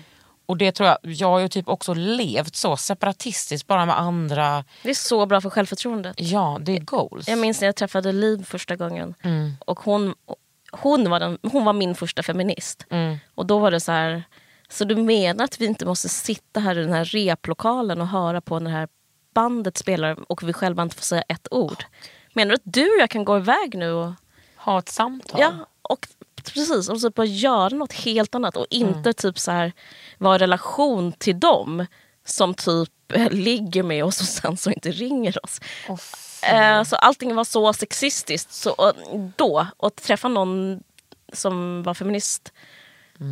Och 0.45 0.57
det 0.57 0.71
tror 0.71 0.89
jag, 0.89 0.97
jag 1.03 1.27
har 1.27 1.39
ju 1.39 1.47
typ 1.47 1.67
också 1.67 1.93
levt 1.93 2.55
så 2.55 2.77
separatistiskt 2.77 3.67
bara 3.67 3.85
med 3.85 3.99
andra 3.99 4.63
Det 4.83 4.89
är 4.89 4.93
så 4.93 5.25
bra 5.25 5.41
för 5.41 5.49
självförtroendet. 5.49 6.15
Ja, 6.17 6.57
det 6.61 6.75
är 6.75 6.79
goals. 6.79 7.27
Jag 7.27 7.39
minns 7.39 7.61
när 7.61 7.67
jag 7.67 7.75
träffade 7.75 8.11
Liv 8.11 8.45
första 8.45 8.75
gången. 8.75 9.13
Mm. 9.21 9.53
Och 9.65 9.79
hon, 9.79 10.15
hon, 10.71 11.09
var 11.09 11.19
den, 11.19 11.37
hon 11.51 11.65
var 11.65 11.73
min 11.73 11.95
första 11.95 12.23
feminist. 12.23 12.85
Mm. 12.89 13.17
Och 13.35 13.45
då 13.45 13.59
var 13.59 13.71
det 13.71 13.79
så 13.79 13.91
här, 13.91 14.23
så 14.71 14.85
du 14.85 14.95
menar 14.95 15.43
att 15.45 15.61
vi 15.61 15.65
inte 15.65 15.85
måste 15.85 16.09
sitta 16.09 16.59
här 16.59 16.77
i 16.77 16.81
den 16.83 16.93
här 16.93 17.05
replokalen 17.05 18.01
och 18.01 18.07
höra 18.07 18.41
på 18.41 18.59
när 18.59 18.71
det 18.71 18.77
här 18.77 18.87
bandet 19.33 19.77
spelar 19.77 20.31
och 20.31 20.43
vi 20.43 20.53
själva 20.53 20.83
inte 20.83 20.95
får 20.95 21.03
säga 21.03 21.23
ett 21.27 21.47
ord? 21.51 21.83
Menar 22.33 22.49
du 22.49 22.55
att 22.55 22.61
du 22.73 22.85
och 22.95 23.01
jag 23.01 23.09
kan 23.09 23.25
gå 23.25 23.37
iväg 23.37 23.75
nu 23.77 23.91
och, 23.91 24.11
Ha 24.57 24.79
ett 24.79 24.89
samtal. 24.89 25.39
ja, 25.41 25.53
och 25.81 26.07
precis, 26.53 26.89
och 26.89 27.01
typ 27.01 27.15
bara 27.15 27.25
göra 27.25 27.69
något 27.75 27.93
helt 27.93 28.35
annat 28.35 28.57
och 28.57 28.65
inte 28.69 28.99
Mm. 28.99 29.13
typ 29.13 29.39
så 29.39 29.51
här 29.51 29.71
vara 30.17 30.35
i 30.35 30.39
relation 30.39 31.11
till 31.11 31.39
dem 31.39 31.85
som 32.25 32.53
typ 32.53 32.89
ligger 33.31 33.83
med 33.83 34.05
oss 34.05 34.21
och 34.21 34.27
sen 34.27 34.57
så 34.57 34.71
inte 34.71 34.91
ringer 34.91 35.45
oss. 35.45 35.59
Eh, 36.43 36.83
så 36.83 36.95
allting 36.95 37.35
var 37.35 37.43
så 37.43 37.73
sexistiskt. 37.73 38.53
Så, 38.53 38.71
och 38.71 38.93
då, 39.35 39.67
och 39.77 39.95
träffa 39.95 40.27
någon 40.27 40.83
som 41.33 41.83
var 41.83 41.93
feminist. 41.93 42.53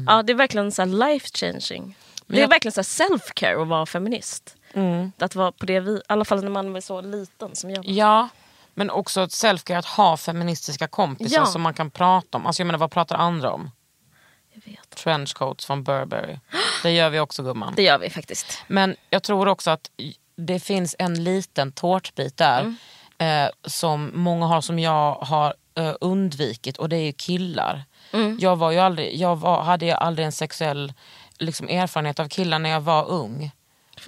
Ja, 0.08 0.24
det 0.24 0.34
är 0.34 0.36
verkligen 0.36 0.72
så 0.72 0.86
life 0.86 1.28
changing. 1.34 1.96
Det 2.28 2.38
är 2.38 2.42
jag- 2.42 2.48
verkligen 2.48 2.74
så 2.74 2.82
self-care 3.04 3.62
att 3.62 3.68
vara 3.68 3.86
feminist. 3.86 4.56
Att 5.20 5.36
vara 5.36 5.52
på 5.52 5.66
det 5.66 5.80
vi, 5.80 5.92
I 5.92 6.02
alla 6.08 6.26
fall 6.26 6.44
när 6.44 6.50
man 6.50 6.74
var 6.74 6.82
så 6.82 7.02
liten 7.02 7.56
som 7.56 7.70
jag 7.70 7.78
var. 7.78 7.92
Ja, 7.94 8.30
men 8.74 8.90
också 8.90 9.22
ett 9.22 9.32
selfcare 9.32 9.78
att 9.78 9.86
ha 9.86 10.18
feministiska 10.18 10.88
kompisar 10.88 11.38
Ja. 11.38 11.46
som 11.46 11.62
man 11.62 11.74
kan 11.74 11.92
prata 11.92 12.38
om. 12.38 12.46
Alltså 12.46 12.62
jag 12.62 12.66
menar, 12.68 12.80
vad 12.80 12.92
pratar 12.92 13.16
andra 13.16 13.52
om? 13.52 13.72
Jag 14.54 14.72
vet. 14.72 14.90
Trenchcoats 14.90 15.66
från 15.66 15.84
Burberry. 15.84 16.40
Det 16.84 16.92
gör 16.92 17.10
vi 17.10 17.20
också 17.20 17.44
gumman. 17.44 17.74
Det 17.76 17.84
gör 17.84 17.98
vi 18.00 18.10
faktiskt. 18.10 18.64
Men 18.68 18.96
jag 19.10 19.24
tror 19.24 19.48
också 19.48 19.72
att 19.72 19.92
det 20.36 20.60
finns 20.60 20.96
en 21.00 21.24
liten 21.24 21.72
tårtbit 21.72 22.38
där 22.38 22.76
eh, 23.18 23.50
som 23.68 24.12
många 24.14 24.46
har 24.46 24.62
som 24.62 24.80
jag 24.80 25.14
har 25.16 25.54
eh, 25.78 25.94
undvikit 26.02 26.78
och 26.78 26.90
det 26.90 26.96
är 26.98 27.06
ju 27.06 27.14
killar. 27.14 27.84
Jag, 28.40 28.56
var 28.56 28.72
ju 28.72 28.80
aldrig, 28.80 29.16
jag 29.16 29.36
var, 29.36 29.64
hade 29.64 29.96
aldrig 29.96 30.26
en 30.26 30.32
sexuell 30.32 30.94
liksom, 31.38 31.70
erfarenhet 31.70 32.20
av 32.20 32.28
killar 32.28 32.60
när 32.60 32.70
jag 32.70 32.82
var 32.82 33.10
ung. 33.10 33.52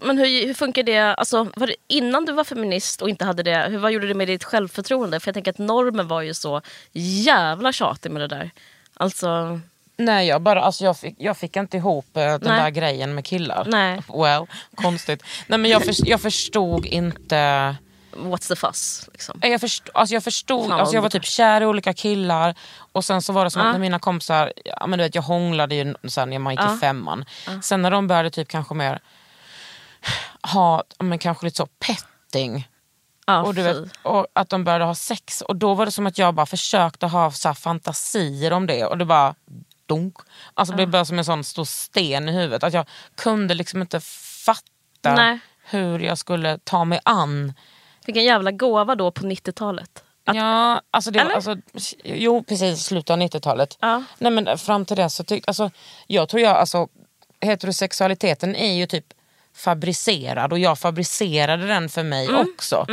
Men 0.02 0.18
hur, 0.18 0.48
hur 0.48 0.54
funkar 0.54 0.84
det, 0.84 1.00
alltså, 1.00 1.48
var 1.56 1.68
det 1.68 1.76
innan 1.88 2.26
du 2.26 2.32
var 2.34 2.44
feminist 2.44 3.02
och 3.02 3.10
inte 3.10 3.26
hade 3.26 3.44
det, 3.44 3.68
hur, 3.70 3.78
vad 3.78 3.92
gjorde 3.92 4.08
det 4.08 4.14
med 4.14 4.28
ditt 4.28 4.44
självförtroende? 4.44 5.20
För 5.20 5.28
jag 5.28 5.34
tänker 5.34 5.52
att 5.52 5.58
normen 5.58 6.08
var 6.08 6.22
ju 6.22 6.34
så 6.34 6.62
jävla 6.92 7.72
tjatig 7.72 8.12
med 8.12 8.22
det 8.22 8.28
där. 8.28 8.52
Alltså, 8.94 9.60
Nej, 9.98 10.28
jag, 10.28 10.42
bara, 10.42 10.62
alltså 10.62 10.84
jag, 10.84 10.98
fick, 10.98 11.16
jag 11.18 11.38
fick 11.38 11.56
inte 11.56 11.78
ihop 11.78 12.18
eh, 12.18 12.24
den 12.24 12.40
Nej. 12.44 12.62
där 12.62 12.70
grejen 12.70 13.16
med 13.16 13.26
killar. 13.26 13.68
Nej. 13.68 14.02
Well, 14.14 14.46
konstigt. 14.76 15.24
Nej, 15.48 15.60
men 15.60 15.72
jag, 15.72 15.86
för, 15.86 15.96
jag 16.10 16.22
förstod 16.22 16.86
inte... 16.86 17.76
what's 18.16 18.48
the 18.48 18.56
fuss? 18.56 19.10
Liksom. 19.12 19.40
Jag 19.44 19.62
förstod, 19.62 19.96
alltså 19.96 20.14
jag, 20.14 20.24
förstod 20.24 20.70
Fan, 20.70 20.80
alltså 20.80 20.96
jag 20.96 21.02
var 21.02 21.10
typ 21.10 21.26
kär 21.26 21.62
i 21.62 21.66
olika 21.66 21.94
killar 21.94 22.56
och 22.92 23.06
sen 23.06 23.22
så 23.22 23.34
var 23.34 23.44
det 23.44 23.52
som 23.52 23.62
Ja. 23.62 23.68
att 23.68 23.74
när 23.74 23.80
mina 23.80 24.00
kompisar, 24.00 24.54
ja, 24.66 24.88
men 24.88 25.00
du 25.00 25.06
vet, 25.06 25.16
jag 25.16 25.22
hånglade 25.22 25.76
ju 25.76 25.96
sen 26.10 26.30
när 26.30 26.40
man 26.40 26.54
gick 26.54 26.62
Ja. 26.62 26.76
i 26.76 26.78
femman. 26.78 27.26
Sen 27.62 27.82
när 27.82 27.92
de 27.92 28.08
började 28.08 28.30
typ 28.30 28.48
kanske 28.48 28.74
mer 28.74 29.00
ha, 30.42 30.84
men 31.00 31.20
kanske 31.20 31.46
lite 31.46 31.58
så 31.58 31.66
petting. 31.66 32.68
Ja, 33.26 33.42
Och, 33.44 33.56
du 33.56 33.62
vet, 33.62 33.78
och 34.04 34.28
att 34.34 34.50
de 34.50 34.64
började 34.64 34.86
ha 34.86 34.96
sex 34.96 35.42
och 35.42 35.56
då 35.56 35.74
var 35.74 35.86
det 35.86 35.92
som 35.92 36.08
att 36.08 36.18
jag 36.18 36.34
bara 36.34 36.46
försökte 36.46 37.06
ha 37.08 37.32
så 37.32 37.54
fantasier 37.54 38.54
om 38.54 38.68
det 38.68 38.86
och 38.86 38.98
det 38.98 39.06
bara 39.06 39.36
dunk. 39.86 40.16
Alltså 40.54 40.72
det 40.72 40.76
blev 40.76 40.90
bara 40.90 41.06
som 41.06 41.18
en 41.20 41.26
sån 41.26 41.44
stor 41.44 41.66
sten 41.66 42.30
i 42.30 42.32
huvudet. 42.32 42.64
Att 42.64 42.74
jag 42.74 42.86
kunde 43.16 43.54
liksom 43.54 43.82
inte 43.82 44.00
fatta 44.46 45.16
Nej. 45.16 45.40
hur 45.64 46.00
jag 46.00 46.18
skulle 46.18 46.58
ta 46.64 46.86
mig 46.86 47.00
an 47.06 47.54
Vilken 48.06 48.24
jävla 48.24 48.52
gåva 48.52 48.96
då 48.96 49.12
på 49.12 49.22
90-talet. 49.26 50.04
Att- 50.26 50.36
Ja, 50.36 50.82
alltså, 50.92 51.12
det, 51.12 51.20
Eller? 51.20 51.32
alltså 51.36 51.56
jo 52.04 52.44
precis 52.44 52.84
slutet 52.84 53.10
av 53.10 53.18
90-talet. 53.18 53.78
Ja. 53.82 54.04
Nej 54.18 54.32
men 54.32 54.58
fram 54.58 54.86
till 54.86 54.98
dess 54.98 55.16
så 55.16 55.24
tyckte, 55.24 55.50
alltså, 55.50 55.72
jag 56.08 56.30
tror 56.30 56.42
jag, 56.42 56.56
alltså 56.58 56.88
heterosexualiteten 57.42 58.56
är 58.56 58.74
ju 58.74 58.86
typ 58.86 59.06
fabricerad 59.56 60.52
och 60.54 60.60
jag 60.60 60.80
fabricerade 60.80 61.68
den 61.68 61.90
för 61.90 62.04
mig 62.04 62.28
Mm. 62.28 62.42
också. 62.56 62.86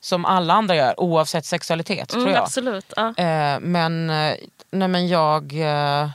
Som 0.00 0.24
alla 0.24 0.54
andra 0.54 0.76
gör 0.76 1.00
oavsett 1.00 1.44
sexualitet 1.44 2.08
tror 2.08 2.22
Mm, 2.22 2.34
jag. 2.34 2.42
absolut. 2.42 2.92
Ja. 2.96 3.14
Eh, 3.16 3.60
men, 3.60 4.10
eh, 4.10 4.34
nej 4.70 4.88
men 4.88 5.08
jag... 5.08 5.52
Eh, 5.52 6.08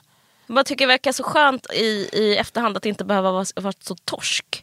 Jag 0.47 0.65
tycker 0.65 0.85
det 0.85 0.93
verkar 0.93 1.11
så 1.11 1.23
skönt 1.23 1.67
i, 1.73 2.09
i 2.13 2.37
efterhand 2.37 2.77
att 2.77 2.85
inte 2.85 3.03
behöva 3.03 3.31
vara, 3.31 3.45
vara 3.55 3.73
så 3.79 3.95
torsk. 3.95 4.62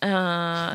Eh, 0.00 0.08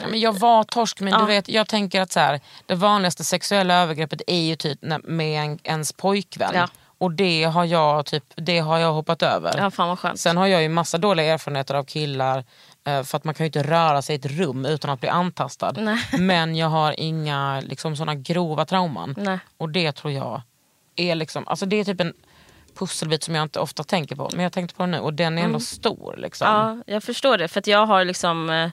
men 0.09 0.19
jag 0.19 0.39
var 0.39 0.63
torsk 0.63 0.99
men 0.99 1.13
Ja. 1.13 1.19
du 1.19 1.26
vet, 1.26 1.49
jag 1.49 1.67
tänker 1.67 2.01
att 2.01 2.11
så 2.11 2.19
här, 2.19 2.41
det 2.65 2.76
vanligaste 2.76 3.24
sexuella 3.24 3.74
övergreppet 3.76 4.21
är 4.28 4.41
ju 4.41 4.55
typ 4.55 4.80
med 5.03 5.43
en, 5.45 5.59
ens 5.63 5.91
pojkvän. 5.93 6.51
Ja. 6.55 6.67
Och 6.97 7.11
det 7.11 7.43
har 7.43 7.65
jag 7.65 8.05
typ, 8.05 8.24
det 8.36 8.59
har 8.59 8.78
jag 8.78 8.93
hoppat 8.93 9.21
över. 9.21 9.57
ja, 9.57 9.71
fan 9.71 9.88
vad 9.89 9.99
skönt. 9.99 10.19
Sen 10.19 10.38
har 10.38 10.47
jag 10.47 10.61
ju 10.61 10.69
massa 10.69 10.97
dåliga 10.97 11.34
erfarenheter 11.34 11.76
av 11.76 11.84
killar 11.84 12.45
eh, 12.86 13.03
för 13.03 13.17
att 13.17 13.24
man 13.24 13.34
kan 13.34 13.43
ju 13.43 13.47
inte 13.47 13.63
röra 13.63 14.01
sig 14.01 14.15
i 14.15 14.19
ett 14.19 14.26
rum 14.26 14.65
utan 14.65 14.89
att 14.91 14.99
bli 14.99 15.09
antastad. 15.09 15.71
Nej. 15.71 15.97
Men 16.19 16.55
jag 16.55 16.67
har 16.67 16.99
inga 16.99 17.61
liksom, 17.61 17.95
såna 17.95 18.15
grova 18.15 18.65
trauman. 18.65 19.15
Nej. 19.17 19.39
Och 19.57 19.69
det 19.69 19.91
tror 19.91 20.13
jag 20.13 20.41
är 20.95 21.15
liksom, 21.15 21.47
alltså 21.47 21.65
det 21.65 21.76
är 21.80 21.84
typ 21.84 22.01
en 22.01 22.13
pusselbit 22.80 23.24
som 23.24 23.36
jag 23.36 23.43
inte 23.43 23.59
ofta 23.59 23.84
tänker 23.84 24.15
på. 24.15 24.30
Men 24.34 24.43
jag 24.43 24.53
tänkte 24.53 24.76
på 24.76 24.84
den 24.84 24.91
nu 24.91 24.99
och 24.99 25.13
den 25.13 25.38
är 25.38 25.43
ändå 25.43 25.59
stor. 25.59 26.15
Liksom. 26.17 26.47
Ja, 26.47 26.93
jag 26.93 27.03
förstår 27.03 27.38
det. 27.38 27.47
För 27.47 27.63
jag 27.65 27.86
har 27.86 28.05
liksom 28.05 28.49
eh, 28.49 28.69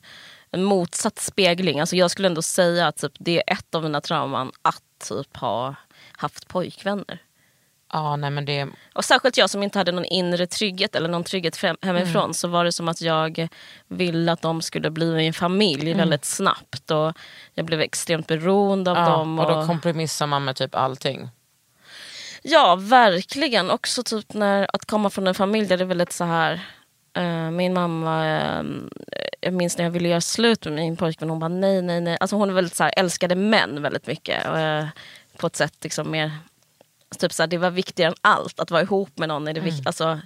en 0.52 0.64
motsatt 0.64 1.18
spegling. 1.18 1.80
Alltså 1.80 1.96
jag 1.96 2.10
skulle 2.10 2.28
ändå 2.28 2.42
säga 2.42 2.86
att 2.86 2.96
typ, 2.96 3.12
det 3.18 3.36
är 3.36 3.52
ett 3.56 3.74
av 3.74 3.82
mina 3.82 4.00
trauman 4.00 4.52
att 4.62 4.82
typ 5.08 5.36
ha 5.36 5.74
haft 6.16 6.48
pojkvänner. 6.48 7.18
Ja, 7.92 8.16
nej 8.16 8.30
men 8.30 8.44
det, 8.44 8.68
Och 8.94 9.04
särskilt 9.04 9.36
jag 9.36 9.50
som 9.50 9.62
inte 9.62 9.78
hade 9.78 9.92
någon 9.92 10.04
inre 10.04 10.46
trygghet 10.46 10.94
eller 10.94 11.08
någon 11.08 11.24
trygghet 11.24 11.64
hemifrån 11.82 12.22
Mm. 12.22 12.34
så 12.34 12.48
var 12.48 12.64
det 12.64 12.72
som 12.72 12.88
att 12.88 13.00
jag 13.00 13.48
ville 13.88 14.32
att 14.32 14.42
de 14.42 14.62
skulle 14.62 14.90
bli 14.90 15.26
en 15.26 15.32
familj 15.32 15.94
väldigt 15.94 16.24
snabbt. 16.24 16.90
Och 16.90 17.12
jag 17.54 17.66
blev 17.66 17.80
extremt 17.80 18.26
beroende 18.26 18.90
av 18.90 18.96
Mm. 18.96 19.08
ja, 19.10 19.16
dem. 19.18 19.38
och 19.38 19.46
då 19.48 19.66
kompromissar 19.66 20.26
man 20.26 20.44
med 20.44 20.56
typ 20.56 20.74
allting. 20.74 21.28
Ja, 22.42 22.76
verkligen. 22.80 23.70
Också 23.70 24.02
typ 24.02 24.32
när, 24.34 24.66
att 24.72 24.84
komma 24.84 25.10
från 25.10 25.26
en 25.26 25.34
familj 25.34 25.66
där 25.68 25.76
det 25.76 25.84
är 25.84 25.86
väldigt 25.86 26.12
så 26.12 26.24
här... 26.24 26.60
eh, 27.20 27.50
min 27.50 27.74
mamma, 27.74 28.26
eh, 28.26 28.64
jag 29.40 29.52
minns 29.54 29.78
när 29.78 29.84
jag 29.84 29.90
ville 29.90 30.08
göra 30.08 30.20
slut 30.20 30.64
med 30.64 30.74
min 30.74 30.96
pojkvän, 30.96 31.30
hon 31.30 31.38
bara 31.38 31.48
nej, 31.48 31.82
nej, 31.82 32.00
nej. 32.00 32.16
Alltså 32.20 32.36
hon 32.36 32.50
är 32.50 32.54
väldigt 32.54 32.76
så 32.76 32.84
här, 32.84 32.92
älskade 32.96 33.34
män 33.34 33.82
väldigt 33.82 34.06
mycket. 34.06 34.46
eh, 34.46 34.86
på 35.36 35.46
ett 35.46 35.56
sätt 35.56 35.74
liksom 35.82 36.10
mer, 36.10 36.30
typ 37.18 37.32
så 37.32 37.42
här, 37.42 37.46
det 37.48 37.58
var 37.58 37.70
viktigare 37.70 38.10
än 38.10 38.16
allt. 38.20 38.60
Att 38.60 38.70
vara 38.70 38.82
ihop 38.82 39.18
med 39.18 39.28
någon 39.28 39.48
är 39.48 39.52
det 39.54 39.60
vikt, 39.60 39.86
alltså, 39.86 40.20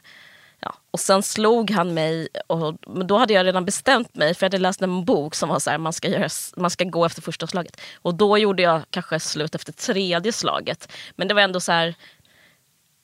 ja. 0.61 0.75
Och 0.91 1.01
sen 1.01 1.23
slog 1.23 1.71
han 1.71 1.95
mig, 1.95 2.29
och, 2.47 2.77
men 2.87 3.07
då 3.07 3.19
hade 3.19 3.33
jag 3.33 3.47
redan 3.47 3.65
bestämt 3.65 4.15
mig 4.15 4.35
för 4.35 4.47
jag 4.47 4.51
hade 4.51 4.63
läst 4.63 4.83
en 4.83 5.05
bok 5.05 5.35
som 5.35 5.49
var 5.49 5.59
så 5.59 5.71
här, 5.71 5.79
man 5.79 5.93
ska, 5.93 6.09
göra, 6.09 6.29
man 6.57 6.71
ska 6.71 6.85
gå 6.85 7.05
efter 7.05 7.23
första 7.23 7.47
slaget. 7.47 7.81
Och 8.03 8.15
då 8.15 8.39
gjorde 8.39 8.63
jag 8.63 8.83
kanske 8.91 9.21
slut 9.21 9.55
efter 9.55 9.73
tredje 9.73 10.33
slaget. 10.33 10.93
Men 11.17 11.29
det 11.29 11.35
var 11.35 11.43
ändå 11.43 11.61
så 11.61 11.73
här, 11.73 11.95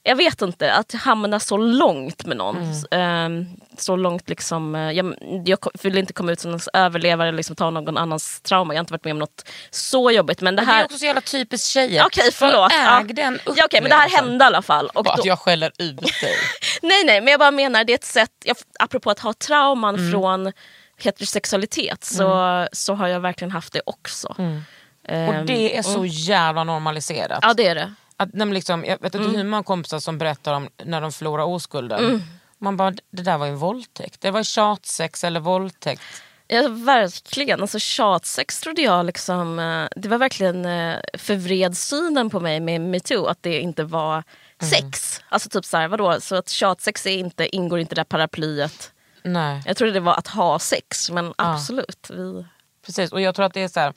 jag 0.02 0.16
vet 0.16 0.42
inte, 0.42 0.72
att 0.74 0.92
hamna 0.92 1.40
så 1.40 1.56
långt 1.56 2.26
med 2.26 2.36
någon. 2.36 2.72
Mm. 2.92 3.46
Eh, 3.46 3.56
så 3.78 3.96
långt 3.96 4.28
liksom, 4.28 4.74
eh, 4.74 4.90
jag, 4.90 5.14
jag 5.44 5.58
vill 5.82 5.98
inte 5.98 6.12
komma 6.12 6.32
ut 6.32 6.40
som 6.40 6.52
en 6.54 6.60
överlevare 6.72 7.28
eller 7.28 7.36
liksom 7.36 7.56
ta 7.56 7.70
någon 7.70 7.96
annans 7.96 8.40
trauma. 8.40 8.74
Jag 8.74 8.78
har 8.78 8.82
inte 8.82 8.92
varit 8.92 9.04
med 9.04 9.12
om 9.12 9.18
något 9.18 9.48
så 9.70 10.10
jobbigt. 10.10 10.40
Men 10.40 10.56
det 10.56 10.62
Men 10.62 10.66
det 10.66 10.72
är 10.72 10.76
här... 10.76 10.84
också 10.84 10.98
så 10.98 11.04
jävla 11.06 11.20
typiskt 11.20 11.68
tjejer. 11.68 12.04
Okej, 12.06 12.30
förlåt. 12.32 12.72
Äg 12.72 12.78
Ja. 12.78 13.02
den 13.14 13.40
Ja, 13.56 13.64
okej, 13.64 13.80
men 13.80 13.90
det 13.90 13.96
här 13.96 14.08
hände 14.08 14.44
i 14.44 14.46
alla 14.46 14.62
fall. 14.62 14.86
Och 14.94 15.04
Bara 15.04 15.14
då, 15.16 15.20
att 15.20 15.26
jag 15.26 15.38
skäller 15.38 15.72
ut 15.78 15.96
dig. 16.00 16.34
nej, 16.82 17.04
nej, 17.04 17.20
men 17.20 17.30
jag 17.30 17.40
bara 17.40 17.50
menar, 17.50 17.84
det 17.84 17.92
är 17.92 17.94
ett 17.94 18.04
sätt, 18.04 18.30
jag, 18.44 18.56
apropå 18.78 19.10
att 19.10 19.18
ha 19.18 19.32
trauman 19.32 19.94
Mm. 19.94 20.10
från 20.12 20.52
heterosexualitet 20.98 22.04
så, 22.04 22.66
så 22.72 22.94
har 22.94 23.08
jag 23.08 23.20
verkligen 23.20 23.50
haft 23.50 23.72
det 23.72 23.82
också. 23.86 24.28
Och 24.28 25.12
Ehm, 25.12 25.46
det 25.46 25.76
är 25.76 25.82
så 25.82 26.04
jävla 26.06 26.64
normaliserat. 26.64 27.38
Ja, 27.42 27.54
det 27.54 27.66
är 27.66 27.74
det. 27.74 27.94
Att, 28.22 28.28
nej, 28.32 28.48
liksom, 28.48 28.84
jag 28.84 28.98
vet 29.02 29.14
inte 29.14 29.18
Mm. 29.28 29.34
hur 29.36 29.44
många 29.44 29.62
kompisar 29.62 29.98
som 29.98 30.18
berättar 30.18 30.54
om 30.54 30.68
när 30.84 31.00
de 31.00 31.12
förlorar 31.12 31.44
oskulden. 31.44 32.22
Man 32.58 32.76
bara, 32.76 32.90
det 33.10 33.22
där 33.22 33.38
var 33.38 33.46
ju 33.46 33.52
en 33.52 33.58
våldtäkt. 33.58 34.20
Det 34.20 34.30
var 34.30 34.42
tjatsex 34.42 35.24
eller 35.24 35.40
våldtäkt. 35.40 36.02
Ja, 36.46 36.68
verkligen. 36.68 37.60
Alltså, 37.60 37.78
tjatsex 37.78 38.60
trodde 38.60 38.82
jag 38.82 39.06
liksom, 39.06 39.58
eh, 39.58 39.88
det 40.00 40.08
var 40.08 40.18
verkligen 40.18 40.64
eh, 40.64 40.98
förvred 41.18 41.76
synen 41.76 42.30
på 42.30 42.40
mig 42.40 42.60
med 42.60 42.80
metoo. 42.80 43.26
Att 43.26 43.42
det 43.42 43.60
inte 43.60 43.84
var 43.84 44.22
sex. 44.62 45.20
Alltså 45.28 45.48
typ 45.48 45.64
så 45.64 45.76
här, 45.76 45.88
vadå? 45.88 46.20
Så 46.20 46.36
att 46.36 46.48
tjatsex 46.48 47.06
är 47.06 47.10
inte, 47.18 47.56
ingår 47.56 47.78
inte 47.78 47.92
i 47.92 47.94
det 47.94 48.00
där 48.00 48.04
paraplyet. 48.04 48.92
Nej, 49.24 49.62
Jag 49.66 49.76
trodde 49.76 49.92
det 49.92 50.00
var 50.00 50.14
att 50.14 50.26
ha 50.28 50.58
sex, 50.58 51.10
men 51.10 51.34
absolut. 51.38 52.06
Vi... 52.10 52.44
precis. 52.86 53.12
Och 53.12 53.20
jag 53.20 53.34
tror 53.34 53.46
att 53.46 53.54
det 53.54 53.62
är 53.62 53.68
så 53.68 53.80
här, 53.80 53.92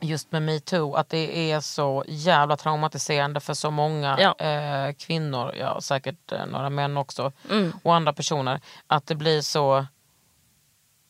just 0.00 0.32
med 0.32 0.42
metoo, 0.42 0.94
att 0.94 1.08
det 1.08 1.50
är 1.52 1.60
så 1.60 2.04
jävla 2.08 2.56
traumatiserande 2.56 3.40
för 3.40 3.54
så 3.54 3.70
många 3.70 4.16
Ja. 4.20 4.46
eh, 4.46 4.92
kvinnor, 4.94 5.54
ja 5.58 5.80
säkert 5.80 6.32
eh, 6.32 6.46
några 6.46 6.70
män 6.70 6.96
också, 6.96 7.32
Mm. 7.50 7.72
och 7.82 7.94
andra 7.94 8.12
personer. 8.12 8.60
Att 8.86 9.06
det 9.06 9.14
blir 9.14 9.40
så... 9.40 9.86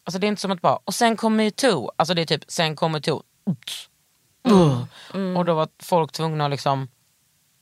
Alltså 0.05 0.19
det 0.19 0.27
är 0.27 0.29
inte 0.29 0.41
som 0.43 0.51
att 0.51 0.61
bara, 0.61 0.79
och 0.85 0.95
sen 0.95 1.17
kom 1.17 1.37
metoo. 1.37 1.91
Alltså 1.97 2.15
det 2.15 2.23
är 2.23 2.27
typ, 2.27 2.45
sen 2.49 2.77
kom 2.77 2.93
metoo. 2.93 3.23
Ups. 3.47 3.89
Mm. 5.15 5.37
Och 5.37 5.45
då 5.45 5.55
var 5.55 5.69
folk 5.83 6.13
tvungna 6.13 6.45
att 6.45 6.51
liksom 6.51 6.89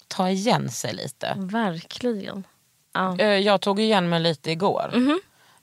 ta 0.08 0.30
igen 0.30 0.70
sig 0.70 0.94
lite. 0.94 1.34
Verkligen. 1.36 2.46
Ja. 2.92 3.18
Eh, 3.18 3.26
Jag 3.38 3.60
tog 3.60 3.80
igen 3.80 4.08
mig 4.08 4.20
lite 4.20 4.50
igår. 4.50 4.90
Mhm. 4.94 5.20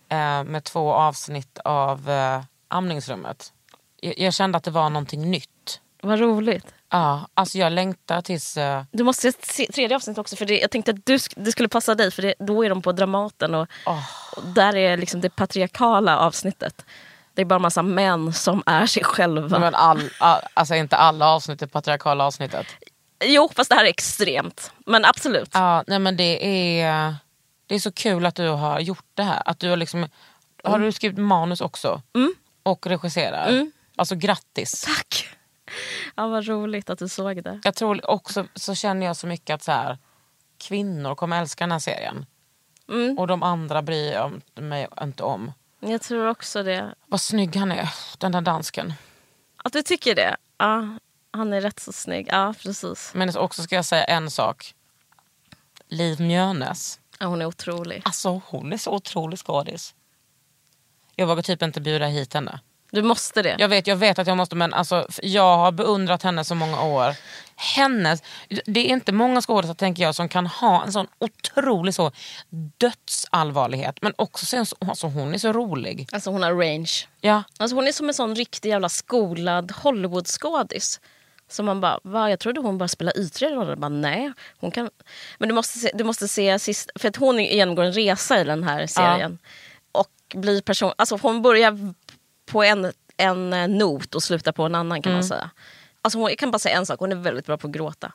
eh, 0.09 0.43
Med 0.43 0.63
två 0.63 0.93
avsnitt 0.93 1.59
av 1.65 2.09
eh, 2.09 2.41
amningsrummet. 2.67 3.53
Jag 4.01 4.33
kände 4.33 4.57
att 4.57 4.63
det 4.63 4.71
var 4.71 4.89
någonting 4.89 5.31
nytt. 5.31 5.49
Vad 6.01 6.19
roligt. 6.19 6.73
Ja, 6.89 7.27
alltså 7.33 7.57
jag 7.57 7.71
längtar 7.71 8.21
tills... 8.21 8.57
eh, 8.57 8.83
Du 8.91 9.03
måste 9.03 9.31
se 9.43 9.65
tredje 9.65 9.95
avsnittet 9.95 10.19
också, 10.19 10.35
för 10.35 10.45
det, 10.45 10.59
jag 10.59 10.71
tänkte 10.71 10.91
att 10.91 11.05
du, 11.05 11.19
det 11.35 11.51
skulle 11.51 11.69
passa 11.69 11.95
dig, 11.95 12.11
för 12.11 12.21
det, 12.21 12.33
då 12.39 12.65
är 12.65 12.69
de 12.69 12.81
på 12.81 12.91
Dramaten 12.91 13.55
och, 13.55 13.67
och 14.37 14.43
där 14.43 14.75
är 14.75 14.97
liksom 14.97 15.21
det 15.21 15.29
patriarkala 15.29 16.17
avsnittet. 16.19 16.85
Det 17.33 17.41
är 17.41 17.45
bara 17.45 17.59
massa 17.59 17.81
män 17.81 18.33
som 18.33 18.63
är 18.65 18.85
sig 18.85 19.03
själva. 19.03 19.59
Men 19.59 19.75
all, 19.75 20.09
all, 20.19 20.41
alltså 20.53 20.75
inte 20.75 20.95
alla 20.95 21.27
avsnitt, 21.27 21.59
det 21.59 21.67
patriarkala 21.67 22.25
avsnittet. 22.25 22.67
Jo, 23.23 23.49
fast 23.55 23.69
det 23.69 23.75
här 23.75 23.85
är 23.85 23.89
extremt. 23.89 24.71
Men 24.85 25.05
absolut. 25.05 25.49
Ja, 25.53 25.83
nej 25.87 25.99
men 25.99 26.17
det 26.17 26.45
är, 26.81 27.15
det 27.67 27.75
är 27.75 27.79
så 27.79 27.91
kul 27.91 28.25
att 28.25 28.35
du 28.35 28.47
har 28.47 28.79
gjort 28.79 29.05
det 29.13 29.23
här. 29.23 29.41
Att 29.45 29.59
du 29.59 29.69
har, 29.69 29.77
liksom, 29.77 30.07
har 30.63 30.79
du 30.79 30.91
skrivit 30.91 31.17
manus 31.17 31.61
också? 31.61 32.01
Och 32.63 32.87
regisserar? 32.87 33.67
Alltså 33.95 34.15
grattis. 34.15 34.81
Tack! 34.81 35.27
Ja, 36.15 36.27
vad 36.27 36.47
roligt 36.47 36.89
att 36.89 36.99
du 36.99 37.07
såg 37.07 37.43
det. 37.43 37.59
Jag 37.63 37.75
tror 37.75 38.09
också, 38.09 38.47
så 38.55 38.75
känner 38.75 39.05
jag 39.05 39.15
så 39.15 39.27
mycket 39.27 39.53
att 39.53 39.63
så 39.63 39.71
här, 39.71 39.97
kvinnor 40.57 41.15
kommer 41.15 41.41
älska 41.41 41.63
den 41.63 41.71
här 41.71 41.79
serien. 41.79 42.25
Och 43.17 43.27
de 43.27 43.43
andra 43.43 43.81
bryr 43.81 44.11
jag 44.11 44.41
mig 44.55 44.87
inte 45.01 45.23
om. 45.23 45.51
Jag 45.79 46.01
tror 46.01 46.27
också 46.27 46.63
det. 46.63 46.95
Vad 47.05 47.21
snygg 47.21 47.55
han 47.55 47.71
är, 47.71 47.89
den 48.17 48.31
där 48.31 48.41
dansken. 48.41 48.93
Att 49.63 49.73
du 49.73 49.81
tycker 49.81 50.15
det? 50.15 50.37
Ja, 50.57 50.97
han 51.31 51.53
är 51.53 51.61
rätt 51.61 51.79
så 51.79 51.91
snygg. 51.93 52.27
Ja, 52.31 52.53
precis. 52.63 53.11
Men 53.15 53.37
också 53.37 53.63
ska 53.63 53.75
jag 53.75 53.85
säga 53.85 54.03
en 54.03 54.31
sak. 54.31 54.75
Liv 55.87 56.21
Mjönes. 56.21 56.99
Ja, 57.19 57.25
hon 57.25 57.41
är 57.41 57.45
otrolig. 57.45 58.01
Alltså 58.05 58.41
hon 58.45 58.73
är 58.73 58.77
så 58.77 58.91
otrolig 58.91 59.39
skådis. 59.39 59.95
Jag 61.15 61.27
vågar 61.27 61.43
typ 61.43 61.61
inte 61.61 61.81
bjuda 61.81 62.05
hit 62.05 62.33
henne. 62.33 62.59
Du 62.91 63.01
måste 63.01 63.41
det. 63.41 63.55
Jag 63.59 63.67
vet, 63.69 63.87
jag 63.87 63.95
vet 63.95 64.19
att 64.19 64.27
jag 64.27 64.37
måste 64.37 64.55
men 64.55 64.73
alltså, 64.73 65.07
jag 65.23 65.57
har 65.57 65.71
beundrat 65.71 66.23
henne 66.23 66.43
så 66.43 66.55
många 66.55 66.83
år. 66.83 67.15
Hennes, 67.55 68.23
det 68.65 68.79
är 68.79 68.85
inte 68.85 69.11
många 69.11 69.41
skådespelare 69.41 69.75
tänker 69.75 70.03
jag 70.03 70.15
som 70.15 70.29
kan 70.29 70.47
ha 70.47 70.83
en 70.83 70.91
sån 70.91 71.07
otrolig 71.19 71.93
så 71.93 72.11
dödsallvarlighet. 72.77 73.97
Men 74.01 74.13
också 74.15 74.45
sen, 74.45 74.65
så- 74.65 74.75
alltså, 74.79 75.07
hon 75.07 75.33
är 75.33 75.37
så 75.37 75.53
rolig. 75.53 76.07
Alltså 76.11 76.29
hon 76.29 76.43
har 76.43 76.53
range. 76.53 76.91
Ja, 77.21 77.43
Alltså 77.57 77.75
hon 77.75 77.87
är 77.87 77.91
som 77.91 78.07
en 78.07 78.13
sån 78.13 78.35
riktig 78.35 78.69
jävla 78.69 78.89
skolad 78.89 79.71
Hollywoodskådis. 79.71 80.99
Så 81.49 81.63
man 81.63 81.81
bara, 81.81 81.99
va? 82.03 82.29
jag 82.29 82.39
trodde 82.39 82.61
hon 82.61 82.77
bara 82.77 82.87
spelade 82.87 83.19
ytligare 83.19 83.55
roller. 83.55 83.75
Bara, 83.75 83.89
nej, 83.89 84.31
hon 84.59 84.71
kan... 84.71 84.89
Men 85.37 85.49
du 85.49 85.55
måste 85.55 85.79
se, 85.79 85.91
du 85.93 86.03
måste 86.03 86.27
se 86.27 86.59
sist... 86.59 86.91
För 86.95 87.07
att 87.09 87.15
hon 87.15 87.39
genomgår 87.43 87.83
en 87.83 87.93
resa 87.93 88.41
i 88.41 88.43
den 88.43 88.63
här 88.63 88.87
serien. 88.87 89.37
Och 89.91 90.07
blir 90.35 90.61
person... 90.61 90.91
Alltså 90.97 91.19
hon 91.21 91.41
börjar 91.41 91.93
på 92.51 92.63
en, 92.63 92.91
en 93.17 93.53
eh, 93.53 93.67
not 93.67 94.15
och 94.15 94.23
slutar 94.23 94.51
på 94.51 94.63
en 94.63 94.75
annan 94.75 95.01
kan 95.01 95.13
man 95.13 95.23
säga. 95.23 95.49
Alltså 96.01 96.19
hon, 96.19 96.29
jag 96.29 96.37
kan 96.39 96.51
bara 96.51 96.59
säga 96.59 96.77
en 96.77 96.85
sak, 96.85 96.99
hon 96.99 97.11
är 97.11 97.15
väldigt 97.15 97.45
bra 97.45 97.57
på 97.57 97.67
att 97.67 97.73
gråta. 97.73 98.11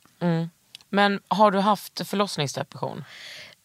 men 0.89 1.21
har 1.29 1.51
du 1.51 1.59
haft 1.61 2.09
förlossningsdepression? 2.09 3.05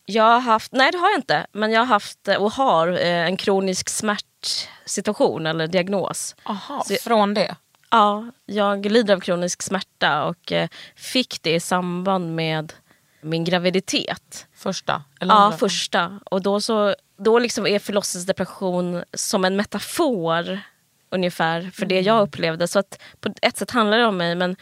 Jag 0.06 0.24
har 0.24 0.40
haft, 0.40 0.72
nej 0.72 0.92
det 0.92 0.98
har 0.98 1.10
jag 1.10 1.18
inte, 1.20 1.48
men 1.52 1.72
jag 1.72 1.82
har 1.82 1.86
haft 1.86 2.28
eh, 2.28 2.36
och 2.36 2.52
har 2.52 2.88
eh, 2.88 3.26
en 3.26 3.38
kronisk 3.38 3.90
smärtsituation 3.90 5.46
eller 5.46 5.68
diagnos. 5.68 6.36
Aha, 6.44 6.84
Så- 6.88 6.96
från 6.96 7.34
det? 7.34 7.56
Ja, 7.94 8.32
jag 8.46 8.86
lider 8.86 9.14
av 9.16 9.20
kronisk 9.20 9.62
smärta 9.62 10.24
och 10.24 10.54
fick 10.96 11.40
det 11.42 11.54
i 11.56 11.60
samband 11.60 12.36
med 12.36 12.74
min 13.22 13.44
graviditet. 13.44 14.48
Första? 14.56 15.04
Eller 15.20 15.34
Ja, 15.34 15.40
andra? 15.40 15.58
första. 15.58 16.20
Och 16.26 16.42
då, 16.42 16.62
så, 16.62 16.96
då 17.18 17.40
liksom 17.40 17.68
är 17.68 17.80
förlossningsdepression 17.80 19.04
som 19.14 19.46
en 19.46 19.56
metafor 19.56 20.60
ungefär 21.10 21.72
för 21.74 21.86
det 21.86 22.02
jag 22.02 22.22
upplevde. 22.22 22.68
Så 22.68 22.80
att 22.80 23.02
på 23.20 23.34
ett 23.42 23.58
sätt 23.58 23.72
handlar 23.72 23.98
det 23.98 24.06
om 24.06 24.18
mig 24.18 24.36
men 24.36 24.56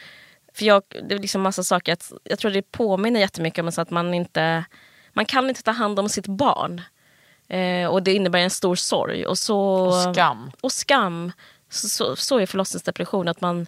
för 0.54 0.64
jag, 0.64 0.82
det 1.08 1.14
är 1.14 1.18
liksom 1.18 1.42
massa 1.42 1.62
saker. 1.62 1.92
Att, 1.92 2.12
jag 2.24 2.38
tror 2.38 2.50
det 2.50 2.62
påminner 2.62 3.20
jättemycket 3.20 3.64
om 3.64 3.72
så 3.72 3.80
att 3.80 3.90
man 3.90 4.14
inte 4.14 4.64
man 5.12 5.24
kan 5.26 5.48
inte 5.48 5.62
ta 5.62 5.70
hand 5.70 5.98
om 5.98 6.08
sitt 6.08 6.26
barn. 6.26 6.82
Eh, 7.48 7.86
och 7.86 8.02
det 8.02 8.14
innebär 8.14 8.38
en 8.38 8.50
stor 8.50 8.74
sorg. 8.76 9.26
Och, 9.26 9.38
så, 9.38 9.60
Och 9.60 10.14
skam. 10.14 10.50
Och 10.60 10.72
skam. 10.72 11.32
Så, 11.70 11.88
så, 11.88 12.16
så 12.16 12.38
är 12.38 12.46
förlossningsdepression. 12.46 13.28
Att 13.28 13.40
man 13.40 13.66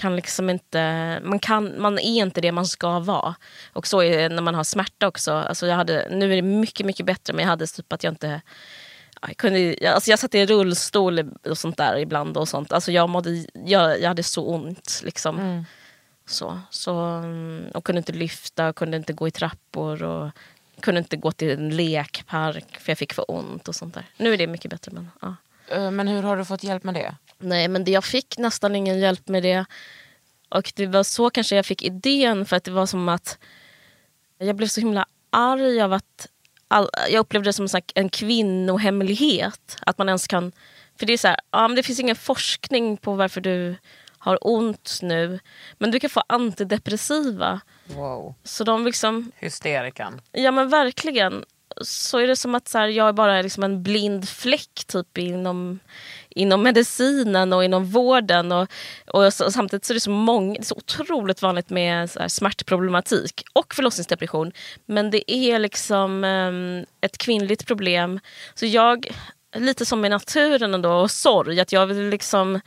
kan 0.00 0.16
liksom 0.16 0.50
inte, 0.50 1.20
man, 1.22 1.38
kan, 1.38 1.80
man 1.80 1.98
är 1.98 2.22
inte 2.22 2.40
det 2.40 2.52
man 2.52 2.66
ska 2.66 2.98
vara. 2.98 3.34
Och 3.72 3.86
så 3.86 4.02
är 4.02 4.18
det 4.18 4.34
när 4.34 4.42
man 4.42 4.54
har 4.54 4.64
smärta 4.64 5.08
också. 5.08 5.32
Alltså 5.32 5.66
jag 5.66 5.76
hade, 5.76 6.08
nu 6.10 6.32
är 6.32 6.36
det 6.36 6.42
mycket, 6.42 6.86
mycket 6.86 7.06
bättre 7.06 7.32
men 7.32 7.42
jag 7.42 7.50
hade 7.50 7.66
typ 7.66 7.92
att 7.92 8.04
jag 8.04 8.12
inte 8.12 8.40
ja, 9.20 9.28
jag, 9.28 9.36
kunde, 9.36 9.92
alltså 9.94 10.10
jag 10.10 10.18
satt 10.18 10.34
i 10.34 10.46
rullstol 10.46 11.30
och 11.48 11.58
sånt 11.58 11.76
där 11.76 11.98
ibland. 11.98 12.36
och 12.36 12.48
sånt. 12.48 12.72
Alltså 12.72 12.92
jag, 12.92 13.08
mådde, 13.08 13.46
jag, 13.54 14.00
jag 14.00 14.08
hade 14.08 14.22
så 14.22 14.46
ont. 14.46 15.00
Liksom. 15.04 15.64
Så, 16.26 16.60
så, 16.70 16.94
mm, 16.94 17.64
och 17.74 17.84
kunde 17.84 17.98
inte 17.98 18.12
lyfta, 18.12 18.72
kunde 18.72 18.96
inte 18.96 19.12
gå 19.12 19.28
i 19.28 19.30
trappor. 19.30 20.02
Och 20.02 20.30
kunde 20.80 20.98
inte 20.98 21.16
gå 21.16 21.32
till 21.32 21.50
en 21.50 21.76
lekpark 21.76 22.80
för 22.80 22.90
jag 22.90 22.98
fick 22.98 23.12
för 23.12 23.24
ont. 23.28 23.68
och 23.68 23.74
sånt 23.74 23.94
där. 23.94 24.04
Nu 24.16 24.32
är 24.32 24.38
det 24.38 24.46
mycket 24.46 24.70
bättre. 24.70 24.92
Men, 24.92 25.10
ja. 25.20 25.36
Eh, 25.68 25.90
Men 25.90 26.08
hur 26.08 26.22
har 26.22 26.36
du 26.36 26.44
fått 26.44 26.64
hjälp 26.64 26.84
med 26.84 26.94
det? 26.94 27.14
Nej, 27.40 27.68
men 27.68 27.84
det, 27.84 27.90
jag 27.90 28.04
fick 28.04 28.38
nästan 28.38 28.76
ingen 28.76 28.98
hjälp 28.98 29.28
med 29.28 29.42
det. 29.42 29.64
Och 30.48 30.72
det 30.76 30.86
var 30.86 31.02
så 31.02 31.30
kanske 31.30 31.56
jag 31.56 31.66
fick 31.66 31.82
idén 31.82 32.46
för 32.46 32.56
att 32.56 32.64
det 32.64 32.70
var 32.70 32.86
som 32.86 33.08
att 33.08 33.38
jag 34.38 34.56
blev 34.56 34.66
så 34.66 34.80
himla 34.80 35.06
arg 35.30 35.80
av 35.80 35.92
att 35.92 36.28
all, 36.68 36.88
jag 37.10 37.20
upplevde 37.20 37.48
det 37.48 37.52
som 37.52 37.68
en, 37.94 38.08
kvinnohemlighet. 38.08 39.76
Att 39.80 39.98
man 39.98 40.08
ens 40.08 40.26
kan, 40.26 40.52
för 40.98 41.06
det 41.06 41.12
är 41.12 41.18
så 41.18 41.28
här, 41.28 41.40
ja, 41.50 41.68
men 41.68 41.74
det 41.74 41.82
finns 41.82 42.00
ingen 42.00 42.16
forskning 42.16 42.96
på 42.96 43.14
varför 43.14 43.40
du 43.40 43.76
har 44.18 44.38
ont 44.40 44.98
nu. 45.02 45.40
Men 45.78 45.90
du 45.90 46.00
kan 46.00 46.10
få 46.10 46.22
antidepressiva. 46.26 47.60
Wow. 47.86 48.34
Så 48.44 48.64
de 48.64 48.84
liksom, 48.84 49.32
Hysterikan. 49.36 50.20
Ja 50.32 50.50
men 50.50 50.68
verkligen. 50.68 51.44
Så 51.82 52.18
är 52.18 52.26
det 52.26 52.36
som 52.36 52.54
att 52.54 52.68
så 52.68 52.78
här, 52.78 52.88
jag 52.88 53.08
är 53.08 53.12
bara 53.12 53.42
liksom 53.42 53.62
en 53.62 53.82
blind 53.82 54.28
fläck 54.28 54.84
typ 54.86 55.18
inom, 55.18 55.78
inom 56.30 56.62
medicinen 56.62 57.52
och 57.52 57.64
inom 57.64 57.84
vården. 57.84 58.52
Och, 58.52 58.68
och, 59.06 59.34
så, 59.34 59.44
och 59.44 59.52
samtidigt 59.52 59.84
så 59.84 59.92
är 59.92 59.94
det 59.94 60.00
så, 60.00 60.10
många, 60.10 60.52
det 60.52 60.60
är 60.60 60.64
så 60.64 60.76
otroligt 60.76 61.42
vanligt 61.42 61.70
med 61.70 62.10
så 62.10 62.20
här, 62.20 62.28
smärtproblematik 62.28 63.44
och 63.52 63.74
förlossningsdepression. 63.74 64.52
Men 64.86 65.10
det 65.10 65.32
är 65.32 65.58
liksom 65.58 66.24
em, 66.24 66.86
ett 67.00 67.18
kvinnligt 67.18 67.66
problem. 67.66 68.20
Så 68.54 68.66
jag, 68.66 69.06
lite 69.56 69.86
som 69.86 70.04
i 70.04 70.08
naturen 70.08 70.74
ändå, 70.74 70.92
och 70.92 71.10
sorg, 71.10 71.60
att 71.60 71.72
jag 71.72 71.86
vill 71.86 72.08
liksom 72.08 72.60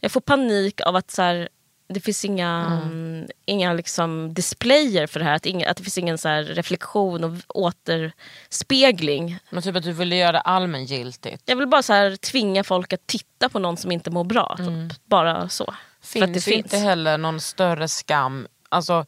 jag 0.00 0.12
får 0.12 0.20
panik 0.20 0.80
av 0.80 0.96
att 0.96 1.10
så 1.10 1.22
här, 1.22 1.48
det 1.88 2.00
finns 2.00 2.24
inga, 2.24 2.80
mm. 2.82 3.26
inga 3.44 3.72
liksom 3.72 4.34
displayer 4.34 5.06
för 5.06 5.20
det 5.20 5.26
här. 5.26 5.34
Att, 5.34 5.46
inga, 5.46 5.70
att 5.70 5.76
det 5.76 5.82
finns 5.82 5.98
ingen 5.98 6.18
så 6.18 6.28
reflektion 6.28 7.24
och 7.24 7.32
återspegling. 7.48 9.38
Men 9.50 9.62
typ 9.62 9.76
att 9.76 9.82
du 9.82 9.92
ville 9.92 10.16
göra 10.16 10.32
det 10.32 10.40
allmängiltigt. 10.40 11.42
Jag 11.46 11.56
vill 11.56 11.68
bara 11.68 11.82
så 11.82 11.92
här 11.92 12.16
tvinga 12.16 12.64
folk 12.64 12.92
att 12.92 13.06
titta 13.06 13.48
på 13.48 13.58
någon 13.58 13.76
som 13.76 13.92
inte 13.92 14.10
mår 14.10 14.24
bra. 14.24 14.56
Typ. 14.58 15.06
Bara 15.06 15.48
så. 15.48 15.74
Finns 16.02 16.24
för 16.24 16.32
det 16.32 16.46
ju 16.46 16.54
inte 16.54 16.76
heller 16.76 17.18
någon 17.18 17.40
större 17.40 17.88
skam. 17.88 18.46
Alltså, 18.68 19.06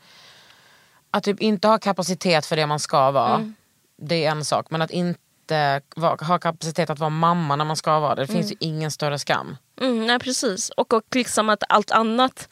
att 1.10 1.24
typ 1.24 1.40
inte 1.40 1.68
ha 1.68 1.78
kapacitet 1.78 2.46
för 2.46 2.56
det 2.56 2.66
man 2.66 2.78
ska 2.78 3.10
vara. 3.10 3.34
Mm. 3.34 3.54
Det 4.02 4.24
är 4.24 4.30
en 4.30 4.44
sak. 4.44 4.70
Men 4.70 4.82
att 4.82 4.90
inte 4.90 5.82
ha 5.96 6.38
kapacitet 6.38 6.90
att 6.90 6.98
vara 6.98 7.10
mamma 7.10 7.56
när 7.56 7.64
man 7.64 7.76
ska 7.76 8.00
vara 8.00 8.14
det. 8.14 8.22
Det 8.22 8.32
finns 8.32 8.52
ju 8.52 8.56
ingen 8.60 8.90
större 8.90 9.18
skam. 9.18 9.56
Mm, 9.80 10.06
nej 10.06 10.18
precis. 10.18 10.70
Och, 10.70 10.92
och 10.92 11.04
liksom 11.14 11.48
att 11.48 11.62
allt 11.68 11.90
annat, 11.90 12.48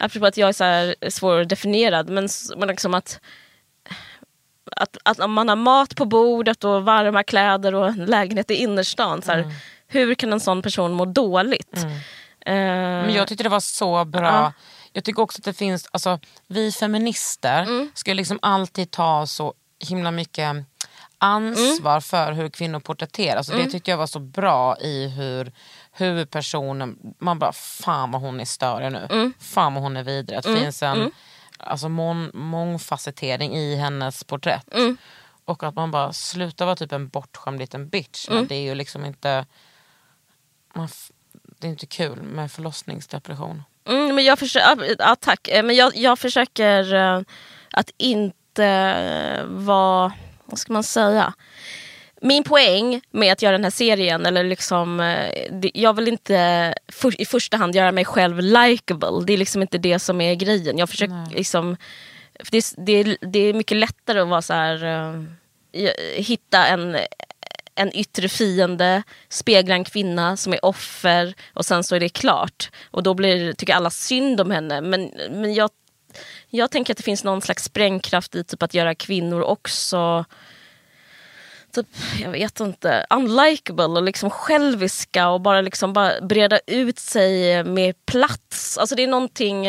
apropå 0.00 0.26
att 0.26 0.36
jag 0.36 0.48
är 0.48 0.52
så 0.52 0.64
här 0.64 0.94
svårdefinierad, 1.10 2.10
men, 2.10 2.28
men 2.56 2.68
liksom 2.68 2.94
att, 2.94 3.20
att, 4.76 4.96
att 5.04 5.18
om 5.20 5.32
man 5.32 5.48
har 5.48 5.56
mat 5.56 5.96
på 5.96 6.04
bordet 6.04 6.64
och 6.64 6.82
varma 6.84 7.22
kläder 7.22 7.74
och 7.74 7.88
en 7.88 8.04
lägenhet 8.04 8.50
i 8.50 8.54
innerstan, 8.54 9.22
så 9.22 9.32
här, 9.32 9.54
hur 9.88 10.14
kan 10.14 10.32
en 10.32 10.40
sån 10.40 10.62
person 10.62 10.92
må 10.92 11.04
dåligt? 11.04 11.76
Eh, 12.46 12.54
Men 12.54 13.14
jag 13.14 13.28
tyckte 13.28 13.42
det 13.44 13.48
var 13.50 13.60
så 13.60 14.04
bra. 14.04 14.22
Ja. 14.22 14.52
Jag 14.92 15.04
tycker 15.04 15.22
också 15.22 15.38
att 15.40 15.44
det 15.44 15.52
finns, 15.52 15.88
alltså, 15.90 16.18
vi 16.46 16.72
feminister 16.72 17.62
Mm. 17.62 17.90
ska 17.94 18.12
liksom 18.14 18.38
alltid 18.42 18.90
ta 18.90 19.26
så 19.26 19.54
himla 19.88 20.10
mycket 20.10 20.56
ansvar 21.18 21.90
Mm. 21.92 22.00
för 22.02 22.32
hur 22.32 22.48
kvinnor 22.48 22.80
porträtteras. 22.80 23.48
Och 23.48 23.56
Det 23.56 23.70
tyckte 23.70 23.90
jag 23.90 23.98
var 23.98 24.06
så 24.06 24.18
bra 24.18 24.76
i 24.80 25.08
hur 25.08 25.52
huvudpersonen, 25.92 27.14
man 27.18 27.38
bara 27.38 27.52
fan 27.52 28.10
vad 28.10 28.20
hon 28.20 28.40
är 28.40 28.44
större 28.44 28.90
nu. 28.90 29.06
Mm. 29.10 29.32
Fan 29.40 29.74
vad 29.74 29.82
hon 29.82 29.96
är 29.96 30.02
vidrig. 30.02 30.38
Att 30.38 30.44
det 30.44 30.56
finns 30.56 30.82
en 30.82 31.12
alltså, 31.58 31.88
mång, 31.88 32.30
mångfacettering 32.34 33.56
i 33.56 33.76
hennes 33.76 34.24
porträtt. 34.24 34.74
Mm. 34.74 34.96
Och 35.44 35.62
att 35.62 35.74
man 35.74 35.90
bara 35.90 36.12
slutar 36.12 36.66
vara 36.66 36.76
typ 36.76 36.92
en 36.92 37.08
bortskämd 37.08 37.58
liten 37.58 37.88
bitch. 37.88 38.28
Men 38.28 38.46
det 38.46 38.54
är 38.54 38.62
ju 38.62 38.74
liksom 38.74 39.04
inte 39.04 39.46
man, 40.74 40.88
det 41.58 41.66
är 41.66 41.70
inte 41.70 41.86
kul 41.86 42.22
med 42.22 42.52
förlossningsdepression. 42.52 43.62
Mm, 43.88 44.14
men 44.14 44.24
jag 44.24 44.38
försöker, 44.38 44.96
ja, 44.98 45.16
tack. 45.20 45.48
Eh, 45.48 45.62
Men 45.62 45.76
jag, 45.76 45.96
jag 45.96 46.18
försöker 46.18 46.94
eh, 46.94 47.22
att 47.70 47.90
inte 47.96 49.44
vara, 49.48 50.12
vad 50.44 50.58
ska 50.58 50.72
man 50.72 50.82
säga? 50.82 51.34
Min 52.22 52.44
poäng 52.44 53.00
med 53.10 53.32
att 53.32 53.42
göra 53.42 53.52
den 53.52 53.64
här 53.64 53.70
serien, 53.70 54.26
eller 54.26 54.44
liksom, 54.44 55.00
eh, 55.00 55.48
jag 55.74 55.96
vill 55.96 56.08
inte 56.08 56.74
för, 56.88 57.20
i 57.20 57.24
första 57.24 57.56
hand 57.56 57.74
göra 57.74 57.92
mig 57.92 58.04
själv 58.04 58.38
likable. 58.40 59.24
Det 59.26 59.32
är 59.32 59.36
liksom 59.36 59.62
inte 59.62 59.78
det 59.78 59.98
som 59.98 60.20
är 60.20 60.34
grejen. 60.34 60.78
Jag 60.78 60.90
försöker 60.90 61.34
liksom, 61.34 61.76
för 62.44 62.50
det, 62.50 62.58
är- 62.92 63.04
det, 63.04 63.16
det 63.20 63.38
är 63.38 63.54
mycket 63.54 63.76
lättare 63.76 64.20
att 64.20 64.28
vara 64.28 64.42
så 64.42 64.52
här, 64.54 64.84
eh, 64.84 65.84
hitta 66.14 66.66
en 66.66 66.96
en 67.74 67.96
yttre 67.96 68.28
fiende, 68.28 69.02
spegla 69.28 69.74
en 69.74 69.84
kvinna 69.84 70.36
som 70.36 70.52
är 70.52 70.64
offer 70.64 71.34
och 71.54 71.66
sen 71.66 71.84
så 71.84 71.96
är 71.96 72.00
det 72.00 72.08
klart. 72.08 72.70
Och 72.90 73.02
då 73.02 73.14
blir, 73.14 73.52
tycker 73.52 73.74
alla 73.74 73.90
synd 73.90 74.40
om 74.40 74.50
henne. 74.50 74.80
Men, 74.80 75.10
men 75.30 75.54
jag, 75.54 75.70
jag 76.48 76.70
tänker 76.70 76.92
att 76.92 76.96
det 76.96 77.02
finns 77.02 77.24
någon 77.24 77.40
slags 77.42 77.64
sprängkraft 77.64 78.34
i 78.34 78.44
typ 78.44 78.62
att 78.62 78.74
göra 78.74 78.94
kvinnor 78.94 79.42
också 79.42 80.24
typ, 81.72 81.86
jag 82.20 82.30
vet 82.30 82.60
inte, 82.60 83.06
unlikable 83.10 83.84
och 83.84 84.02
liksom 84.02 84.30
själviska 84.30 85.28
och 85.28 85.40
bara, 85.40 85.60
liksom 85.60 85.92
bara 85.92 86.20
breda 86.20 86.58
ut 86.66 86.98
sig 86.98 87.64
med 87.64 88.06
plats. 88.06 88.78
Alltså 88.78 88.94
det 88.94 89.02
är 89.02 89.06
någonting, 89.08 89.64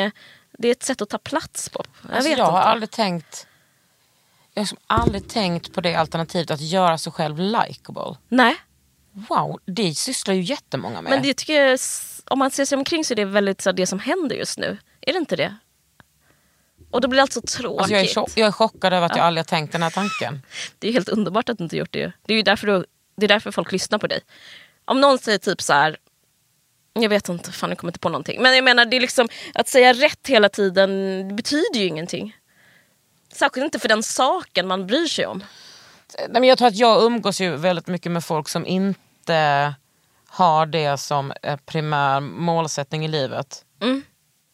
det 0.57 0.67
är 0.67 0.71
ett 0.71 0.83
sätt 0.83 1.01
att 1.01 1.09
ta 1.09 1.17
plats 1.17 1.69
på. 1.69 1.83
Jag 2.01 2.11
Alltså, 2.15 2.29
vet 2.29 2.37
jag 2.37 2.45
har 2.45 2.59
inte. 2.59 2.69
aldrig 2.69 2.91
tänkt 2.91 3.47
jag 4.53 4.61
har 4.61 4.63
liksom 4.63 4.77
aldrig 4.87 5.27
tänkt 5.29 5.73
på 5.73 5.81
det 5.81 5.95
alternativet 5.95 6.51
att 6.51 6.61
göra 6.61 6.97
sig 6.97 7.11
själv 7.11 7.39
likable. 7.39 8.15
Nej. 8.27 8.55
Wow, 9.11 9.59
det 9.65 9.95
sysslar 9.95 10.33
ju 10.33 10.41
jättemånga 10.41 11.01
med. 11.01 11.09
Men 11.09 11.21
det 11.23 11.33
tycker 11.33 11.65
jag, 11.65 11.79
om 12.25 12.39
man 12.39 12.51
ser 12.51 12.65
sig 12.65 12.77
omkring 12.77 13.05
så 13.05 13.13
är 13.13 13.15
det 13.15 13.25
väldigt 13.25 13.61
så, 13.61 13.71
det 13.71 13.87
som 13.87 13.99
händer 13.99 14.35
just 14.35 14.57
nu. 14.59 14.77
Är 15.01 15.13
det 15.13 15.19
inte 15.19 15.35
det? 15.35 15.55
Och 16.91 17.01
då 17.01 17.07
blir 17.07 17.21
allt 17.21 17.33
så 17.33 17.41
tråkigt. 17.41 17.79
alltså, 17.79 17.93
jag, 17.93 18.03
är 18.03 18.13
chock, 18.13 18.29
jag 18.35 18.47
är 18.47 18.51
chockad 18.51 18.93
över 18.93 19.05
att 19.05 19.15
jag 19.15 19.25
aldrig 19.25 19.39
har 19.39 19.47
tänkt 19.49 19.71
den 19.71 19.83
här 19.83 19.89
tanken. 19.89 20.41
Det 20.79 20.87
är 20.87 20.93
helt 20.93 21.09
underbart 21.09 21.49
att 21.49 21.57
du 21.57 21.63
inte 21.63 21.77
gjort 21.77 21.91
det. 21.91 22.11
Det 22.25 22.33
är 22.33 22.37
ju 22.37 22.43
därför, 22.43 22.67
du, 22.67 22.85
det 23.17 23.25
är 23.25 23.27
därför 23.27 23.51
folk 23.51 23.71
lyssnar 23.71 23.97
på 23.97 24.07
dig. 24.07 24.21
Om 24.85 25.01
någon 25.01 25.17
säger 25.17 25.37
typ 25.37 25.61
så 25.61 25.73
här. 25.73 25.97
Jag 26.93 27.09
vet 27.09 27.29
inte, 27.29 27.51
fan 27.51 27.69
jag 27.69 27.77
kommer 27.77 27.91
inte 27.91 27.99
på 27.99 28.09
någonting. 28.09 28.41
Men 28.41 28.55
jag 28.55 28.63
menar, 28.63 28.85
det 28.85 28.97
är 28.97 29.01
liksom, 29.01 29.29
att 29.53 29.67
säga 29.67 29.93
rätt 29.93 30.27
hela 30.27 30.49
tiden 30.49 30.89
det 31.27 31.33
betyder 31.33 31.79
ju 31.79 31.85
ingenting. 31.85 32.35
Särskilt 33.33 33.63
inte 33.63 33.79
för 33.79 33.87
den 33.87 34.03
saken 34.03 34.67
man 34.67 34.87
bryr 34.87 35.07
sig 35.07 35.25
om. 35.25 35.43
Nej, 36.17 36.41
men 36.41 36.43
jag 36.43 36.57
tror 36.57 36.67
att 36.67 36.75
jag 36.75 37.03
umgås 37.03 37.41
ju 37.41 37.55
väldigt 37.55 37.87
mycket 37.87 38.11
med 38.11 38.25
folk 38.25 38.49
som 38.49 38.65
inte 38.65 39.73
har 40.27 40.65
det 40.65 40.97
som 40.97 41.33
primär 41.65 42.19
målsättning 42.19 43.05
i 43.05 43.07
livet. 43.07 43.65
Mm. 43.81 44.01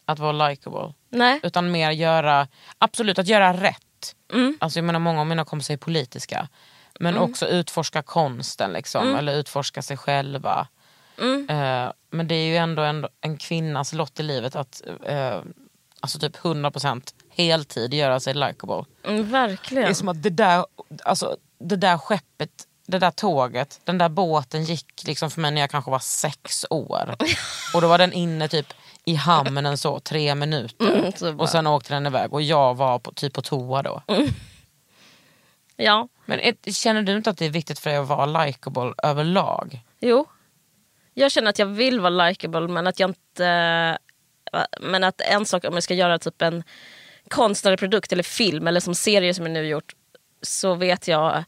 Att 0.08 0.20
vara 0.20 0.48
likable. 0.50 0.94
Nej. 1.10 1.40
Utan 1.44 1.72
mer 1.72 1.92
göra, 1.92 2.48
absolut 2.78 3.20
att 3.20 3.28
göra 3.28 3.54
rätt. 3.54 4.16
Mm. 4.34 4.58
Alltså 4.60 4.80
jag 4.80 4.84
menar 4.86 5.00
många 5.00 5.20
av 5.20 5.28
mina 5.28 5.46
kompisar 5.46 5.74
är 5.74 5.78
politiska. 5.78 6.48
Men 7.00 7.18
också 7.18 7.48
utforska 7.48 8.02
konsten 8.02 8.74
liksom, 8.74 9.04
Mm. 9.04 9.16
eller 9.16 9.34
utforska 9.36 9.82
sig 9.82 9.98
själva. 9.98 10.68
Eh, 11.50 11.92
men 12.12 12.28
det 12.28 12.36
är 12.36 12.46
ju 12.48 12.58
ändå, 12.58 12.82
ändå 12.82 13.10
en 13.22 13.38
kvinnas 13.38 13.94
lott 13.94 14.20
i 14.20 14.24
livet 14.24 14.56
att 14.56 14.82
eh, 15.06 15.42
alltså 16.00 16.20
typ 16.20 16.36
100% 16.38 17.02
heltid 17.30 17.94
göra 17.94 18.20
sig 18.20 18.34
likable. 18.34 18.86
Mm, 19.04 19.18
Det 19.18 19.24
verkligen. 19.24 19.90
är 19.90 19.94
som 19.94 20.08
att 20.10 20.24
det 20.24 20.30
där, 20.30 20.66
alltså, 21.06 21.38
det 21.60 21.76
där 21.76 21.98
skeppet, 21.98 22.50
det 22.88 23.00
där 23.00 23.12
tåget, 23.12 23.80
den 23.84 23.98
där 23.98 24.10
båten 24.10 24.64
gick 24.64 25.04
liksom 25.08 25.32
för 25.32 25.42
mig 25.42 25.52
när 25.52 25.62
jag 25.62 25.70
kanske 25.70 25.92
var 25.92 26.00
sex 26.00 26.66
år. 26.70 27.16
Och 27.74 27.82
då 27.82 27.88
var 27.88 27.98
den 27.98 28.14
inne 28.14 28.48
typ 28.48 28.74
i 29.08 29.16
hamnen 29.16 29.78
så 29.78 30.00
tre 30.00 30.36
minuter. 30.36 30.86
Mm, 30.88 31.12
Mm. 31.22 31.40
och 31.40 31.50
sen 31.50 31.68
åkte 31.68 31.94
den 31.94 32.06
iväg 32.06 32.34
och 32.34 32.42
jag 32.42 32.76
var 32.78 33.00
på, 33.00 33.12
typ 33.14 33.34
på 33.34 33.42
toa 33.42 33.82
då. 33.82 34.02
Ja, 35.76 36.08
Men 36.26 36.40
ett, 36.40 36.76
känner 36.76 37.02
du 37.02 37.12
inte 37.18 37.30
att 37.30 37.38
det 37.38 37.46
är 37.46 37.50
viktigt 37.50 37.80
för 37.80 37.90
dig 37.90 38.00
att 38.00 38.08
vara 38.08 38.26
likable 38.46 38.94
överlag? 39.04 39.80
jo. 40.00 40.26
Jag 41.14 41.32
känner 41.32 41.50
att 41.50 41.60
jag 41.60 41.66
vill 41.66 42.00
vara 42.00 42.28
likable 42.28 42.68
men 42.68 42.88
att 42.88 43.00
jag 43.00 43.10
inte... 43.10 43.98
Men 44.82 45.04
att 45.04 45.22
en 45.22 45.46
sak 45.46 45.66
om 45.66 45.74
jag 45.74 45.84
ska 45.84 45.94
göra 45.94 46.20
typ 46.20 46.42
en 46.42 46.64
konstnärlig 47.30 47.80
produkt 47.80 48.12
eller 48.12 48.24
film 48.24 48.68
eller 48.68 48.80
som 48.80 48.96
serie 48.96 49.34
som 49.34 49.46
jag 49.46 49.54
nu 49.54 49.68
gjort 49.68 49.96
så 50.42 50.76
vet 50.76 51.08
jag, 51.08 51.44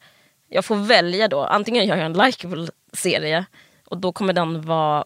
jag 0.50 0.66
får 0.66 0.76
välja 0.76 1.28
då. 1.28 1.44
Antingen 1.44 1.86
gör 1.86 1.96
jag 1.96 2.06
en 2.06 2.14
likable 2.14 2.68
serie 2.94 3.46
och 3.86 3.98
då 3.98 4.12
kommer 4.12 4.34
den 4.34 4.62
vara 4.62 5.06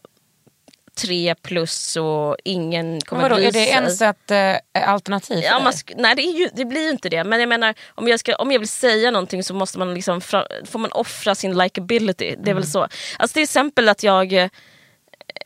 tre 0.95 1.35
plus 1.35 1.97
och 1.97 2.37
ingen 2.43 3.01
kommer 3.01 3.21
Vadå, 3.21 3.35
bry 3.35 3.45
är 3.45 3.51
det 3.51 3.67
ens 3.67 4.01
ett 4.01 4.31
eh, 4.31 4.89
alternativ 4.89 5.39
Ja, 5.43 5.59
man 5.59 5.73
nej 5.95 6.15
det, 6.15 6.21
ju, 6.21 6.49
det 6.53 6.65
blir 6.65 6.81
ju 6.81 6.89
inte 6.89 7.09
det. 7.09 7.23
Men 7.23 7.39
jag 7.39 7.49
menar 7.49 7.73
om 7.95 8.07
jag, 8.07 8.19
ska, 8.19 8.35
om 8.35 8.51
jag 8.51 8.59
vill 8.59 8.69
säga 8.69 9.11
någonting 9.11 9.43
så 9.43 9.53
måste 9.53 9.79
man 9.79 9.93
liksom 9.93 10.21
får 10.21 10.77
man 10.77 10.91
offra 10.91 11.35
sin 11.35 11.57
likability. 11.57 12.35
Det 12.37 12.51
är 12.51 12.55
väl 12.55 12.67
så. 12.67 12.87
Alltså 13.17 13.33
till 13.33 13.43
exempel 13.43 13.89
att 13.89 14.03
jag 14.03 14.33
eh, 14.33 14.49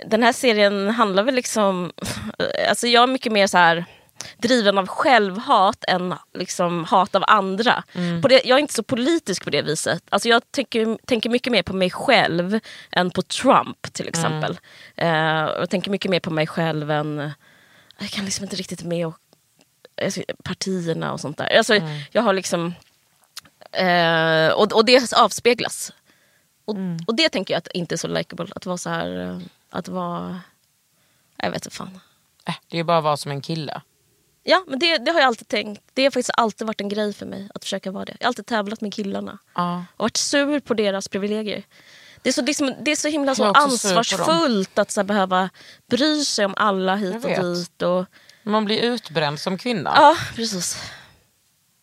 den 0.06 0.24
här 0.24 0.34
serien 0.34 0.90
handlar 0.90 1.24
väl 1.24 1.36
liksom... 1.36 1.92
Alltså 2.70 2.88
jag 2.88 3.04
är 3.04 3.08
mycket 3.08 3.32
mer 3.32 3.48
så 3.48 3.58
här 3.58 3.86
driven 4.38 4.78
av 4.78 4.88
självhat 4.88 5.84
än 5.88 6.16
liksom 6.34 6.84
hat 6.84 7.16
av 7.16 7.24
andra. 7.28 7.84
På 8.22 8.28
det, 8.28 8.42
jag 8.46 8.56
är 8.58 8.60
inte 8.62 8.74
så 8.74 8.84
politisk 8.84 9.44
på 9.44 9.50
det 9.50 9.62
viset. 9.62 10.04
Alltså 10.10 10.30
jag 10.30 10.52
tänker, 10.52 10.98
tänker 11.06 11.30
mycket 11.30 11.52
mer 11.52 11.64
på 11.64 11.74
mig 11.74 11.90
själv 11.92 12.60
än 12.92 13.12
på 13.12 13.22
Trump 13.22 13.94
till 13.94 14.08
exempel. 14.08 14.60
Eh, 14.96 15.08
jag 15.60 15.70
tänker 15.70 15.92
mycket 15.92 16.12
mer 16.12 16.20
på 16.20 16.30
mig 16.32 16.48
själv 16.48 16.92
än... 16.92 17.32
Jag 18.00 18.10
kan 18.10 18.26
liksom 18.26 18.44
inte 18.44 18.56
riktigt 18.56 18.84
med 18.84 19.08
och, 19.08 19.18
alltså, 20.02 20.22
partierna 20.44 21.14
och 21.14 21.20
sånt 21.20 21.38
där. 21.38 21.58
Alltså, 21.58 21.76
Jag 22.12 22.22
har 22.22 22.34
liksom... 22.34 22.74
Eh, 23.72 24.50
och, 24.54 24.74
och 24.74 24.86
det 24.86 25.14
avspeglas. 25.14 25.94
Och, 26.66 26.76
och 27.08 27.16
det 27.16 27.30
tänker 27.30 27.54
jag 27.54 27.58
att 27.58 27.68
inte 27.68 27.96
är 27.96 27.98
så 27.98 28.08
likeable. 28.08 28.48
Att 28.56 28.66
vara 28.66 28.78
så 28.78 28.90
här... 28.90 29.20
eh, 29.20 29.40
Att 29.70 29.88
vara... 29.88 30.42
Jag 31.38 31.52
vet 31.52 31.66
inte 31.66 31.76
fan. 31.76 32.00
Äh, 32.48 32.56
det 32.68 32.76
är 32.76 32.80
ju 32.80 32.84
bara 32.84 32.98
att 32.98 33.04
vara 33.04 33.18
som 33.18 33.32
en 33.32 33.42
kille. 33.42 33.82
Ja, 34.50 34.64
men 34.68 34.80
det, 34.80 34.98
det 34.98 35.12
har 35.12 35.20
jag 35.20 35.28
alltid 35.28 35.48
tänkt. 35.48 35.82
Det 35.94 36.04
har 36.04 36.12
faktiskt 36.12 36.32
alltid 36.34 36.68
varit 36.68 36.82
en 36.82 36.90
grej 36.90 37.14
för 37.14 37.26
mig 37.26 37.50
att 37.54 37.64
försöka 37.64 37.92
vara 37.92 38.06
det. 38.06 38.18
Jag 38.20 38.26
har 38.26 38.28
alltid 38.28 38.46
tävlat 38.46 38.82
med 38.82 38.94
killarna. 38.94 39.38
Ja. 39.56 39.86
Och 39.98 40.04
varit 40.04 40.18
sur 40.18 40.60
på 40.60 40.74
deras 40.74 41.08
privilegier. 41.08 41.64
Det 42.22 42.30
är 42.30 42.34
så, 42.34 42.42
det 42.42 42.52
är 42.52 42.54
så, 42.54 42.76
det 42.82 42.92
är 42.92 42.96
så 42.96 43.08
himla 43.08 43.36
så 43.36 43.44
ansvarsfullt 43.46 44.78
att 44.78 44.92
så 44.92 45.04
behöva 45.04 45.50
bry 45.90 46.24
sig 46.24 46.46
om 46.46 46.54
alla 46.58 46.96
hit 46.96 47.26
och 47.26 47.56
dit. 47.56 47.82
Och, 47.82 48.06
Man 48.44 48.66
blir 48.66 48.82
utbränd 48.82 49.40
som 49.40 49.58
kvinna. 49.58 49.92
ja, 49.96 50.18
precis. 50.36 50.92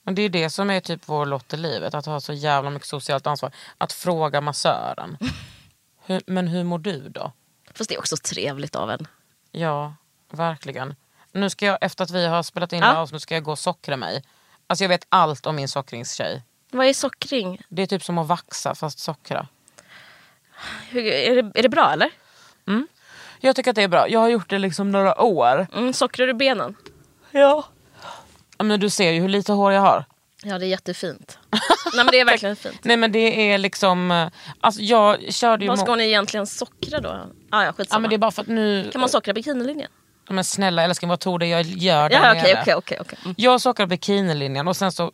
Och 0.06 0.12
det 0.12 0.22
är 0.22 0.28
det 0.28 0.50
som 0.50 0.70
är 0.70 0.80
typ 0.80 1.00
vår 1.06 1.26
lott 1.26 1.52
i 1.52 1.56
livet, 1.56 1.94
att 1.94 2.06
ha 2.06 2.20
så 2.20 2.32
jävla 2.32 2.70
mycket 2.70 2.88
socialt 2.88 3.26
ansvar. 3.26 3.52
Att 3.78 3.92
fråga 3.92 4.40
massören. 4.40 5.16
Hur, 6.06 6.22
men 6.26 6.48
hur 6.48 6.64
mår 6.64 6.78
du 6.78 7.08
då? 7.08 7.32
Fast 7.74 7.90
det 7.90 7.94
är 7.94 7.98
också 7.98 8.16
trevligt 8.16 8.76
av 8.76 8.90
en. 8.90 9.06
Ja, 9.52 9.94
verkligen. 10.30 10.94
Nu 11.34 11.50
ska 11.50 11.66
jag, 11.66 11.78
efter 11.80 12.04
att 12.04 12.10
vi 12.10 12.26
har 12.26 12.42
spelat 12.42 12.72
in 12.72 12.78
Ja. 12.78 12.86
det 12.86 12.92
här 12.92 13.00
avsnittet, 13.00 13.22
ska 13.22 13.34
jag 13.34 13.44
gå 13.44 13.50
och 13.52 13.58
sockra 13.58 13.96
mig. 13.96 14.22
Alltså 14.66 14.84
jag 14.84 14.88
vet 14.88 15.06
allt 15.08 15.46
om 15.46 15.56
min 15.56 15.68
sockringstjej. 15.68 16.42
Vad 16.70 16.86
är 16.86 16.92
sockring? 16.92 17.60
Det 17.68 17.82
är 17.82 17.86
typ 17.86 18.04
som 18.04 18.18
att 18.18 18.26
vaxa 18.26 18.74
fast 18.74 18.98
sockra. 18.98 19.46
Hur, 20.88 21.06
är, 21.06 21.42
det, 21.42 21.58
är 21.58 21.62
det 21.62 21.68
bra 21.68 21.90
eller? 21.92 22.10
Jag 23.40 23.56
tycker 23.56 23.70
att 23.70 23.76
det 23.76 23.82
är 23.82 23.88
bra. 23.88 24.08
Jag 24.08 24.20
har 24.20 24.28
gjort 24.28 24.50
det 24.50 24.58
liksom 24.58 24.92
några 24.92 25.20
år. 25.22 25.66
Mm, 25.74 25.92
sockrar 25.92 26.26
du 26.26 26.34
benen? 26.34 26.74
Ja. 27.30 27.64
Men 28.58 28.80
du 28.80 28.90
ser 28.90 29.10
ju 29.10 29.20
hur 29.20 29.28
lite 29.28 29.52
hår 29.52 29.72
jag 29.72 29.80
har. 29.80 30.04
Ja 30.42 30.58
det 30.58 30.66
är 30.66 30.68
jättefint. 30.68 31.38
Nej 31.50 32.04
men 32.04 32.06
det 32.06 32.20
är 32.20 32.24
verkligen 32.24 32.56
fint. 32.66 32.80
Nej 32.84 32.96
men 32.96 33.12
det 33.12 33.52
är 33.52 33.58
liksom, 33.58 34.10
eh, 34.10 34.28
alltså 34.60 34.80
jag 34.80 35.32
körde 35.34 35.64
ju... 35.64 35.68
Vad 35.68 35.78
ska 35.78 35.90
hon 35.90 36.00
egentligen 36.00 36.46
sockra 36.46 37.00
då? 37.00 37.08
Ah, 37.08 37.26
ja, 37.50 37.64
Ja 37.64 37.72
skitsamma. 37.72 38.00
men 38.00 38.10
det 38.10 38.16
är 38.16 38.18
bara 38.18 38.30
för 38.30 38.42
att 38.42 38.48
nu... 38.48 38.88
Kan 38.92 39.00
man 39.00 39.10
sockra 39.10 39.32
bikinilinjen? 39.34 39.90
Men 40.28 40.44
snälla 40.44 40.82
älskling 40.82 41.08
vad 41.08 41.20
tror 41.20 41.38
du 41.38 41.46
jag 41.46 41.62
gör 41.62 42.08
där 42.08 42.16
Ja 42.16 42.34
nere? 42.34 42.60
okej 42.62 42.74
okej. 42.74 42.98
okej. 43.00 43.18
Mm. 43.24 43.34
Jag 43.38 43.60
sockrar 43.60 43.86
bikinilinjen 43.86 44.68
och 44.68 44.76
sen 44.76 44.92
så... 44.92 45.12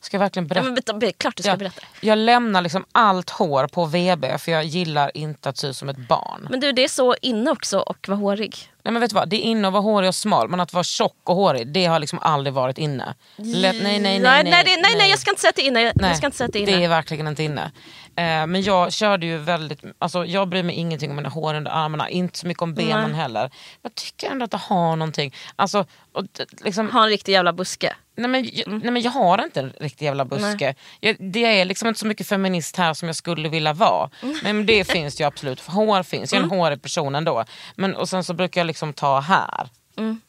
Ska 0.00 0.14
jag 0.16 0.20
verkligen 0.20 0.44
Ja, 0.44 0.48
berätta? 0.48 0.64
men 0.64 0.74
berätta, 0.74 0.94
be- 0.94 1.12
klart 1.12 1.36
du 1.36 1.42
ska 1.42 1.52
Ja, 1.52 1.56
berätta. 1.56 1.82
jag 2.00 2.18
lämnar 2.18 2.62
liksom 2.62 2.84
allt 2.92 3.30
hår 3.30 3.66
på 3.66 3.84
VB 3.84 4.38
för 4.38 4.52
jag 4.52 4.64
gillar 4.64 5.16
inte 5.16 5.48
att 5.48 5.56
se 5.56 5.66
ut 5.66 5.76
som 5.76 5.88
ett 5.88 6.08
barn. 6.08 6.46
Men 6.50 6.60
du 6.60 6.72
det 6.72 6.84
är 6.84 6.88
så 6.88 7.14
inne 7.22 7.50
också 7.50 7.78
och 7.78 8.08
vara 8.08 8.18
hårig. 8.18 8.56
Nej 8.84 8.92
men 8.92 9.00
vet 9.00 9.10
du 9.10 9.14
vad, 9.14 9.28
det 9.28 9.36
är 9.36 9.40
inne 9.40 9.68
att 9.68 9.72
vara 9.72 9.82
hårig 9.82 10.08
och 10.08 10.14
smal 10.14 10.48
men 10.48 10.60
att 10.60 10.72
vara 10.72 10.84
tjock 10.84 11.20
och 11.24 11.34
hårig 11.36 11.66
det 11.72 11.84
har 11.86 11.98
liksom 11.98 12.18
aldrig 12.22 12.54
varit 12.54 12.78
inne. 12.78 13.14
Lätt, 13.36 13.74
nej, 13.82 13.82
nej, 13.82 14.00
nej, 14.00 14.20
nej, 14.20 14.44
nej, 14.44 14.64
det, 14.64 14.82
nej, 14.82 14.94
nej, 14.98 15.10
jag 15.10 15.18
ska 15.18 15.30
inte 15.30 15.40
säga 15.40 15.48
att 15.50 15.56
det 15.56 15.62
är 15.62 15.66
inne. 15.66 15.92
Nej, 15.94 16.10
Jag 16.10 16.16
ska 16.16 16.26
inte 16.26 16.38
säga 16.38 16.46
att 16.46 16.52
det 16.52 16.58
är 16.58 16.62
inne. 16.68 16.76
det 16.76 16.84
är 16.84 16.88
verkligen 16.88 17.26
inte 17.28 17.42
inne. 17.42 17.72
Eh, 18.16 18.46
men 18.46 18.62
jag 18.62 18.92
körde 18.92 19.26
ju 19.26 19.38
väldigt, 19.38 19.80
alltså 19.98 20.24
jag 20.24 20.48
bryr 20.48 20.62
mig 20.62 20.74
ingenting 20.74 21.10
om 21.10 21.16
mina 21.16 21.28
hår 21.28 21.54
under 21.54 21.70
armarna, 21.70 22.10
inte 22.10 22.38
så 22.38 22.46
mycket 22.46 22.62
om 22.62 22.74
benen 22.74 23.10
Nej. 23.10 23.20
heller. 23.20 23.50
Jag 23.82 23.94
tycker 23.94 24.30
ändå 24.30 24.44
att 24.44 24.50
det 24.50 24.56
har 24.56 24.96
någonting. 24.96 25.34
Alltså, 25.56 25.86
och, 26.12 26.24
liksom, 26.64 26.90
Ha 26.90 27.02
en 27.02 27.08
riktig 27.08 27.32
jävla 27.32 27.52
buske. 27.52 27.94
nej, 28.16 28.28
men, 28.28 28.50
jag, 28.52 28.68
nej 28.68 28.90
men 28.90 29.02
jag 29.02 29.10
har 29.10 29.44
inte 29.44 29.60
en 29.60 29.72
riktig 29.80 30.04
jävla 30.06 30.24
buske. 30.24 30.74
Jag, 31.00 31.16
det 31.18 31.44
är 31.60 31.64
liksom 31.64 31.88
inte 31.88 32.00
så 32.00 32.06
mycket 32.06 32.26
feminist 32.28 32.76
här 32.76 32.94
som 32.94 33.08
jag 33.08 33.16
skulle 33.16 33.48
vilja 33.48 33.72
vara. 33.72 34.10
Mm. 34.22 34.36
Men 34.42 34.66
det 34.66 34.84
finns 34.84 35.20
ju 35.20 35.24
absolut, 35.24 35.60
för 35.60 35.72
hår 35.72 36.02
finns, 36.02 36.32
jag 36.32 36.40
är 36.40 36.44
en 36.44 36.50
hårig 36.50 36.82
person 36.82 37.14
ändå. 37.14 37.44
Men, 37.76 37.94
och 37.96 38.08
sen 38.08 38.24
så 38.24 38.34
brukar 38.34 38.60
jag 38.60 38.66
liksom 38.74 38.92
ta 38.92 39.20
här. 39.20 39.68
Mm. 39.96 40.20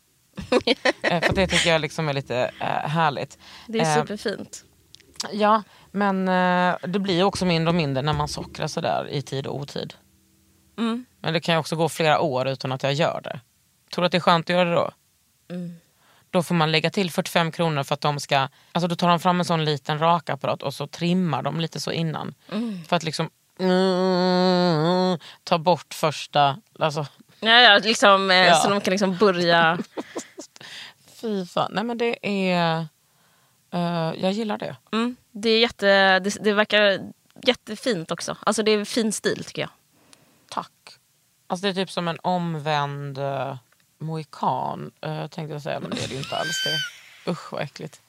Eh, 1.02 1.22
för 1.22 1.34
det 1.34 1.48
tycker 1.48 1.70
jag 1.70 1.82
liksom 1.82 2.10
är 2.10 2.14
lite 2.14 2.52
eh, 2.60 2.68
härligt. 2.68 3.38
Det 3.68 3.80
är 3.80 3.98
Eh, 3.98 4.02
superfint. 4.02 4.64
Ja, 5.32 5.64
men 5.92 6.28
eh, 6.28 6.76
det 6.88 7.00
blir 7.00 7.24
också 7.24 7.46
mindre 7.46 7.70
och 7.70 7.76
mindre 7.76 8.04
när 8.04 8.14
man 8.14 8.28
sockrar 8.28 8.68
sådär 8.68 9.08
i 9.10 9.22
tid 9.22 9.48
och 9.48 9.56
otid. 9.56 9.94
Mm. 10.78 11.06
Men 11.20 11.34
det 11.34 11.40
kan 11.40 11.56
ju 11.56 11.60
också 11.60 11.76
gå 11.76 11.90
flera 11.90 12.20
år 12.20 12.48
utan 12.48 12.72
att 12.72 12.84
jag 12.84 12.94
gör 12.94 13.22
det. 13.24 13.40
Tror 13.94 14.02
du 14.02 14.06
att 14.06 14.12
det 14.12 14.18
är 14.18 14.20
skönt 14.20 14.46
att 14.46 14.56
göra 14.56 14.70
det 14.70 14.76
då? 14.76 14.92
Mm. 15.50 15.76
Då 16.30 16.44
får 16.44 16.56
man 16.56 16.72
lägga 16.72 16.90
till 16.90 17.12
45 17.12 17.52
kronor 17.52 17.84
för 17.84 17.94
att 17.94 18.02
de 18.02 18.20
ska... 18.20 18.48
Alltså 18.72 18.88
då 18.88 18.96
tar 18.96 19.10
de 19.10 19.20
fram 19.20 19.40
en 19.40 19.46
sån 19.46 19.66
liten 19.66 20.00
rakapparat 20.00 20.64
och 20.64 20.74
så 20.74 20.88
trimmar 20.88 21.42
de 21.42 21.60
lite 21.60 21.80
så 21.80 21.92
innan. 21.92 22.34
Mm. 22.52 22.84
För 22.84 22.96
att 22.96 23.04
liksom 23.04 23.30
ta 25.44 25.58
bort 25.58 25.94
första... 25.94 26.58
Alltså, 26.80 27.06
Ja, 27.40 27.62
ja, 27.62 27.78
liksom, 27.78 28.32
eh, 28.32 28.38
Ja. 28.38 28.56
Så 28.56 28.70
de 28.70 28.82
kan 28.82 28.92
liksom 28.92 29.18
börja... 29.18 29.78
fy 31.22 31.46
fan. 31.46 31.72
Nej 31.74 31.84
men 31.84 31.98
det 31.98 32.18
är... 32.22 32.88
eh, 33.72 34.14
jag 34.18 34.32
gillar 34.32 34.58
det. 34.58 34.76
Mm. 34.92 35.16
Det, 35.32 35.50
är 35.50 35.60
jätte, 35.60 36.20
det, 36.20 36.38
det 36.42 36.54
verkar 36.54 37.00
jättefint 37.44 38.12
också. 38.12 38.38
Alltså 38.40 38.64
det 38.64 38.72
är 38.72 38.86
fin 38.86 39.12
stil 39.12 39.44
tycker 39.44 39.62
jag. 39.62 39.72
Tack. 40.50 40.72
Alltså 41.48 41.64
det 41.64 41.70
är 41.70 41.74
typ 41.74 41.92
som 41.92 42.08
en 42.08 42.20
omvänd 42.22 43.18
uh, 43.18 43.56
mohikan 43.98 44.92
uh, 45.06 45.28
tänkte 45.28 45.54
jag 45.54 45.62
säga 45.62 45.80
men 45.80 45.90
det 45.90 46.04
är 46.04 46.08
det 46.08 46.14
ju 46.14 46.20
inte 46.20 46.38
alls 46.38 46.64
det. 46.64 47.32
Usch 47.32 47.54
vad 47.54 47.62
äckligt. 47.62 48.02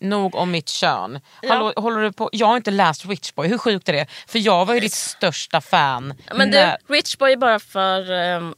Nog 0.00 0.34
om 0.34 0.50
mitt 0.50 0.68
kön. 0.68 1.20
Hallå, 1.48 1.72
håller 1.76 2.00
du 2.00 2.12
på? 2.12 2.28
Jag 2.32 2.46
har 2.46 2.56
inte 2.56 2.70
läst 2.70 3.06
Rich 3.06 3.34
Boy, 3.34 3.48
hur 3.48 3.58
sjukt 3.58 3.88
är 3.88 3.92
det? 3.92 4.06
För 4.26 4.38
jag 4.38 4.66
var 4.66 4.74
ju 4.74 4.80
ditt 4.80 4.92
största 4.92 5.60
fan. 5.60 6.14
Men 6.34 6.50
när- 6.50 6.76
du, 6.88 6.94
Rich 6.94 7.16
Boy 7.18 7.32
är 7.32 7.36
bara 7.36 7.58
för... 7.58 8.12
ehm, 8.12 8.54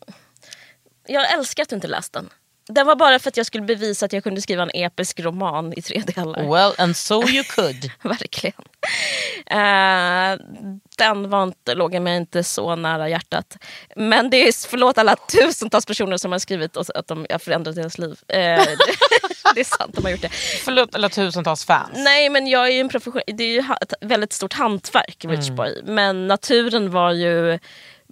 jag 1.07 1.33
älskar 1.33 1.63
att 1.63 1.69
du 1.69 1.75
inte 1.75 1.89
läst 1.89 2.13
den. 2.13 2.31
Den 2.69 2.87
var 2.87 2.97
bara 2.97 3.19
för 3.19 3.29
att 3.29 3.37
jag 3.37 3.47
skulle 3.47 3.65
bevisa 3.65 4.07
att 4.07 4.13
jag 4.13 4.25
kunde 4.25 4.41
skriva 4.41 4.63
en 4.63 4.71
episk 4.75 5.21
roman 5.21 5.73
i 5.77 5.83
tre 5.83 6.03
delar. 6.07 6.53
Well 6.53 6.73
and 6.79 6.97
so 6.97 7.29
you 7.29 7.45
could. 7.49 7.91
Verkligen. 8.03 8.63
Eh, 9.47 10.39
den 10.99 11.31
var 11.31 11.43
inte, 11.43 11.75
låg 11.75 12.01
mig 12.01 12.17
inte 12.17 12.45
så 12.45 12.77
nära 12.77 13.09
hjärtat. 13.09 13.57
Men 13.97 14.31
det 14.31 14.49
är, 14.49 14.69
förlåt 14.69 14.99
alla 14.99 15.17
tusentals 15.17 15.87
personer 15.87 16.17
som 16.17 16.33
har 16.33 16.39
skrivit 16.39 16.77
och 16.77 16.85
att 16.95 17.07
de 17.07 17.27
har 17.31 17.39
förändrat 17.39 17.75
deras 17.75 17.99
liv. 17.99 18.21
Eh, 18.29 18.39
det, 19.55 19.61
är 19.61 19.65
sant, 19.65 19.95
de 19.95 20.05
har 20.05 20.11
gjort 20.11 20.23
det. 20.23 20.33
Förlåt 20.65 20.95
alla 20.95 21.09
tusentals 21.09 21.65
fans. 21.65 21.91
Nej 21.95 22.29
men 22.29 22.47
jag 22.47 22.67
är 22.67 22.73
ju 22.73 22.81
en 22.81 22.89
profession, 22.89 23.23
det 23.27 23.45
är 23.45 23.53
ju 23.53 23.65
ett 23.81 23.95
väldigt 24.01 24.33
stort 24.33 24.53
hantverk, 24.53 25.25
Rich 25.25 25.51
Boy. 25.51 25.83
Men 25.85 26.27
naturen 26.27 26.91
var 26.91 27.13
ju 27.13 27.59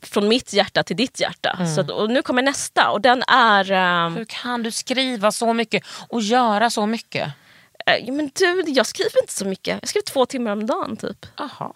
från 0.03 0.29
mitt 0.29 0.53
hjärta 0.53 0.83
till 0.83 0.97
ditt 0.97 1.21
hjärta. 1.21 1.67
Så 1.75 1.81
att, 1.81 1.91
och 1.91 2.11
nu 2.11 2.23
kommer 2.23 2.43
nästa 2.43 2.91
och 2.91 3.01
den 3.01 3.23
är... 3.29 3.71
ehm, 3.73 4.17
Hur 4.17 4.25
kan 4.25 4.63
du 4.63 4.71
skriva 4.71 5.33
så 5.33 5.53
mycket 5.53 5.85
och 6.09 6.21
göra 6.23 6.71
så 6.71 6.87
mycket? 6.87 7.33
eh, 7.87 8.13
men 8.15 8.31
du, 8.35 8.65
jag 8.67 8.87
skriver 8.87 9.21
inte 9.23 9.33
så 9.33 9.45
mycket. 9.45 9.79
Jag 9.83 9.89
skriver 9.89 10.05
två 10.05 10.27
timmar 10.27 10.51
om 10.53 10.67
dagen 10.67 10.97
typ. 10.97 11.27
Aha. 11.41 11.75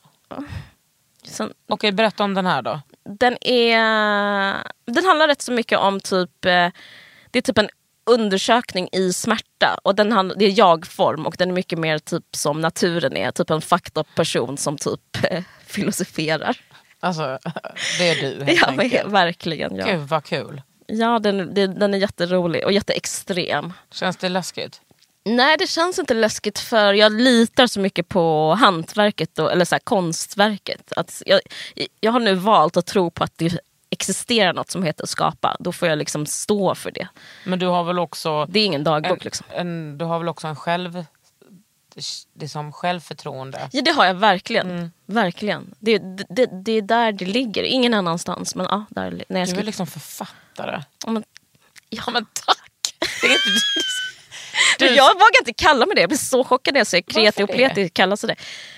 Sen, 1.24 1.52
Okej, 1.68 1.92
berätta 1.92 2.24
om 2.24 2.34
den 2.34 2.46
här 2.46 2.62
då. 2.62 2.80
den 3.04 3.36
är... 3.40 4.54
Den 4.86 5.04
handlar 5.04 5.28
rätt 5.28 5.42
så 5.42 5.52
mycket 5.52 5.78
om 5.78 6.00
typ... 6.00 6.44
eh, 6.44 6.68
Det 7.30 7.38
är 7.38 7.40
typ 7.42 7.58
en 7.58 7.68
undersökning 8.10 8.88
i 8.92 9.12
smärta 9.12 9.78
och 9.82 9.94
den 9.94 10.12
handlar, 10.12 10.36
det 10.36 10.44
är 10.44 10.58
jag-form 10.58 11.26
och 11.26 11.34
den 11.38 11.48
är 11.50 11.52
mycket 11.54 11.78
mer 11.78 11.98
typ 11.98 12.24
som 12.36 12.60
naturen 12.60 13.16
är. 13.16 13.30
Typ 13.30 13.50
en 13.50 13.60
fucked 13.60 13.98
up 14.00 14.14
person 14.14 14.56
som 14.56 14.78
typ 14.78 15.00
eh, 15.30 15.42
filosoferar. 15.66 16.56
Alltså, 17.00 17.22
det 17.98 18.08
är 18.10 18.14
du 18.38 18.44
helt 18.44 18.60
Ja, 18.62 18.66
enkelt. 18.82 19.08
verkligen. 19.12 19.76
Ja, 19.76 19.86
Gud 19.86 20.00
vad 20.00 20.24
kul. 20.24 20.62
ja 20.86 21.18
den, 21.18 21.54
den 21.54 21.94
är 21.94 21.98
jätterolig 21.98 22.64
och 22.64 22.72
jätteextrem. 22.72 23.72
Känns 23.92 24.16
det 24.16 24.28
läskigt? 24.28 24.80
Nej 25.24 25.56
det 25.58 25.66
känns 25.66 25.98
inte 25.98 26.14
läskigt 26.14 26.58
för 26.58 26.92
jag 26.94 27.12
litar 27.12 27.66
så 27.66 27.80
mycket 27.80 28.08
på 28.08 28.54
hantverket, 28.54 29.38
och, 29.38 29.52
eller 29.52 29.64
så 29.64 29.74
här, 29.74 29.80
konstverket. 29.80 30.92
Att 30.96 31.22
jag, 31.26 31.40
jag 32.00 32.12
har 32.12 32.20
nu 32.20 32.34
valt 32.34 32.76
att 32.76 32.86
tro 32.86 33.10
på 33.10 33.24
att 33.24 33.32
det 33.38 33.58
existerar 33.90 34.52
något 34.52 34.70
som 34.70 34.82
heter 34.82 35.06
skapa. 35.06 35.56
Då 35.60 35.72
får 35.72 35.88
jag 35.88 35.98
liksom 35.98 36.26
stå 36.26 36.74
för 36.74 36.90
det. 36.90 37.08
Men 37.44 37.58
du 37.58 37.66
har 37.66 37.84
väl 37.84 37.98
också 37.98 38.46
Det 38.46 38.60
är 38.60 38.64
ingen 38.66 38.84
dagbok. 38.84 39.10
en, 39.18 39.24
Liksom. 39.24 39.46
en, 39.50 39.98
du 39.98 40.04
har 40.04 40.18
väl 40.18 40.28
också 40.28 40.46
en 40.48 40.56
själv, 40.56 41.04
det 42.32 42.48
som 42.48 42.72
självförtroende? 42.72 43.68
Ja 43.72 43.82
det 43.82 43.90
har 43.90 44.04
jag 44.04 44.14
verkligen. 44.14 44.70
Mm. 44.70 44.90
verkligen. 45.06 45.74
Det, 45.78 45.98
det, 46.28 46.46
det 46.64 46.72
är 46.72 46.82
där 46.82 47.12
det 47.12 47.24
ligger, 47.24 47.62
ingen 47.62 47.94
annanstans. 47.94 48.54
Men 48.54 48.66
ja, 48.70 48.84
där, 48.90 49.24
när 49.28 49.40
jag 49.40 49.48
Du 49.48 49.58
är 49.58 49.62
liksom 49.62 49.86
författare. 49.86 50.82
Ja, 51.06 51.12
men, 51.12 51.24
ja. 51.90 52.02
Men 52.12 52.26
tack! 52.32 52.94
Det 53.20 53.26
är 53.26 53.32
inte, 53.32 53.50
du, 54.78 54.86
jag 54.96 55.14
vågar 55.14 55.40
inte 55.40 55.52
kalla 55.52 55.86
mig 55.86 55.94
det. 55.94 56.00
Jag 56.00 56.10
blir 56.10 56.18
så 56.18 56.44
chockad 56.44 56.74
när 56.74 56.80
jag 56.80 56.86
säger 56.86 57.02
kreti 57.02 57.42
och 57.42 57.50
pleti 57.50 57.88
kallas 57.88 58.20
det. 58.20 58.36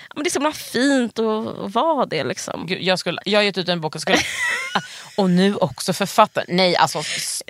Ja, 0.09 0.15
men 0.15 0.23
det 0.23 0.27
är 0.27 0.31
så 0.31 0.39
himla 0.39 0.51
fint 0.51 1.19
att 1.19 1.73
vara 1.73 2.05
det. 2.05 2.23
Liksom. 2.23 2.65
Gud, 2.67 2.81
jag, 2.81 2.99
skulle, 2.99 3.21
jag 3.25 3.39
har 3.39 3.43
gett 3.43 3.57
ut 3.57 3.69
en 3.69 3.81
bok 3.81 3.95
och 3.95 4.01
skulle... 4.01 4.17
och 5.17 5.29
nu 5.29 5.55
också 5.55 5.93
författare. 5.93 6.45
Nej 6.47 6.75
alltså 6.75 7.01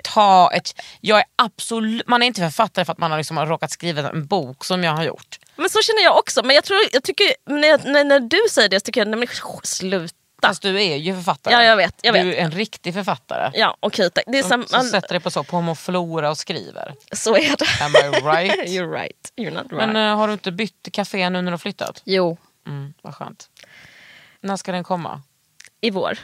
ta 0.04 0.50
ett... 0.52 0.80
Jag 1.00 1.18
är 1.18 1.24
absolut, 1.36 2.08
man 2.08 2.22
är 2.22 2.26
inte 2.26 2.40
författare 2.40 2.84
för 2.84 2.92
att 2.92 2.98
man 2.98 3.10
har 3.10 3.18
liksom 3.18 3.38
råkat 3.38 3.70
skriva 3.70 4.10
en 4.10 4.26
bok 4.26 4.64
som 4.64 4.84
jag 4.84 4.92
har 4.92 5.04
gjort. 5.04 5.38
Men 5.56 5.70
så 5.70 5.82
känner 5.82 6.02
jag 6.02 6.18
också. 6.18 6.42
Men 6.42 6.54
jag, 6.54 6.64
tror, 6.64 6.78
jag 6.92 7.02
tycker, 7.02 7.26
när, 7.46 7.92
när, 7.92 8.04
när 8.04 8.20
du 8.20 8.40
säger 8.50 8.68
det 8.68 8.80
så 8.80 8.84
tycker 8.84 9.00
jag, 9.00 9.08
nej 9.08 9.18
men 9.18 9.28
sluta. 9.62 10.14
Fast 10.42 10.62
du 10.62 10.82
är 10.82 10.96
ju 10.96 11.14
författare. 11.14 11.54
Ja, 11.54 11.64
jag 11.64 11.76
vet, 11.76 11.94
jag 12.02 12.14
du 12.14 12.22
vet. 12.22 12.38
är 12.38 12.42
en 12.42 12.50
riktig 12.50 12.94
författare. 12.94 13.50
Ja 13.54 13.76
okej 13.80 14.10
tack. 14.10 14.24
Det 14.26 14.38
är 14.38 14.42
Som, 14.42 14.64
sätter 14.90 15.08
dig 15.08 15.20
på 15.20 15.30
så, 15.30 15.44
på 15.44 15.56
homoflora 15.56 16.30
och 16.30 16.38
skriver. 16.38 16.94
så 17.12 17.36
är 17.36 17.56
det. 17.56 17.84
Am 17.84 17.92
I 17.96 18.20
right? 18.20 18.68
You're 18.70 18.92
right. 18.92 19.32
You're 19.36 19.50
not 19.50 19.72
right. 19.72 19.72
Men 19.72 19.96
eh, 19.96 20.16
har 20.16 20.26
du 20.26 20.32
inte 20.32 20.52
bytt 20.52 20.88
café 20.92 21.30
nu 21.30 21.42
när 21.42 21.42
du 21.42 21.50
har 21.50 21.58
flyttat? 21.58 22.02
jo, 22.04 22.36
Mm, 22.66 22.94
vad 23.02 23.14
skönt. 23.14 23.48
När 24.40 24.56
ska 24.56 24.72
den 24.72 24.84
komma? 24.84 25.22
i 25.80 25.90
vår. 25.90 26.18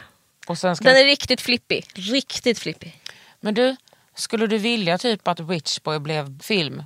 Och 0.47 0.57
sen 0.57 0.75
ska 0.75 0.85
Den 0.85 0.97
är 0.97 1.03
riktigt 1.05 1.41
flippig. 1.41 1.85
Riktigt 1.93 2.59
flippig. 2.59 3.01
Men 3.39 3.53
du, 3.53 3.75
skulle 4.15 4.47
du 4.47 4.57
vilja 4.57 4.97
typ 4.97 5.27
att 5.27 5.39
Rich 5.39 5.79
Boy 5.83 5.99
blev 5.99 6.41
film? 6.41 6.83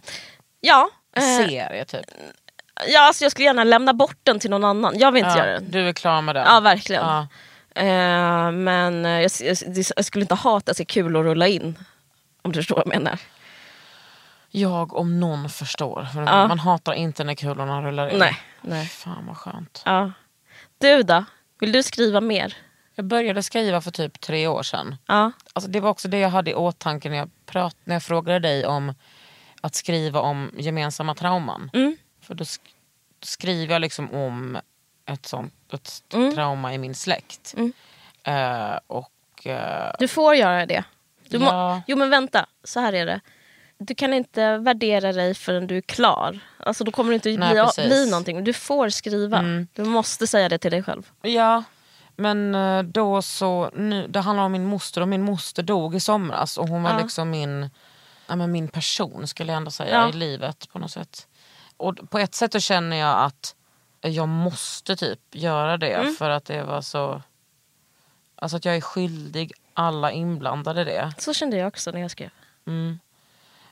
Ja. 0.61 0.89
Eh, 1.15 1.21
Serie 1.21 1.85
typ? 1.85 2.05
ja 2.87 3.07
alltså 3.07 3.23
jag 3.25 3.31
skulle 3.31 3.45
gärna 3.45 3.63
lämna 3.63 3.93
bort 3.93 4.17
den 4.23 4.39
till 4.39 4.49
någon 4.49 4.63
annan. 4.63 4.99
Jag 4.99 5.11
vill 5.11 5.25
inte 5.25 5.37
göra 5.39 5.51
Ja, 5.51 5.59
den. 5.59 5.71
du 5.71 5.89
är 5.89 5.93
klar 5.93 6.21
med 6.21 6.35
den? 6.35 6.45
Ja 6.47 6.59
verkligen. 6.59 7.03
Ja. 7.05 7.27
Eh, 7.81 8.51
men 8.51 9.05
eh, 9.05 9.11
jag, 9.21 9.31
jag, 9.41 9.57
jag 9.95 10.05
skulle 10.05 10.21
inte 10.23 10.35
hata 10.35 10.71
att 10.71 10.77
det 10.77 10.83
är 10.83 10.85
kul 10.85 11.15
att 11.15 11.23
rulla 11.23 11.47
in. 11.47 11.77
Om 12.41 12.51
du 12.51 12.59
förstår 12.59 12.75
vad 12.75 12.85
jag 12.85 12.93
menar. 12.99 13.19
Jag 14.49 14.93
om 14.95 15.19
någon 15.19 15.49
förstår. 15.49 16.07
För 16.13 16.21
Ja. 16.21 16.47
Man 16.47 16.59
hatar 16.59 16.93
inte 16.93 17.23
när 17.23 17.35
kulorna 17.35 17.81
rullar 17.81 18.09
in. 18.09 18.19
Nej, 18.19 18.37
nej. 18.61 18.85
Fan 18.87 19.25
vad 19.27 19.37
skönt. 19.37 19.81
Ja. 19.85 20.11
Du 20.77 21.03
då? 21.03 21.25
Vill 21.59 21.71
du 21.71 21.83
skriva 21.83 22.21
mer? 22.21 22.53
Jag 22.95 23.05
började 23.05 23.43
skriva 23.43 23.81
för 23.81 23.91
typ 23.91 24.21
tre 24.21 24.47
år 24.47 24.63
sedan. 24.63 24.95
Ja. 25.07 25.31
Alltså 25.53 25.71
det 25.71 25.79
var 25.79 25.89
också 25.89 26.07
det 26.07 26.19
jag 26.19 26.29
hade 26.29 26.51
i 26.51 26.53
åtanke 26.53 27.09
när 27.09 27.17
jag, 27.17 27.29
prat, 27.45 27.75
när 27.83 27.95
jag 27.95 28.03
frågade 28.03 28.39
dig 28.39 28.65
om 28.65 28.93
att 29.65 29.75
skriva 29.75 30.19
om 30.19 30.51
gemensamma 30.57 31.15
trauman. 31.15 31.69
Mm. 31.73 31.97
För 32.21 32.33
då 32.33 32.43
sk- 32.43 32.59
skriver 33.23 33.73
jag 33.73 33.81
liksom 33.81 34.13
om 34.13 34.57
ett 35.05 35.25
sånt 35.25 35.53
ett 35.73 36.03
Mm. 36.13 36.35
trauma 36.35 36.73
i 36.73 36.77
min 36.77 36.95
släkt. 36.95 37.55
Eh, 38.23 38.79
och 38.87 39.47
eh, 39.47 39.91
Du 39.99 40.07
får 40.07 40.35
göra 40.35 40.65
det. 40.65 40.83
Du 41.29 41.37
Ja. 41.37 41.81
Jo 41.87 41.97
men 41.97 42.09
vänta, 42.09 42.45
så 42.63 42.79
här 42.79 42.93
är 42.93 43.05
det. 43.05 43.21
Du 43.77 43.95
kan 43.95 44.13
inte 44.13 44.57
värdera 44.57 45.11
dig 45.13 45.33
förrän 45.33 45.67
du 45.67 45.77
är 45.77 45.81
klar. 45.81 46.39
Alltså 46.59 46.83
då 46.83 46.91
kommer 46.91 47.09
det 47.09 47.15
inte 47.15 47.29
Nej, 47.37 47.53
bli, 47.53 47.61
precis. 47.63 47.85
bli 47.85 48.09
någonting. 48.09 48.43
Du 48.43 48.53
får 48.53 48.89
skriva. 48.89 49.43
Du 49.73 49.83
måste 49.83 50.27
säga 50.27 50.49
det 50.49 50.57
till 50.57 50.71
dig 50.71 50.83
själv. 50.83 51.09
Ja, 51.21 51.63
men 52.15 52.55
eh, 52.55 52.83
då 52.83 53.21
så, 53.21 53.69
nu, 53.75 54.07
det 54.07 54.19
handlar 54.19 54.43
om 54.43 54.51
min 54.51 54.65
moster 54.65 55.01
och 55.01 55.07
min 55.07 55.21
moster 55.21 55.63
dog 55.63 55.95
i 55.95 55.99
somras 55.99 56.57
och 56.57 56.67
hon 56.67 56.83
var 56.83 56.91
Ja. 56.91 56.99
liksom 57.01 57.29
min, 57.29 57.69
ja, 58.27 58.35
men 58.35 58.51
min 58.51 58.67
person 58.67 59.27
skulle 59.27 59.51
jag 59.51 59.57
ändå 59.57 59.71
säga 59.71 59.93
Ja. 59.95 60.09
i 60.09 60.13
livet 60.13 60.69
på 60.71 60.79
något 60.79 60.91
sätt. 60.91 61.27
Och 61.77 62.09
på 62.09 62.19
ett 62.19 62.35
sätt 62.35 62.51
så 62.51 62.59
känner 62.59 62.97
jag 62.97 63.23
att 63.23 63.55
jag 64.01 64.27
måste 64.27 64.95
typ 64.95 65.19
göra 65.31 65.77
det 65.77 65.93
Mm. 65.93 66.13
för 66.15 66.29
att 66.29 66.45
det 66.45 66.63
var 66.63 66.81
så, 66.81 67.21
alltså 68.35 68.57
att 68.57 68.65
jag 68.65 68.75
är 68.75 68.81
skyldig 68.81 69.51
alla 69.73 70.11
inblandade 70.11 70.83
det. 70.83 71.13
Så 71.17 71.33
kände 71.33 71.57
jag 71.57 71.67
också 71.67 71.91
när 71.91 71.99
jag 72.01 72.11
skrev. 72.11 72.29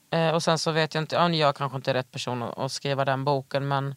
Eh, 0.10 0.30
och 0.30 0.44
sen 0.44 0.60
så 0.60 0.72
vet 0.72 0.94
jag 0.94 1.02
inte, 1.04 1.16
ja, 1.16 1.30
jag 1.30 1.56
kanske 1.56 1.76
inte 1.76 1.90
är 1.92 1.94
rätt 1.94 2.12
person 2.12 2.44
att, 2.44 2.58
att 2.58 2.72
skriva 2.72 3.06
den 3.06 3.24
boken 3.24 3.68
men 3.68 3.96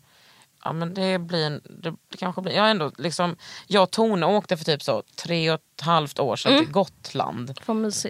Ja 0.67 0.73
men 0.73 0.95
det 0.95 1.19
blir, 1.19 1.47
en- 1.47 1.61
det, 1.64 1.91
det 1.91 2.17
kanske 2.19 2.43
blir, 2.43 2.53
jag 2.53 2.71
ändå 2.71 2.93
liksom, 2.99 3.37
jag 3.67 3.83
och 3.83 3.91
Tone 3.91 4.27
åkte 4.27 4.57
för 4.57 4.64
typ 4.64 4.83
så 4.83 5.03
tre 5.17 5.51
och 5.51 5.61
ett 5.77 5.81
halvt 5.81 6.19
år 6.19 6.37
sedan 6.37 6.59
till 6.64 6.73
Gotland. 6.73 7.59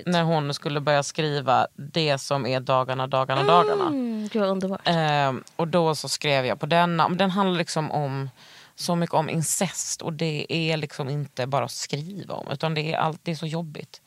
När 0.07 0.23
hon 0.23 0.55
skulle 0.55 0.81
börja 0.81 1.03
skriva 1.03 1.67
det 1.77 2.19
som 2.19 2.47
är 2.47 2.61
dagarna, 2.61 3.07
dagarna, 3.07 3.43
dagarna. 3.43 3.87
Mm, 3.87 4.29
gud 4.33 4.43
vad 4.43 4.51
underbart. 4.51 4.89
Eh, 4.89 5.33
och 5.57 5.69
då 5.69 5.95
så 5.95 6.09
skrev 6.09 6.47
jag 6.47 6.61
på 6.61 6.67
denna, 6.67 7.09
men 7.09 7.19
den 7.19 7.31
handlar 7.31 7.59
liksom 7.59 7.91
om 7.91 8.31
så 8.75 8.97
mycket 8.97 9.15
om 9.15 9.31
incest 9.31 10.03
och 10.03 10.13
det 10.13 10.47
är 10.49 10.77
liksom 10.77 11.09
inte 11.09 11.47
bara 11.47 11.65
att 11.65 11.71
skriva 11.71 12.35
om 12.35 12.51
utan 12.53 12.75
det 12.75 12.93
är, 12.93 12.97
allt, 12.99 13.21
det 13.25 13.31
är 13.31 13.35
så 13.37 13.47
jobbigt. 13.47 14.01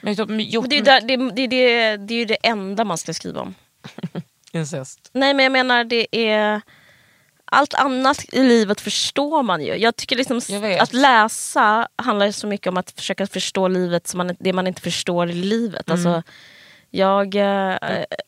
Men 0.00 0.14
Men 0.28 0.38
det, 0.68 0.78
är 0.78 0.82
där, 0.82 1.00
det, 1.00 1.16
det, 1.16 1.46
det, 1.46 1.96
det 1.96 2.14
är 2.14 2.18
ju 2.18 2.24
det 2.24 2.38
enda 2.46 2.84
man 2.84 2.98
ska 2.98 3.14
skriva 3.14 3.40
om. 3.40 3.54
incest. 4.52 5.10
Nej 5.12 5.34
men 5.34 5.42
jag 5.42 5.52
menar 5.52 5.84
det 5.84 6.30
är... 6.30 6.60
Allt 7.50 7.74
annat 7.74 8.24
i 8.32 8.42
livet 8.42 8.80
förstår 8.80 9.42
man 9.42 9.62
ju. 9.64 9.74
Jag 9.76 9.96
tycker 9.96 10.16
liksom 10.16 10.40
Jag 10.48 10.72
att 10.78 10.92
läsa 10.92 11.88
handlar 11.96 12.30
så 12.30 12.46
mycket 12.46 12.66
om 12.66 12.76
att 12.76 12.90
försöka 12.90 13.26
förstå 13.26 13.68
livet 13.68 14.06
som 14.06 14.18
man, 14.18 14.36
det 14.40 14.52
man 14.52 14.66
inte 14.66 14.80
förstår 14.80 15.30
i 15.30 15.32
livet. 15.34 15.88
Mm. 15.90 15.94
Alltså, 16.06 16.22
jag, 16.90 17.34
eh, 17.34 17.76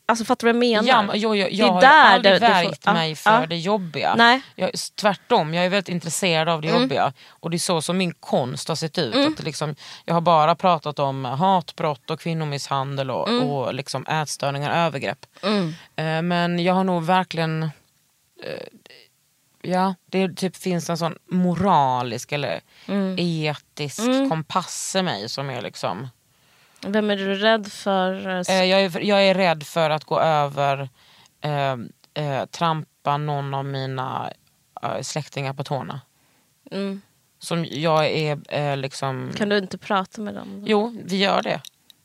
alltså 0.07 0.25
fattar 0.25 0.47
du 0.47 0.53
vad 0.53 0.65
jag 0.67 0.71
menar? 0.71 0.89
Ja, 0.89 1.03
men 1.03 1.21
jag, 1.21 1.37
jag, 1.37 1.51
Det 1.51 1.55
är 1.55 1.59
jag 1.59 1.73
har 1.73 1.83
aldrig 1.85 2.35
det- 2.35 2.39
det 2.39 2.47
får- 2.47 2.55
värjt 2.55 2.87
mig 2.87 3.15
för 3.15 3.41
ja. 3.41 3.47
det 3.47 3.57
jobbiga. 3.57 4.15
Nej. 4.19 4.41
Jag, 4.55 4.71
tvärtom, 4.95 5.55
jag 5.55 5.65
är 5.65 5.69
väldigt 5.69 5.89
intresserad 5.89 6.49
av 6.49 6.63
det 6.63 6.69
Mm. 6.69 6.83
jobbiga. 6.83 7.13
Och 7.29 7.51
det 7.51 7.57
är 7.57 7.59
så 7.59 7.83
som 7.83 7.97
min 7.99 8.15
konst 8.15 8.69
har 8.69 8.77
sett 8.77 8.99
ut. 8.99 9.15
Att 9.15 9.37
det 9.37 9.43
liksom, 9.43 9.75
jag 10.05 10.15
har 10.15 10.21
bara 10.21 10.55
pratat 10.55 10.99
om 10.99 11.25
hatbrott 11.25 12.11
och 12.11 12.21
kvinnomisshandel 12.21 13.11
och, 13.11 13.29
Mm. 13.29 13.43
och 13.49 13.75
liksom 13.75 14.07
ätstörningar 14.07 14.71
och 14.71 14.77
övergrepp. 14.77 15.27
Eh, 15.97 16.23
men 16.23 16.59
jag 16.59 16.75
har 16.75 16.85
nog 16.85 17.03
verkligen... 17.05 17.71
Ja, 19.71 19.95
det 20.07 20.37
typ 20.37 20.57
finns 20.57 20.91
en 20.91 20.99
sån 20.99 21.15
moralisk 21.31 22.33
eller 22.33 22.61
Mm. 22.87 23.17
etisk 23.19 24.01
kompass 24.29 24.97
i 24.99 25.03
mig 25.03 25.29
som 25.29 25.51
är 25.51 25.63
liksom... 25.63 26.09
Vem 26.87 27.11
är 27.11 27.17
du 27.17 27.35
rädd 27.35 27.73
för? 27.73 28.27
eh, 28.51 28.65
jag, 28.65 28.81
är, 28.85 29.01
jag 29.01 29.27
är 29.27 29.35
rädd 29.35 29.63
för 29.63 29.91
att 29.91 30.05
gå 30.05 30.21
över, 30.21 30.89
eh, 31.41 31.73
eh, 32.15 32.45
trampa 32.47 33.17
någon 33.17 33.55
av 33.55 33.65
mina 33.65 34.31
eh, 34.83 35.01
släktingar 35.03 35.53
på 35.53 35.65
tårna. 35.65 36.01
Mm. 36.71 37.01
Som 37.39 37.65
jag 37.71 38.07
är 38.07 38.39
eh, 38.49 38.77
liksom... 38.77 39.31
Kan 39.37 39.49
du 39.49 39.59
inte 39.59 39.79
prata 39.79 40.21
med 40.21 40.35
dem? 40.35 40.65
Jo, 40.67 41.03
vi 41.05 41.17
gör 41.17 41.43
det. 41.43 41.61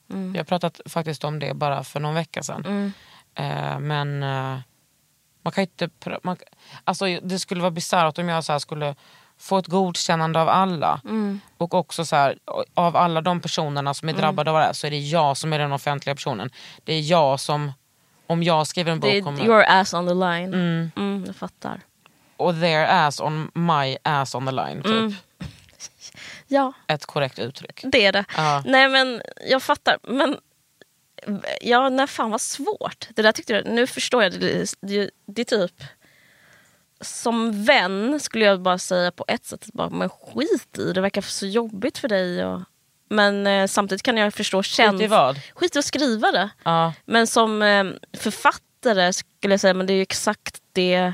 Vi 0.08 0.38
har 0.38 0.44
pratat 0.46 0.82
faktiskt 0.86 1.24
om 1.24 1.40
det 1.40 1.54
bara 1.54 1.84
för 1.84 2.00
någon 2.00 2.16
vecka 2.16 2.44
sedan. 2.44 2.94
Eh, 3.36 3.80
men 3.80 4.24
man 5.44 5.52
kan 5.52 5.62
inte... 5.62 5.90
Man, 6.24 6.38
alltså, 6.84 7.06
det 7.06 7.40
skulle 7.40 7.62
vara 7.62 7.72
bisarrt 7.72 8.18
om 8.18 8.30
jag 8.30 8.44
så 8.44 8.60
skulle 8.60 8.96
få 9.38 9.58
ett 9.58 9.68
godkännande 9.68 10.42
av 10.42 10.50
alla. 10.50 11.02
Och 11.58 11.74
också 11.74 12.06
så 12.06 12.16
här, 12.16 12.38
av 12.74 12.96
alla 12.98 13.22
de 13.22 13.40
personerna 13.42 13.94
som 13.94 14.10
är 14.10 14.14
drabbade 14.14 14.52
av 14.52 14.58
det 14.58 14.64
här 14.64 14.74
så 14.74 14.88
är 14.88 14.92
det 14.92 14.98
jag 15.00 15.38
som 15.38 15.54
är 15.54 15.60
den 15.60 15.72
offentliga 15.72 16.16
personen. 16.16 16.50
Det 16.84 16.94
är 16.94 17.02
jag 17.02 17.40
som, 17.40 17.72
om 18.28 18.44
jag 18.44 18.68
skriver 18.68 18.92
en 18.92 19.00
bok 19.00 19.12
Det 19.12 19.18
är 19.18 19.28
om 19.28 19.40
your 19.40 19.64
ass 19.68 19.94
on 19.94 20.08
the 20.08 20.14
line. 20.14 20.54
Mm. 20.96 21.24
jag 21.28 21.36
fattar. 21.36 21.80
och 22.38 22.54
their 22.60 22.86
ass 22.86 23.20
on 23.22 23.52
my 23.54 23.98
ass 24.04 24.36
on 24.36 24.46
the 24.46 24.52
line. 24.52 24.84
Typ. 24.84 25.20
Ja, 26.48 26.74
Ett 26.88 27.06
korrekt 27.06 27.40
uttryck. 27.40 27.82
det 27.84 28.06
är 28.06 28.12
det. 28.12 28.26
Ja. 28.38 28.64
Nej 28.66 28.90
men 28.90 29.22
jag 29.50 29.64
fattar. 29.64 29.98
Men 30.04 30.38
ja, 31.62 31.90
nej 31.90 32.08
fan 32.08 32.32
vad 32.32 32.42
svårt. 32.42 33.08
Det 33.16 33.22
där 33.22 33.32
tyckte 33.32 33.54
jag, 33.54 33.66
nu 33.66 33.88
förstår 33.88 34.24
jag. 34.24 34.32
Det, 34.40 34.74
det, 34.82 35.10
det 35.28 35.42
är 35.42 35.58
typ 35.68 35.84
som 37.02 37.64
vän 37.66 38.20
skulle 38.20 38.46
jag 38.46 38.62
bara 38.62 38.78
säga 38.78 39.12
på 39.12 39.26
ett 39.28 39.46
sätt, 39.46 39.66
bara, 39.74 39.90
men 39.90 40.10
skit 40.10 40.78
i 40.78 40.94
det 40.94 41.02
verkar 41.02 41.22
så 41.22 41.46
jobbigt 41.46 41.98
för 41.98 42.08
dig. 42.08 42.46
Och, 42.46 42.62
men 43.10 43.48
eh, 43.48 43.68
samtidigt 43.68 44.04
kan 44.04 44.18
jag 44.18 44.34
förstå 44.34 44.64
käns- 44.64 44.92
Skit 44.92 45.02
i 45.02 45.08
vad? 45.08 45.40
Skit 45.56 45.76
i 45.76 45.80
att 45.80 45.86
skriva 45.86 46.32
det. 46.32 46.50
Ja. 46.64 46.94
Men 47.06 47.28
som 47.28 47.62
eh, 47.62 47.84
författare 48.18 49.14
skulle 49.14 49.54
jag 49.54 49.60
säga, 49.60 49.74
men 49.74 49.86
det 49.88 49.94
är 49.94 49.96
ju 49.96 50.02
exakt 50.02 50.58
det. 50.74 51.14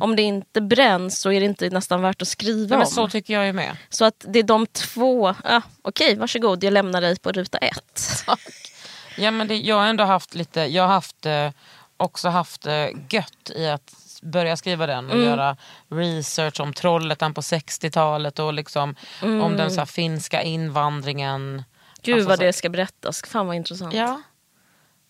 Om 0.00 0.16
det 0.16 0.22
inte 0.22 0.60
bränns 0.60 1.20
så 1.20 1.32
är 1.32 1.40
det 1.40 1.46
inte 1.46 1.70
nästan 1.70 2.02
värt 2.02 2.22
att 2.22 2.28
skriva 2.28 2.68
Nej, 2.76 2.78
men 2.78 2.86
om. 2.86 2.92
så 2.92 3.08
tycker 3.08 3.34
jag 3.34 3.48
är 3.48 3.52
med. 3.52 3.76
Så 3.88 4.04
att 4.04 4.24
det 4.28 4.38
är 4.38 4.42
de 4.42 4.66
två, 4.66 5.34
ja, 5.44 5.62
okej 5.82 6.16
varsågod 6.16 6.64
jag 6.64 6.72
lämnar 6.72 7.00
dig 7.00 7.18
på 7.18 7.32
ruta 7.32 7.58
ett. 7.58 8.02
Ja, 9.16 9.30
men 9.30 9.48
det, 9.48 9.56
jag 9.56 9.76
har 9.76 9.86
ändå 9.86 10.04
haft 10.04 10.34
lite, 10.34 10.60
jag 10.60 10.82
har 10.82 10.94
haft, 10.94 11.26
eh, 11.26 11.50
också 11.96 12.28
haft 12.28 12.66
eh, 12.66 12.86
gött 13.10 13.50
i 13.54 13.68
att 13.68 13.94
börja 14.22 14.56
skriva 14.56 14.86
den 14.86 15.04
Mm. 15.04 15.18
och 15.18 15.24
göra 15.24 15.56
research 15.88 16.60
om 16.60 16.72
Trollhättan 16.72 17.34
på 17.34 17.40
60-talet 17.40 18.38
och 18.38 18.54
liksom 18.54 18.94
om 19.22 19.56
den 19.56 19.70
så 19.70 19.80
här, 19.80 19.86
finska 19.86 20.42
invandringen. 20.42 21.42
Mm. 21.42 21.64
Gud 22.02 22.14
Alltså, 22.14 22.28
vad 22.28 22.38
det 22.38 22.52
ska 22.52 22.68
berättas, 22.68 23.22
fan 23.26 23.46
vad 23.46 23.56
intressant. 23.56 23.94
Ja. 23.94 24.22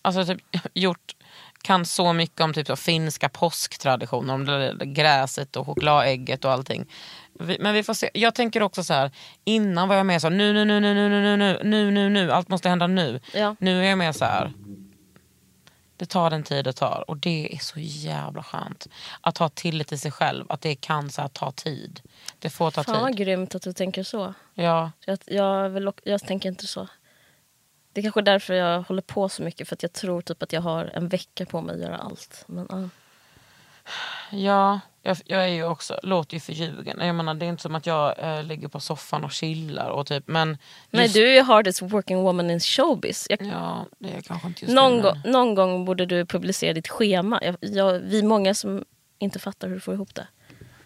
Alltså 0.03 0.25
typ 0.25 0.41
gjort, 0.75 1.13
kan 1.63 1.87
så 1.87 2.13
mycket 2.13 2.41
om 2.41 2.55
typ 2.55 2.67
så 2.67 2.77
finska 2.77 3.29
påsktraditioner, 3.29 4.35
om 4.35 4.45
det 4.45 4.59
där 4.59 4.85
gräset 4.85 5.57
och 5.57 5.67
chokladägget 5.67 6.45
och 6.45 6.53
allting. 6.53 6.87
Men 7.39 7.75
vi 7.75 7.83
får 7.83 7.95
se. 7.95 8.11
Jag 8.15 8.35
tänker 8.35 8.63
också 8.63 8.85
så 8.85 8.95
här, 8.95 9.11
innan 9.45 9.89
var 9.89 9.97
jag 9.97 10.07
med 10.07 10.21
så 10.21 10.29
här, 10.29 10.37
nu, 10.37 10.53
nu, 10.53 10.65
nu, 10.65 10.81
nu, 10.81 10.95
nu, 10.95 11.09
nu, 11.09 11.37
nu, 11.37 11.61
nu, 11.63 11.91
nu, 11.91 12.09
nu, 12.09 12.33
allt 12.33 12.49
måste 12.49 12.69
hända 12.69 12.87
nu. 12.87 13.21
Ja. 13.35 13.57
Nu 13.59 13.85
är 13.85 13.89
jag 13.89 13.99
med 13.99 14.17
så 14.17 14.25
här. 14.25 14.53
Det 15.97 16.07
tar 16.07 16.31
den 16.31 16.43
tid 16.43 16.65
det 16.65 16.73
tar 16.73 17.05
och 17.09 17.17
det 17.17 17.55
är 17.55 17.59
så 17.59 17.81
jävla 17.81 18.43
skönt. 18.43 18.87
Att 19.21 19.39
ha 19.39 19.49
tillit 19.49 19.89
till 19.89 20.01
sig 20.01 20.11
själv, 20.11 20.45
att 20.49 20.61
det 20.61 20.75
kan 20.75 21.11
så 21.11 21.23
här, 21.23 21.29
ta 21.29 21.53
tid. 21.53 22.01
Det 22.39 22.51
får 22.51 22.71
ta 22.71 22.85
Fan 22.85 23.01
vad 23.01 23.11
tid. 23.11 23.17
grymt 23.17 23.55
att 23.55 23.63
du 23.63 23.73
tänker 23.73 24.03
så. 24.03 24.35
Ja. 24.55 24.91
Jag, 25.05 25.19
jag, 25.27 25.69
vill, 25.69 25.93
jag 26.03 26.21
tänker 26.27 26.49
inte 26.49 26.67
så. 26.67 26.89
Det 27.93 28.01
är 28.01 28.03
kanske 28.03 28.21
är 28.21 28.23
därför 28.23 28.55
jag 28.55 28.83
håller 28.83 29.03
på 29.03 29.29
så 29.29 29.43
mycket, 29.43 29.69
för 29.69 29.77
att 29.77 29.83
jag 29.83 29.93
tror 29.93 30.21
typ 30.21 30.43
att 30.43 30.53
jag 30.53 30.61
har 30.61 30.85
en 30.85 31.09
vecka 31.09 31.47
på 31.47 31.61
mig 31.61 31.75
att 31.75 31.81
göra 31.81 31.97
allt. 31.97 32.45
Men, 32.47 32.67
ja. 32.71 32.89
Ja, 34.31 34.81
jag, 35.07 35.17
jag 35.25 35.43
är 35.45 35.49
ju 35.49 35.65
också, 35.65 36.01
låter 36.03 36.35
ju 36.35 36.41
förljugen. 36.41 36.99
Jag 37.07 37.15
menar, 37.15 37.35
det 37.35 37.47
är 37.47 37.49
inte 37.49 37.63
som 37.63 37.75
att 37.75 37.87
jag 37.87 38.19
eh, 38.19 38.43
ligger 38.43 38.69
på 38.69 38.81
soffan 38.81 39.25
och 39.25 39.33
chillar. 39.33 39.89
Och 39.89 40.07
typ, 40.07 40.25
men 40.29 40.59
Nej, 40.91 41.03
just- 41.03 41.15
du 41.15 41.29
är 41.29 41.33
ju 41.35 41.43
hardest 41.43 41.83
working 41.83 42.19
woman 42.23 42.51
in 42.51 42.61
showbiz. 42.61 43.27
Jag, 43.31 43.43
Ja, 43.43 43.87
det 43.99 44.09
är 44.17 44.21
kanske 44.21 44.49
inte 44.49 44.65
just 44.65 44.75
någon, 44.75 45.01
gång, 45.03 45.21
någon 45.25 45.55
gång 45.55 45.85
borde 45.85 46.07
du 46.07 46.27
publicera 46.27 46.73
ditt 46.73 46.89
schema. 46.89 47.41
Jag, 47.43 47.57
jag, 47.61 47.93
vi 47.99 48.19
är 48.19 48.23
många 48.23 48.55
som 48.55 48.85
inte 49.19 49.39
fattar 49.39 49.69
hur 49.69 49.75
du 49.75 49.81
får 49.81 49.95
ihop 49.95 50.15
det. 50.15 50.27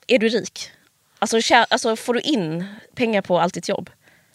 Är 0.07 0.19
du 0.19 0.29
rik? 0.29 0.71
Alltså, 1.19 1.37
tjä- 1.37 1.67
alltså 1.71 1.97
får 1.97 2.15
du 2.15 2.21
in 2.21 2.67
pengar 2.95 3.23
på 3.23 3.41
allt 3.41 3.55
ditt 3.55 3.69
jobb? 3.69 3.91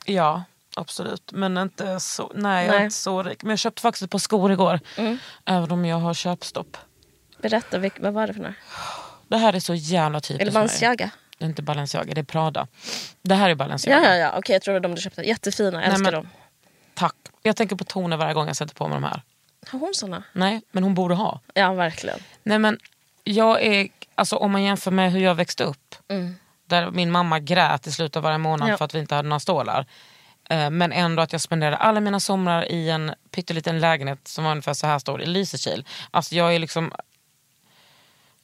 Ja, 0.06 0.44
absolut. 0.76 1.32
Men 1.32 1.58
inte 1.58 2.00
så, 2.00 2.32
nej, 2.36 2.52
jag 2.54 2.64
är 2.64 2.68
Nej. 2.68 2.76
Mm. 2.76 2.84
inte 2.84 2.96
så 2.96 3.24
rik. 3.24 3.44
Men 3.44 3.50
jag 3.50 3.60
köpte 3.60 3.82
faktiskt 3.82 4.04
ett 4.04 4.10
par 4.12 4.20
skor 4.20 4.52
igår. 4.52 4.80
Även 5.46 5.72
om 5.72 5.86
jag 5.86 5.98
har 5.98 6.14
köpstopp. 6.14 6.78
Berätta, 7.42 7.80
vad 8.00 8.14
var 8.14 8.28
det 8.28 8.34
för 8.34 8.42
några? 8.42 8.56
Det 9.34 9.40
här 9.40 9.54
är 9.56 9.60
så 9.60 9.74
jävla 9.76 10.20
typiskt 10.20 10.42
Eller. 10.42 10.52
Balenciaga? 10.52 11.10
Det 11.38 11.46
är 11.46 11.50
inte 11.50 11.62
Balenciaga, 11.62 12.14
det 12.14 12.22
är 12.22 12.26
Prada. 12.26 12.68
Det 13.22 13.36
här 13.36 13.46
är 13.46 13.50
Ja, 13.50 13.56
Balenciaga. 13.56 14.04
ja, 14.10 14.16
ja. 14.16 14.34
Okej, 14.38 14.54
jag 14.54 14.62
tror 14.62 14.74
det 14.74 14.80
var 14.80 14.84
de 14.90 14.96
du 14.96 15.02
köpte. 15.02 15.22
Jättefina, 15.22 15.82
jag 15.82 15.84
älskar 15.84 16.04
men- 16.04 16.14
dem. 16.14 16.30
Tack. 16.94 17.16
Jag 17.42 17.56
tänker 17.56 17.76
på 17.76 17.84
Tone 17.84 18.16
varje 18.18 18.34
gång 18.34 18.48
jag 18.48 18.56
sätter 18.56 18.76
på 18.76 18.88
mig 18.88 18.96
de 18.96 19.04
här. 19.04 19.22
Har 19.68 19.80
hon 19.80 19.92
såna? 19.94 20.24
Nej, 20.34 20.62
men 20.72 20.84
hon 20.84 20.94
borde 20.94 21.16
ha. 21.16 21.40
Ja, 21.54 21.74
verkligen. 21.74 22.20
Nej 22.44 22.60
men 22.60 22.78
jag 23.24 23.62
är, 23.64 23.88
alltså 24.16 24.36
om 24.36 24.52
man 24.52 24.64
jämför 24.64 24.92
med 24.92 25.12
hur 25.12 25.20
jag 25.20 25.36
växte 25.36 25.64
upp. 25.64 25.96
Där 26.68 26.92
min 26.92 27.12
mamma 27.12 27.40
grät 27.40 27.88
i 27.88 27.92
slutet 27.92 28.16
av 28.16 28.24
varje 28.24 28.38
månad 28.38 28.70
Ja. 28.70 28.78
för 28.78 28.86
att 28.86 28.96
vi 28.96 29.00
inte 29.00 29.16
hade 29.16 29.30
några 29.30 29.40
stålar. 29.40 29.86
Eh, 30.50 30.70
men 30.70 30.92
ändå 30.92 31.22
att 31.22 31.32
jag 31.32 31.42
spenderade 31.42 31.78
alla 31.78 32.00
mina 32.00 32.20
somrar 32.20 32.72
i 32.72 32.90
en 32.90 33.12
pytteliten 33.32 33.80
lägenhet 33.80 34.28
som 34.28 34.44
var 34.44 34.52
ungefär 34.52 34.74
så 34.74 34.88
här 34.88 35.00
stor 35.00 35.22
i 35.22 35.26
Lysekil. 35.26 35.86
Alltså 36.12 36.36
jag 36.36 36.56
är 36.56 36.60
liksom... 36.60 36.92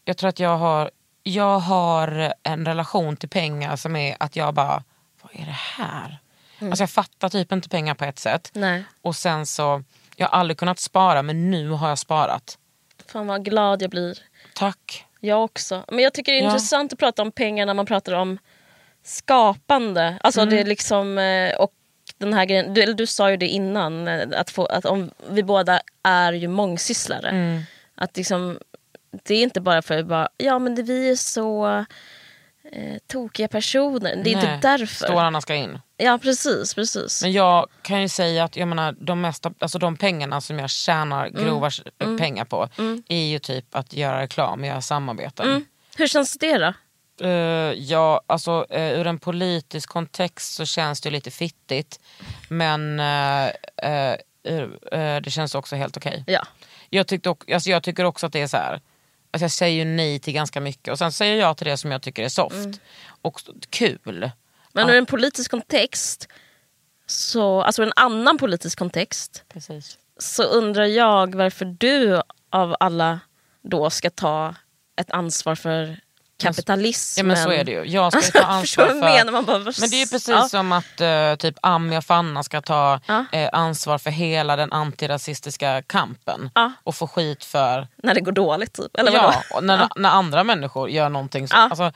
Jag 0.05 0.17
tror 0.17 0.29
att 0.29 0.39
jag 0.39 0.57
har, 0.57 0.91
jag 1.23 1.59
har 1.59 2.33
en 2.43 2.65
relation 2.65 3.17
till 3.17 3.29
pengar 3.29 3.75
som 3.75 3.95
är 3.95 4.15
att 4.19 4.35
jag 4.35 4.53
bara, 4.53 4.83
vad 5.21 5.31
är 5.41 5.45
det 5.45 5.51
här? 5.77 6.17
Alltså 6.61 6.81
jag 6.83 6.89
fattar 6.89 7.29
typ 7.29 7.51
inte 7.51 7.69
pengar 7.69 7.93
på 7.95 8.05
ett 8.05 8.19
sätt. 8.19 8.51
Nej. 8.53 8.83
Och 9.01 9.15
sen 9.15 9.45
så, 9.45 9.83
jag 10.15 10.27
har 10.27 10.39
aldrig 10.39 10.57
kunnat 10.57 10.79
spara 10.79 11.21
men 11.21 11.51
nu 11.51 11.69
har 11.69 11.89
jag 11.89 11.99
sparat. 11.99 12.57
Fan 13.11 13.27
vad 13.27 13.45
glad 13.45 13.81
jag 13.81 13.89
blir. 13.89 14.17
Tack. 14.55 15.05
Jag 15.19 15.43
också. 15.43 15.83
Men 15.87 15.99
jag 15.99 16.13
tycker 16.13 16.31
det 16.31 16.37
är 16.39 16.43
Ja. 16.43 16.49
intressant 16.49 16.93
att 16.93 16.99
prata 16.99 17.21
om 17.21 17.31
pengar 17.31 17.65
när 17.65 17.73
man 17.73 17.85
pratar 17.85 18.13
om 18.13 18.37
skapande. 19.03 20.17
Alltså 20.23 20.41
Mm. 20.41 20.53
det 20.55 20.61
är 20.61 20.65
liksom, 20.65 21.17
eh, 21.17 21.55
och 21.55 21.71
den 22.17 22.33
här 22.33 22.45
grejen, 22.45 22.73
du, 22.73 22.93
du 22.93 23.07
sa 23.07 23.31
ju 23.31 23.37
det 23.37 23.47
innan, 23.47 24.07
eh, 24.07 24.27
att, 24.35 24.49
få, 24.49 24.65
att 24.65 24.85
om 24.85 25.11
vi 25.29 25.43
båda 25.43 25.81
är 26.03 26.33
ju 26.33 26.47
mångsysslare. 26.47 27.29
Mm. 27.29 27.61
Att 27.95 28.17
liksom, 28.17 28.59
det 29.11 29.35
är 29.35 29.43
inte 29.43 29.61
bara 29.61 29.81
för 29.81 29.97
att 29.97 30.05
bara, 30.05 30.29
ja 30.37 30.59
men 30.59 30.75
det, 30.75 30.83
vi 30.83 31.09
är 31.09 31.15
så 31.15 31.67
eh, 32.71 32.97
tokiga 33.07 33.47
personer. 33.47 34.15
Det 34.23 34.33
är 34.33 34.35
Nej, 34.35 34.55
inte 34.55 34.59
därför. 34.61 35.05
Stålarna 35.05 35.41
ska 35.41 35.55
in. 35.55 35.79
Ja 35.97 36.19
precis, 36.21 36.73
precis. 36.73 37.21
Men 37.21 37.31
jag 37.31 37.67
kan 37.81 38.01
ju 38.01 38.09
säga 38.09 38.43
att 38.43 38.55
jag 38.55 38.67
menar, 38.67 38.95
de, 38.99 39.21
mesta, 39.21 39.53
alltså 39.59 39.79
de 39.79 39.97
pengarna 39.97 40.41
som 40.41 40.59
jag 40.59 40.69
tjänar 40.69 41.27
Mm. 41.27 41.43
grova 41.43 41.69
pengar 42.17 42.45
på 42.45 42.69
är 43.07 43.25
ju 43.25 43.39
typ 43.39 43.75
att 43.75 43.93
göra 43.93 44.21
reklam, 44.21 44.65
göra 44.65 44.81
samarbeten. 44.81 45.47
Mm. 45.49 45.65
Hur 45.97 46.07
känns 46.07 46.37
det 46.37 46.57
då? 46.57 46.73
Eh, 47.21 47.73
ja, 47.73 48.21
alltså, 48.27 48.65
uh, 48.73 48.99
ur 48.99 49.07
en 49.07 49.19
politisk 49.19 49.89
kontext 49.89 50.53
så 50.53 50.65
känns 50.65 51.01
det 51.01 51.09
lite 51.09 51.31
fittigt. 51.31 51.99
Men 52.49 52.99
eh, 52.99 53.45
eh, 53.77 54.13
eh, 54.91 55.21
det 55.21 55.31
känns 55.31 55.55
också 55.55 55.75
helt 55.75 55.97
okej. 55.97 56.23
Ja. 56.27 56.47
Jag, 56.89 57.07
tyckte 57.07 57.29
alltså 57.29 57.69
jag 57.69 57.83
tycker 57.83 58.03
också 58.03 58.25
att 58.25 58.33
det 58.33 58.41
är 58.41 58.47
så 58.47 58.57
här. 58.57 58.81
Alltså 59.31 59.43
jag 59.43 59.51
säger 59.51 59.85
ju 59.85 59.91
nej 59.95 60.19
till 60.19 60.33
ganska 60.33 60.61
mycket 60.61 60.91
och 60.91 60.97
sen 60.97 61.11
säger 61.11 61.35
jag 61.35 61.57
till 61.57 61.67
det 61.67 61.77
som 61.77 61.91
jag 61.91 62.01
tycker 62.01 62.23
är 62.23 62.29
soft. 62.29 62.55
Mm. 62.55 62.73
Och 63.21 63.41
kul. 63.69 64.31
Men 64.73 64.89
ur 64.89 64.95
en 64.95 65.05
politisk 65.05 65.51
kontext, 65.51 66.27
så, 67.05 67.61
alltså 67.61 67.83
en 67.83 67.93
annan 67.95 68.37
politisk 68.37 68.79
kontext, 68.79 69.43
Precis. 69.53 69.97
så 70.17 70.43
undrar 70.43 70.85
jag 70.85 71.35
varför 71.35 71.65
du 71.65 72.21
av 72.49 72.75
alla 72.79 73.19
då 73.61 73.89
ska 73.89 74.09
ta 74.09 74.55
ett 74.95 75.11
ansvar 75.11 75.55
för 75.55 75.99
kapitalismen. 76.39 77.25
Ja 77.29 77.35
men 77.35 77.43
så 77.43 77.51
är 77.51 77.63
det 77.63 77.71
ju. 77.71 77.83
Jag 77.85 78.11
ska 78.13 78.21
ju 78.25 78.31
ta 78.31 78.47
ansvar 78.51 78.85
för... 78.87 78.93
menar? 78.95 79.31
Man 79.31 79.45
bara, 79.45 79.57
Men 79.57 79.89
det 79.89 79.95
är 79.95 79.99
ju 79.99 80.05
precis 80.05 80.29
ja. 80.29 80.47
som 80.49 80.71
att 80.71 81.01
eh, 81.01 81.35
typ 81.35 81.55
Ami 81.61 81.97
och 81.97 82.03
Fanna 82.05 82.43
ska 82.43 82.61
ta 82.61 82.99
Ja. 83.05 83.25
eh, 83.31 83.49
ansvar 83.53 83.97
för 83.97 84.09
hela 84.09 84.55
den 84.55 84.71
antirasistiska 84.73 85.81
kampen. 85.81 86.49
Ja. 86.55 86.71
Och 86.83 86.95
få 86.95 87.07
skit 87.07 87.43
för 87.45 87.87
När 88.03 88.13
det 88.13 88.21
går 88.21 88.31
dåligt 88.31 88.73
typ. 88.73 88.95
Eller 88.97 89.11
vadå? 89.11 89.33
ja, 89.51 89.59
när, 89.61 89.87
när 89.95 90.09
andra 90.09 90.43
människor 90.43 90.89
gör 90.89 91.09
någonting. 91.09 91.47
Så, 91.47 91.55
alltså, 91.55 91.91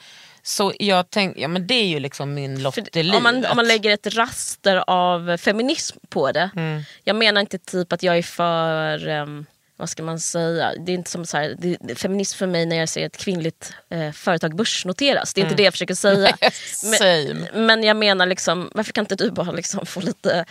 så 0.46 0.74
jag 0.80 1.10
tänk, 1.10 1.38
ja, 1.38 1.48
men 1.48 1.68
det 1.68 1.74
är 1.74 1.86
ju 1.88 2.00
liksom 2.00 2.34
min 2.34 2.64
lott 2.64 2.78
i 2.78 3.04
livet. 3.04 3.18
om, 3.18 3.24
man, 3.24 3.46
om 3.46 3.56
man 3.56 3.68
lägger 3.68 3.90
ett 3.92 4.08
raster 4.16 4.84
av 4.88 5.38
feminism 5.38 5.98
på 6.10 6.32
det. 6.32 6.50
Mm. 6.56 6.82
Jag 7.04 7.16
menar 7.16 7.42
inte 7.42 7.58
typ 7.58 7.94
att 7.94 8.04
jag 8.04 8.18
är 8.18 8.24
för, 8.24 9.08
ehm, 9.08 9.46
vad 9.78 9.90
ska 9.90 10.04
man 10.04 10.20
säga, 10.20 10.74
det 10.86 10.92
är 10.92 10.94
inte 10.94 11.10
som 11.10 11.26
så 11.26 11.38
här, 11.38 11.56
det, 11.60 11.78
det, 11.82 11.96
feminism 11.96 12.38
för 12.38 12.48
mig 12.48 12.66
när 12.66 12.76
jag 12.76 12.90
ser 12.90 13.06
ett 13.06 13.18
kvinnligt 13.18 13.74
eh, 13.90 14.12
företag 14.12 14.56
börsnoteras. 14.56 15.34
Det 15.34 15.42
är 15.42 15.44
inte 15.44 15.56
det 15.56 15.64
jag 15.64 15.74
försöker 15.74 15.96
säga. 15.96 16.38
Mm. 16.84 17.38
Men, 17.54 17.66
men 17.66 17.84
jag 17.84 17.98
menar 17.98 18.26
liksom, 18.26 18.72
varför 18.74 18.92
kan 18.94 19.04
inte 19.04 19.16
du 19.16 19.32
bara 19.32 19.52
liksom 19.52 19.86
få 19.86 20.02
lite 20.02 20.46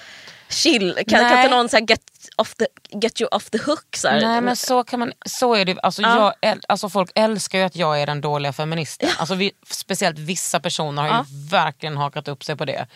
chill? 0.49 0.95
Kan, 0.95 1.05
kan 1.21 1.39
inte 1.39 1.57
någon 1.57 1.69
så 1.69 1.77
här 1.77 1.87
get, 1.89 2.01
off 2.37 2.55
the, 2.55 2.67
get 2.91 3.21
you 3.21 3.29
off 3.29 3.51
the 3.51 3.59
hook? 3.59 3.97
Så 3.97 4.09
här? 4.09 4.21
Nej 4.21 4.41
men 4.41 4.57
så 4.57 4.85
kan 4.85 5.01
man, 5.01 5.13
så 5.27 5.55
är 5.55 5.65
det 5.65 5.81
alltså, 5.81 6.03
Ja. 6.03 6.35
jag, 6.41 6.59
alltså 6.69 6.89
Folk 6.89 7.11
älskar 7.15 7.59
ju 7.59 7.65
att 7.65 7.77
jag 7.77 8.03
är 8.03 8.07
den 8.07 8.21
dåliga 8.21 8.53
feministen. 8.53 9.09
Alltså 9.19 9.35
vi, 9.35 9.53
speciellt 9.71 10.19
vissa 10.19 10.61
personer 10.61 11.03
har 11.03 11.09
Ja. 11.09 11.25
ju 11.29 11.49
verkligen 11.49 11.97
hakat 11.97 12.29
upp 12.29 12.45
sig 12.45 12.57
på 12.57 12.65
det. 12.65 12.87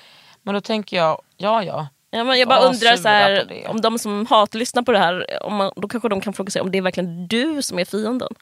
Men 0.43 0.55
då 0.55 0.61
tänker 0.61 0.97
jag, 0.97 1.22
ja 1.37 1.62
ja. 1.62 1.89
Ja, 2.17 2.25
men 2.25 2.39
jag 2.39 2.49
bara 2.49 2.61
Var 2.61 2.67
undrar 2.67 2.97
så 2.97 3.09
här, 3.09 3.64
om 3.69 3.81
de 3.81 3.99
som 3.99 4.27
hatlyssnar 4.27 4.83
på 4.83 4.93
det 4.93 4.99
här, 4.99 5.43
om 5.43 5.55
man, 5.55 5.73
då 5.77 5.89
kanske 5.89 6.09
de 6.09 6.21
kan 6.21 6.33
fråga 6.33 6.51
sig 6.51 6.62
om 6.62 6.71
det 6.71 6.79
är 6.79 6.83
verkligen 6.83 7.27
du 7.27 7.62
som 7.62 7.79
är 7.79 7.85
fienden. 7.85 8.35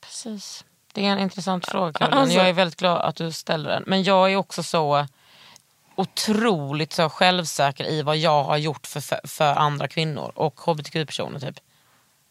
Precis. 0.00 0.64
Det 0.92 1.06
är 1.06 1.10
en 1.12 1.18
intressant 1.18 1.68
fråga. 1.68 2.06
Alltså- 2.06 2.36
Jag 2.36 2.48
är 2.48 2.52
väldigt 2.52 2.78
glad 2.78 3.00
att 3.00 3.16
du 3.16 3.32
ställer 3.32 3.70
den. 3.70 3.84
Men 3.86 4.02
jag 4.02 4.32
är 4.32 4.36
också 4.36 4.62
så 4.62 5.06
otroligt 5.94 6.92
så 6.92 7.08
självsäker 7.10 7.84
i 7.84 8.02
vad 8.02 8.16
jag 8.16 8.44
har 8.44 8.56
gjort 8.56 8.86
för, 8.86 9.00
för, 9.00 9.20
för 9.24 9.54
andra 9.54 9.88
kvinnor 9.88 10.32
och 10.34 10.60
hbtq-personer. 10.60 11.40
Typ. 11.40 11.60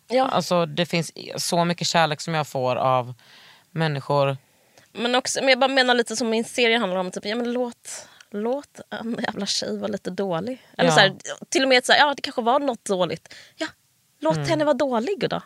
Ja. 0.08 0.28
Alltså, 0.28 0.66
det 0.66 0.86
finns 0.86 1.12
så 1.38 1.66
mycket 1.66 1.88
kärlek 1.88 2.22
som 2.22 2.34
jag 2.34 2.48
får 2.48 2.76
av 2.76 3.14
människor. 3.72 4.38
Men, 4.92 5.16
också, 5.16 5.40
men 5.40 5.50
jag 5.50 5.60
bara 5.60 5.68
menar 5.68 5.94
lite 5.94 6.16
som 6.16 6.30
min 6.30 6.44
serie 6.44 6.78
handlar 6.78 7.00
om, 7.00 7.12
typ, 7.12 7.26
ja, 7.26 7.36
men 7.36 7.54
låt, 7.54 8.08
låt 8.32 8.80
en 8.90 9.18
jävla 9.24 9.46
tjej 9.46 9.78
vara 9.78 9.92
lite 9.92 10.10
dålig. 10.10 10.66
Eller 10.78 10.90
Ja. 10.90 10.96
så 10.96 11.00
här, 11.00 11.16
till 11.50 11.64
och 11.64 11.70
med 11.70 11.86
så 11.86 11.92
här, 11.92 12.00
ja 12.00 12.14
det 12.16 12.22
kanske 12.22 12.42
var 12.42 12.60
något 12.60 12.86
dåligt. 12.86 13.34
Ja, 13.56 13.68
låt 14.20 14.36
Mm. 14.36 14.48
henne 14.50 14.64
vara 14.66 14.74
dålig 14.74 15.30
då. 15.30 15.42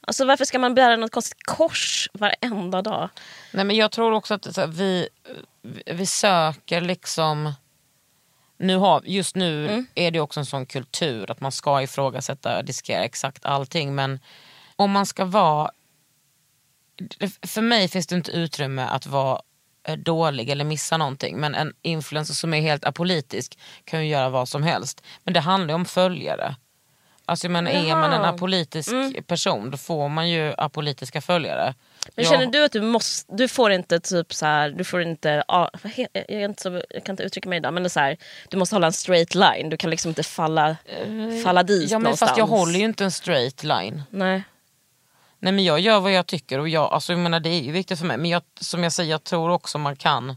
Alltså, 0.00 0.24
varför 0.24 0.44
ska 0.44 0.58
man 0.58 0.74
bära 0.74 0.96
något 0.96 1.10
konstigt 1.12 1.42
kors 1.46 2.08
varenda 2.12 2.82
dag? 2.82 3.08
Nej, 3.52 3.64
men 3.64 3.76
jag 3.76 3.92
tror 3.92 4.12
också 4.12 4.34
att 4.34 4.56
här, 4.56 4.66
vi, 4.66 5.08
vi- 5.84 6.06
söker 6.06 6.80
liksom... 6.80 7.52
Nu 8.58 8.76
har, 8.76 9.02
just 9.04 9.36
nu 9.36 9.68
Mm. 9.68 9.86
är 9.94 10.10
det 10.10 10.20
också 10.20 10.40
en 10.40 10.46
sån 10.46 10.66
kultur 10.66 11.30
att 11.30 11.40
man 11.40 11.52
ska 11.52 11.82
ifrågasätta, 11.82 12.62
diskera 12.62 13.04
exakt 13.04 13.44
allting. 13.44 13.94
Men 13.94 14.20
om 14.76 14.90
man 14.90 15.06
ska 15.06 15.24
vara... 15.24 15.70
För 17.46 17.60
mig 17.62 17.88
finns 17.88 18.06
det 18.06 18.16
inte 18.16 18.30
utrymme 18.32 18.82
att 18.82 19.06
vara 19.06 19.40
eh, 19.88 19.96
dålig 19.96 20.50
eller 20.50 20.64
missa 20.64 20.96
någonting. 20.96 21.36
Men 21.40 21.54
en 21.54 21.72
influencer 21.82 22.34
som 22.34 22.54
är 22.54 22.60
helt 22.60 22.84
apolitisk 22.84 23.58
kan 23.84 24.00
ju 24.06 24.08
göra 24.12 24.28
vad 24.28 24.48
som 24.48 24.62
helst. 24.62 25.02
Men 25.24 25.34
det 25.34 25.40
handlar 25.40 25.68
ju 25.68 25.74
om 25.74 25.84
följare. 25.84 26.56
Alltså 27.28 27.44
jag 27.44 27.52
menar, 27.52 27.70
är 27.70 27.94
man 27.96 28.12
en 28.12 28.24
apolitisk 28.24 28.90
person 29.26 29.70
då 29.70 29.76
får 29.76 30.08
man 30.08 30.30
ju 30.30 30.54
apolitiska 30.58 31.20
följare. 31.20 31.74
Men 32.14 32.24
Jag- 32.24 32.32
känner 32.32 32.46
du 32.46 32.64
att 32.64 32.72
du 32.72 32.80
måste, 32.80 33.34
du 33.36 33.48
får 33.48 33.72
inte 33.72 34.00
typ 34.00 34.34
så 34.34 34.46
här, 34.46 34.70
du 34.70 34.84
får 34.84 35.02
inte, 35.02 35.42
he- 35.48 36.06
jag, 36.12 36.30
är 36.30 36.44
inte 36.44 36.62
så, 36.62 36.82
jag 36.90 37.04
kan 37.04 37.12
inte 37.12 37.22
uttrycka 37.22 37.48
mig 37.48 37.56
idag 37.58 37.74
men 37.74 37.82
det 37.82 37.86
är 37.86 37.90
så 37.90 38.00
här, 38.00 38.16
du 38.50 38.56
måste 38.56 38.74
hålla 38.74 38.86
en 38.86 38.92
straight 38.92 39.34
line, 39.34 39.70
du 39.70 39.76
kan 39.76 39.90
liksom 39.90 40.08
inte 40.08 40.22
falla, 40.22 40.76
falla 41.44 41.62
dit 41.62 41.82
Eh, 41.84 41.92
Ja 41.92 41.98
men 41.98 42.02
någonstans. 42.02 42.28
fast 42.30 42.38
jag 42.38 42.46
håller 42.46 42.78
ju 42.78 42.84
inte 42.84 43.04
en 43.04 43.10
straight 43.10 43.62
line. 43.64 44.02
Nej. 44.10 44.42
Nej 45.38 45.52
men 45.52 45.64
jag 45.64 45.80
gör 45.80 46.00
vad 46.00 46.12
jag 46.12 46.26
tycker 46.26 46.58
och 46.58 46.68
jag, 46.68 46.92
alltså, 46.92 47.12
jag 47.12 47.18
menar, 47.20 47.40
det 47.40 47.48
är 47.48 47.60
ju 47.60 47.72
viktigt 47.72 47.98
för 47.98 48.06
mig. 48.06 48.16
Men 48.16 48.30
jag, 48.30 48.42
som 48.60 48.82
jag 48.82 48.92
säger, 48.92 49.10
jag 49.10 49.24
tror 49.24 49.50
också 49.50 49.78
man 49.78 49.96
kan 49.96 50.36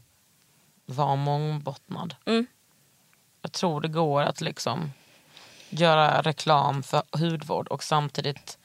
vara 0.85 1.15
mångbottnad. 1.15 2.15
Mm. 2.25 2.47
Jag 3.41 3.51
tror 3.51 3.81
det 3.81 3.87
går 3.87 4.21
att 4.21 4.41
liksom 4.41 4.91
göra 5.69 6.21
reklam 6.21 6.83
för 6.83 7.03
hudvård 7.11 7.67
och 7.67 7.83
samtidigt 7.83 8.57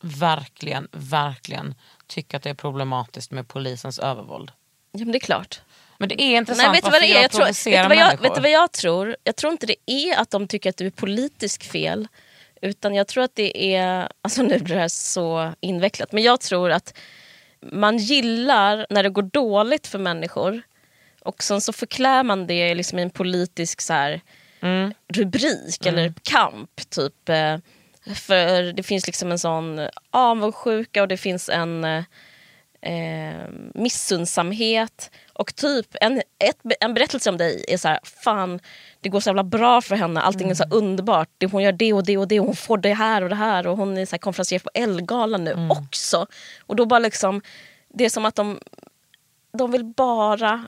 verkligen, 0.00 0.88
verkligen 0.92 1.74
tycka 2.06 2.36
att 2.36 2.42
det 2.42 2.50
är 2.50 2.54
problematiskt 2.54 3.30
med 3.30 3.48
polisens 3.48 3.98
övervåld. 3.98 4.52
Ja 4.92 4.98
men 4.98 5.12
det 5.12 5.18
är 5.18 5.20
klart. 5.20 5.60
Men 5.98 6.08
det 6.08 6.22
är 6.22 6.36
intressant 6.36 6.72
Nej, 6.72 6.72
vet 6.72 6.84
du 6.84 6.90
vad 6.90 6.92
varför 6.92 7.06
det 7.06 7.12
är? 7.12 7.14
jag 7.14 7.24
Jag 7.24 7.30
tror, 7.30 7.44
vet, 7.44 7.64
vad 7.88 7.96
jag, 7.96 8.06
människor. 8.06 8.22
vet 8.22 8.34
du 8.34 8.40
vad 8.40 8.50
jag 8.50 8.72
tror? 8.72 9.16
Jag 9.24 9.36
tror 9.36 9.52
inte 9.52 9.66
det 9.66 9.76
är 9.86 10.20
att 10.20 10.30
de 10.30 10.48
tycker 10.48 10.70
att 10.70 10.76
du 10.76 10.86
är 10.86 10.90
politisk 10.90 11.64
fel. 11.64 12.08
Utan 12.62 12.94
jag 12.94 13.06
tror 13.08 13.24
att 13.24 13.34
det 13.34 13.74
är, 13.76 14.08
alltså 14.22 14.42
nu 14.42 14.58
blir 14.58 14.74
det 14.74 14.80
här 14.80 14.88
så 14.88 15.52
invecklat, 15.60 16.12
men 16.12 16.22
jag 16.22 16.40
tror 16.40 16.70
att 16.70 16.98
man 17.60 17.96
gillar 17.98 18.86
när 18.90 19.02
det 19.02 19.08
går 19.08 19.22
dåligt 19.22 19.86
för 19.86 19.98
människor 19.98 20.62
och 21.20 21.42
sen 21.42 21.60
så 21.60 21.72
förklär 21.72 22.22
man 22.22 22.46
det 22.46 22.74
liksom 22.74 22.98
i 22.98 23.02
en 23.02 23.10
politisk 23.10 23.80
så 23.80 23.92
här, 23.92 24.20
Mm. 24.60 24.94
rubrik 25.08 25.86
eller 25.86 26.12
kamp. 26.22 26.70
typ 26.90 27.28
eh, 27.28 27.56
För 28.14 28.72
det 28.72 28.82
finns 28.82 29.06
liksom 29.06 29.30
en 29.30 29.38
sån 29.38 29.88
avundsjuka 30.10 31.02
och 31.02 31.08
det 31.08 31.16
finns 31.16 31.48
en 31.48 31.84
eh, 32.80 33.48
missundsamhet. 33.74 35.10
Och 35.32 35.54
typ 35.54 35.86
en, 36.00 36.18
ett, 36.18 36.58
en 36.80 36.94
berättelse 36.94 37.30
om 37.30 37.36
dig 37.36 37.64
är 37.68 37.76
så 37.76 37.88
här, 37.88 38.00
fan 38.04 38.60
det 39.00 39.08
går 39.08 39.20
så 39.20 39.28
jävla 39.28 39.44
bra 39.44 39.80
för 39.80 39.96
henne, 39.96 40.20
allting 40.20 40.50
är 40.50 40.54
så 40.54 40.64
underbart. 40.70 41.28
Det, 41.38 41.46
hon 41.46 41.62
gör 41.62 41.72
det 41.72 41.92
och 41.92 42.04
det 42.04 42.18
och 42.18 42.28
det 42.28 42.40
och 42.40 42.46
hon 42.46 42.56
får 42.56 42.78
det 42.78 42.94
här 42.94 43.22
och 43.22 43.28
det 43.28 43.34
här 43.34 43.66
och 43.66 43.76
hon 43.76 43.98
är 43.98 44.06
så 44.06 44.10
här 44.10 44.18
konferencier 44.18 44.58
på 44.58 44.70
Ellegalan 44.74 45.44
nu 45.44 45.68
också. 45.70 46.26
Och 46.66 46.76
då 46.76 46.86
bara 46.86 46.98
liksom, 46.98 47.42
det 47.88 48.04
är 48.04 48.10
som 48.10 48.24
att 48.24 48.34
de, 48.34 48.60
de 49.58 49.70
vill 49.70 49.84
bara 49.84 50.66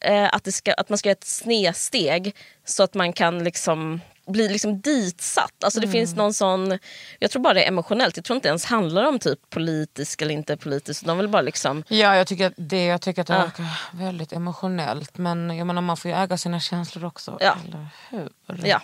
eh, 0.00 0.34
att, 0.34 0.44
det 0.44 0.52
ska, 0.52 0.72
att 0.72 0.88
man 0.88 0.98
ska 0.98 1.08
göra 1.08 1.18
ett 1.18 1.24
snedsteg 1.24 2.36
så 2.64 2.82
att 2.82 2.94
man 2.94 3.12
kan 3.12 3.44
liksom 3.44 4.00
blir 4.26 4.48
liksom 4.50 4.80
ditsatt. 4.80 5.64
Alltså 5.64 5.80
det 5.80 5.86
Mm. 5.86 5.92
finns 5.92 6.14
någon 6.14 6.34
sån, 6.34 6.78
jag 7.18 7.30
tror 7.30 7.42
bara 7.42 7.54
det 7.54 7.64
är 7.64 7.68
emotionellt. 7.68 8.16
Jag 8.16 8.24
tror 8.24 8.34
inte 8.36 8.48
ens 8.48 8.64
handlar 8.64 9.04
om 9.04 9.18
typ 9.18 9.50
politisk 9.50 10.22
eller 10.22 10.34
inte 10.34 10.56
politisk. 10.56 11.04
De 11.04 11.18
vill 11.18 11.28
bara 11.28 11.42
liksom, 11.42 11.84
Ja, 11.88 12.16
jag 12.16 12.26
tycker 12.26 12.46
att 12.46 12.52
det, 12.56 12.84
jag 12.84 13.00
tycker 13.00 13.20
att 13.20 13.26
det 13.26 13.34
Ja. 13.34 13.40
verkar 13.42 13.66
väldigt 13.92 14.32
emotionellt. 14.32 15.18
Men 15.18 15.56
jag 15.56 15.66
menar, 15.66 15.82
man 15.82 15.96
får 15.96 16.10
ju 16.10 16.16
äga 16.16 16.38
sina 16.38 16.60
känslor 16.60 17.04
också. 17.04 17.36
Ja. 17.40 17.56
Eller 17.68 17.86
hur? 18.10 18.30
ja. 18.66 18.82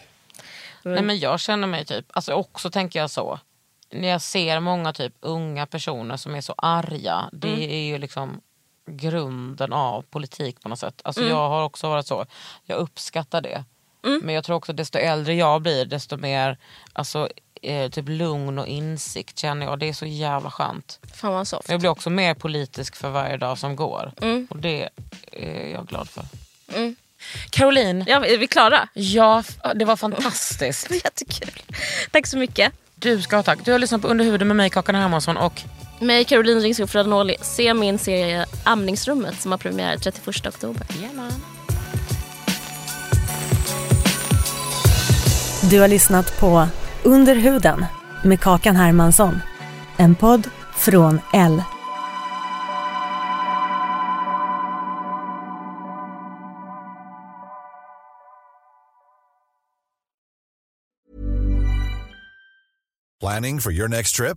Nej, 0.83 1.03
men 1.03 1.19
jag 1.19 1.41
känner 1.41 1.67
mig 1.67 1.85
typ, 1.85 2.07
alltså 2.13 2.33
också 2.33 2.71
tänker 2.71 2.99
jag 2.99 3.11
så. 3.11 3.39
När 3.93 4.09
jag 4.09 4.23
ser 4.23 4.61
många 4.61 4.93
typ 4.93 5.15
unga 5.21 5.67
personer 5.67 6.17
som 6.17 6.35
är 6.35 6.41
så 6.41 6.55
arga. 6.59 7.29
Det 7.33 7.49
Mm. 7.49 7.61
är 7.71 7.85
ju 7.87 7.99
liksom 7.99 8.41
grunden 8.91 9.73
av 9.73 10.03
politik 10.03 10.61
på 10.61 10.69
något 10.69 10.79
sätt. 10.79 11.01
Alltså 11.05 11.21
Mm. 11.21 11.33
jag 11.33 11.49
har 11.49 11.65
också 11.65 11.89
varit 11.89 12.07
så. 12.07 12.27
Jag 12.65 12.79
uppskattar 12.79 13.41
det. 13.41 13.65
Men 14.03 14.35
jag 14.35 14.45
tror 14.45 14.57
också 14.57 14.73
desto 14.73 14.99
äldre 14.99 15.35
jag 15.35 15.63
blir 15.63 15.85
desto 15.85 16.17
mer 16.17 16.59
alltså, 16.93 17.29
eh, 17.63 17.91
typ 17.91 18.09
lugn 18.09 18.59
och 18.59 18.67
insikt 18.67 19.39
känner 19.39 19.67
jag. 19.67 19.79
Det 19.79 19.89
är 19.89 19.93
så 19.93 20.07
jävla 20.07 20.51
skönt. 20.51 20.99
Fan 21.15 21.33
vad 21.33 21.49
soft. 21.49 21.69
Jag 21.71 21.81
blir 21.81 21.91
också 21.91 22.11
mer 22.11 22.35
politisk 22.35 22.97
för 22.97 23.11
varje 23.11 23.37
dag 23.37 23.59
som 23.59 23.77
går. 23.77 24.13
Mm. 24.23 24.47
Och 24.51 24.57
det 24.57 24.89
är 25.33 25.69
jag 25.73 25.87
glad 25.87 26.09
för. 26.09 26.25
Caroline, 27.51 28.05
Ja, 28.07 28.25
är 28.25 28.39
vi 28.39 28.47
klara? 28.47 28.89
ja, 28.95 29.43
det 29.75 29.85
var 29.85 29.97
fantastiskt. 29.97 30.91
Jättekul. 31.05 31.51
Tack 32.11 32.27
så 32.27 32.39
mycket. 32.39 32.73
Du 32.95 33.23
ska 33.23 33.37
ha 33.37 33.43
tack. 33.43 33.59
Du 33.65 33.73
har 33.73 33.79
lyssnat 33.79 34.03
på 34.03 34.09
Under 34.09 34.25
huden 34.25 34.49
med 34.49 34.57
mig, 34.57 34.71
Kakan 34.71 34.95
Hermansson 34.95 35.37
och 35.37 35.63
Mig, 36.01 36.25
Caroline 36.25 36.61
Ringskog 36.61 36.91
Fradonoli. 36.91 37.37
Se 37.41 37.75
min 37.75 37.99
serie 37.99 38.47
Amningsrummet 38.65 39.41
som 39.41 39.51
har 39.51 39.59
premiär 39.59 39.97
31 39.97 40.47
oktober. 40.47 40.87
Du 45.63 45.81
har 45.81 45.89
lyssnat 45.89 46.41
på 46.41 46.69
Under 47.05 47.35
huden 47.35 47.85
med 48.25 48.41
Kakan 48.41 48.77
Hermansson. 48.77 49.41
En 49.97 50.15
podd 50.15 50.49
från 50.77 51.21
L. 51.35 51.63
Planning 63.21 63.61
for 63.61 63.73
your 63.73 63.89
next 63.89 64.15
trip? 64.17 64.37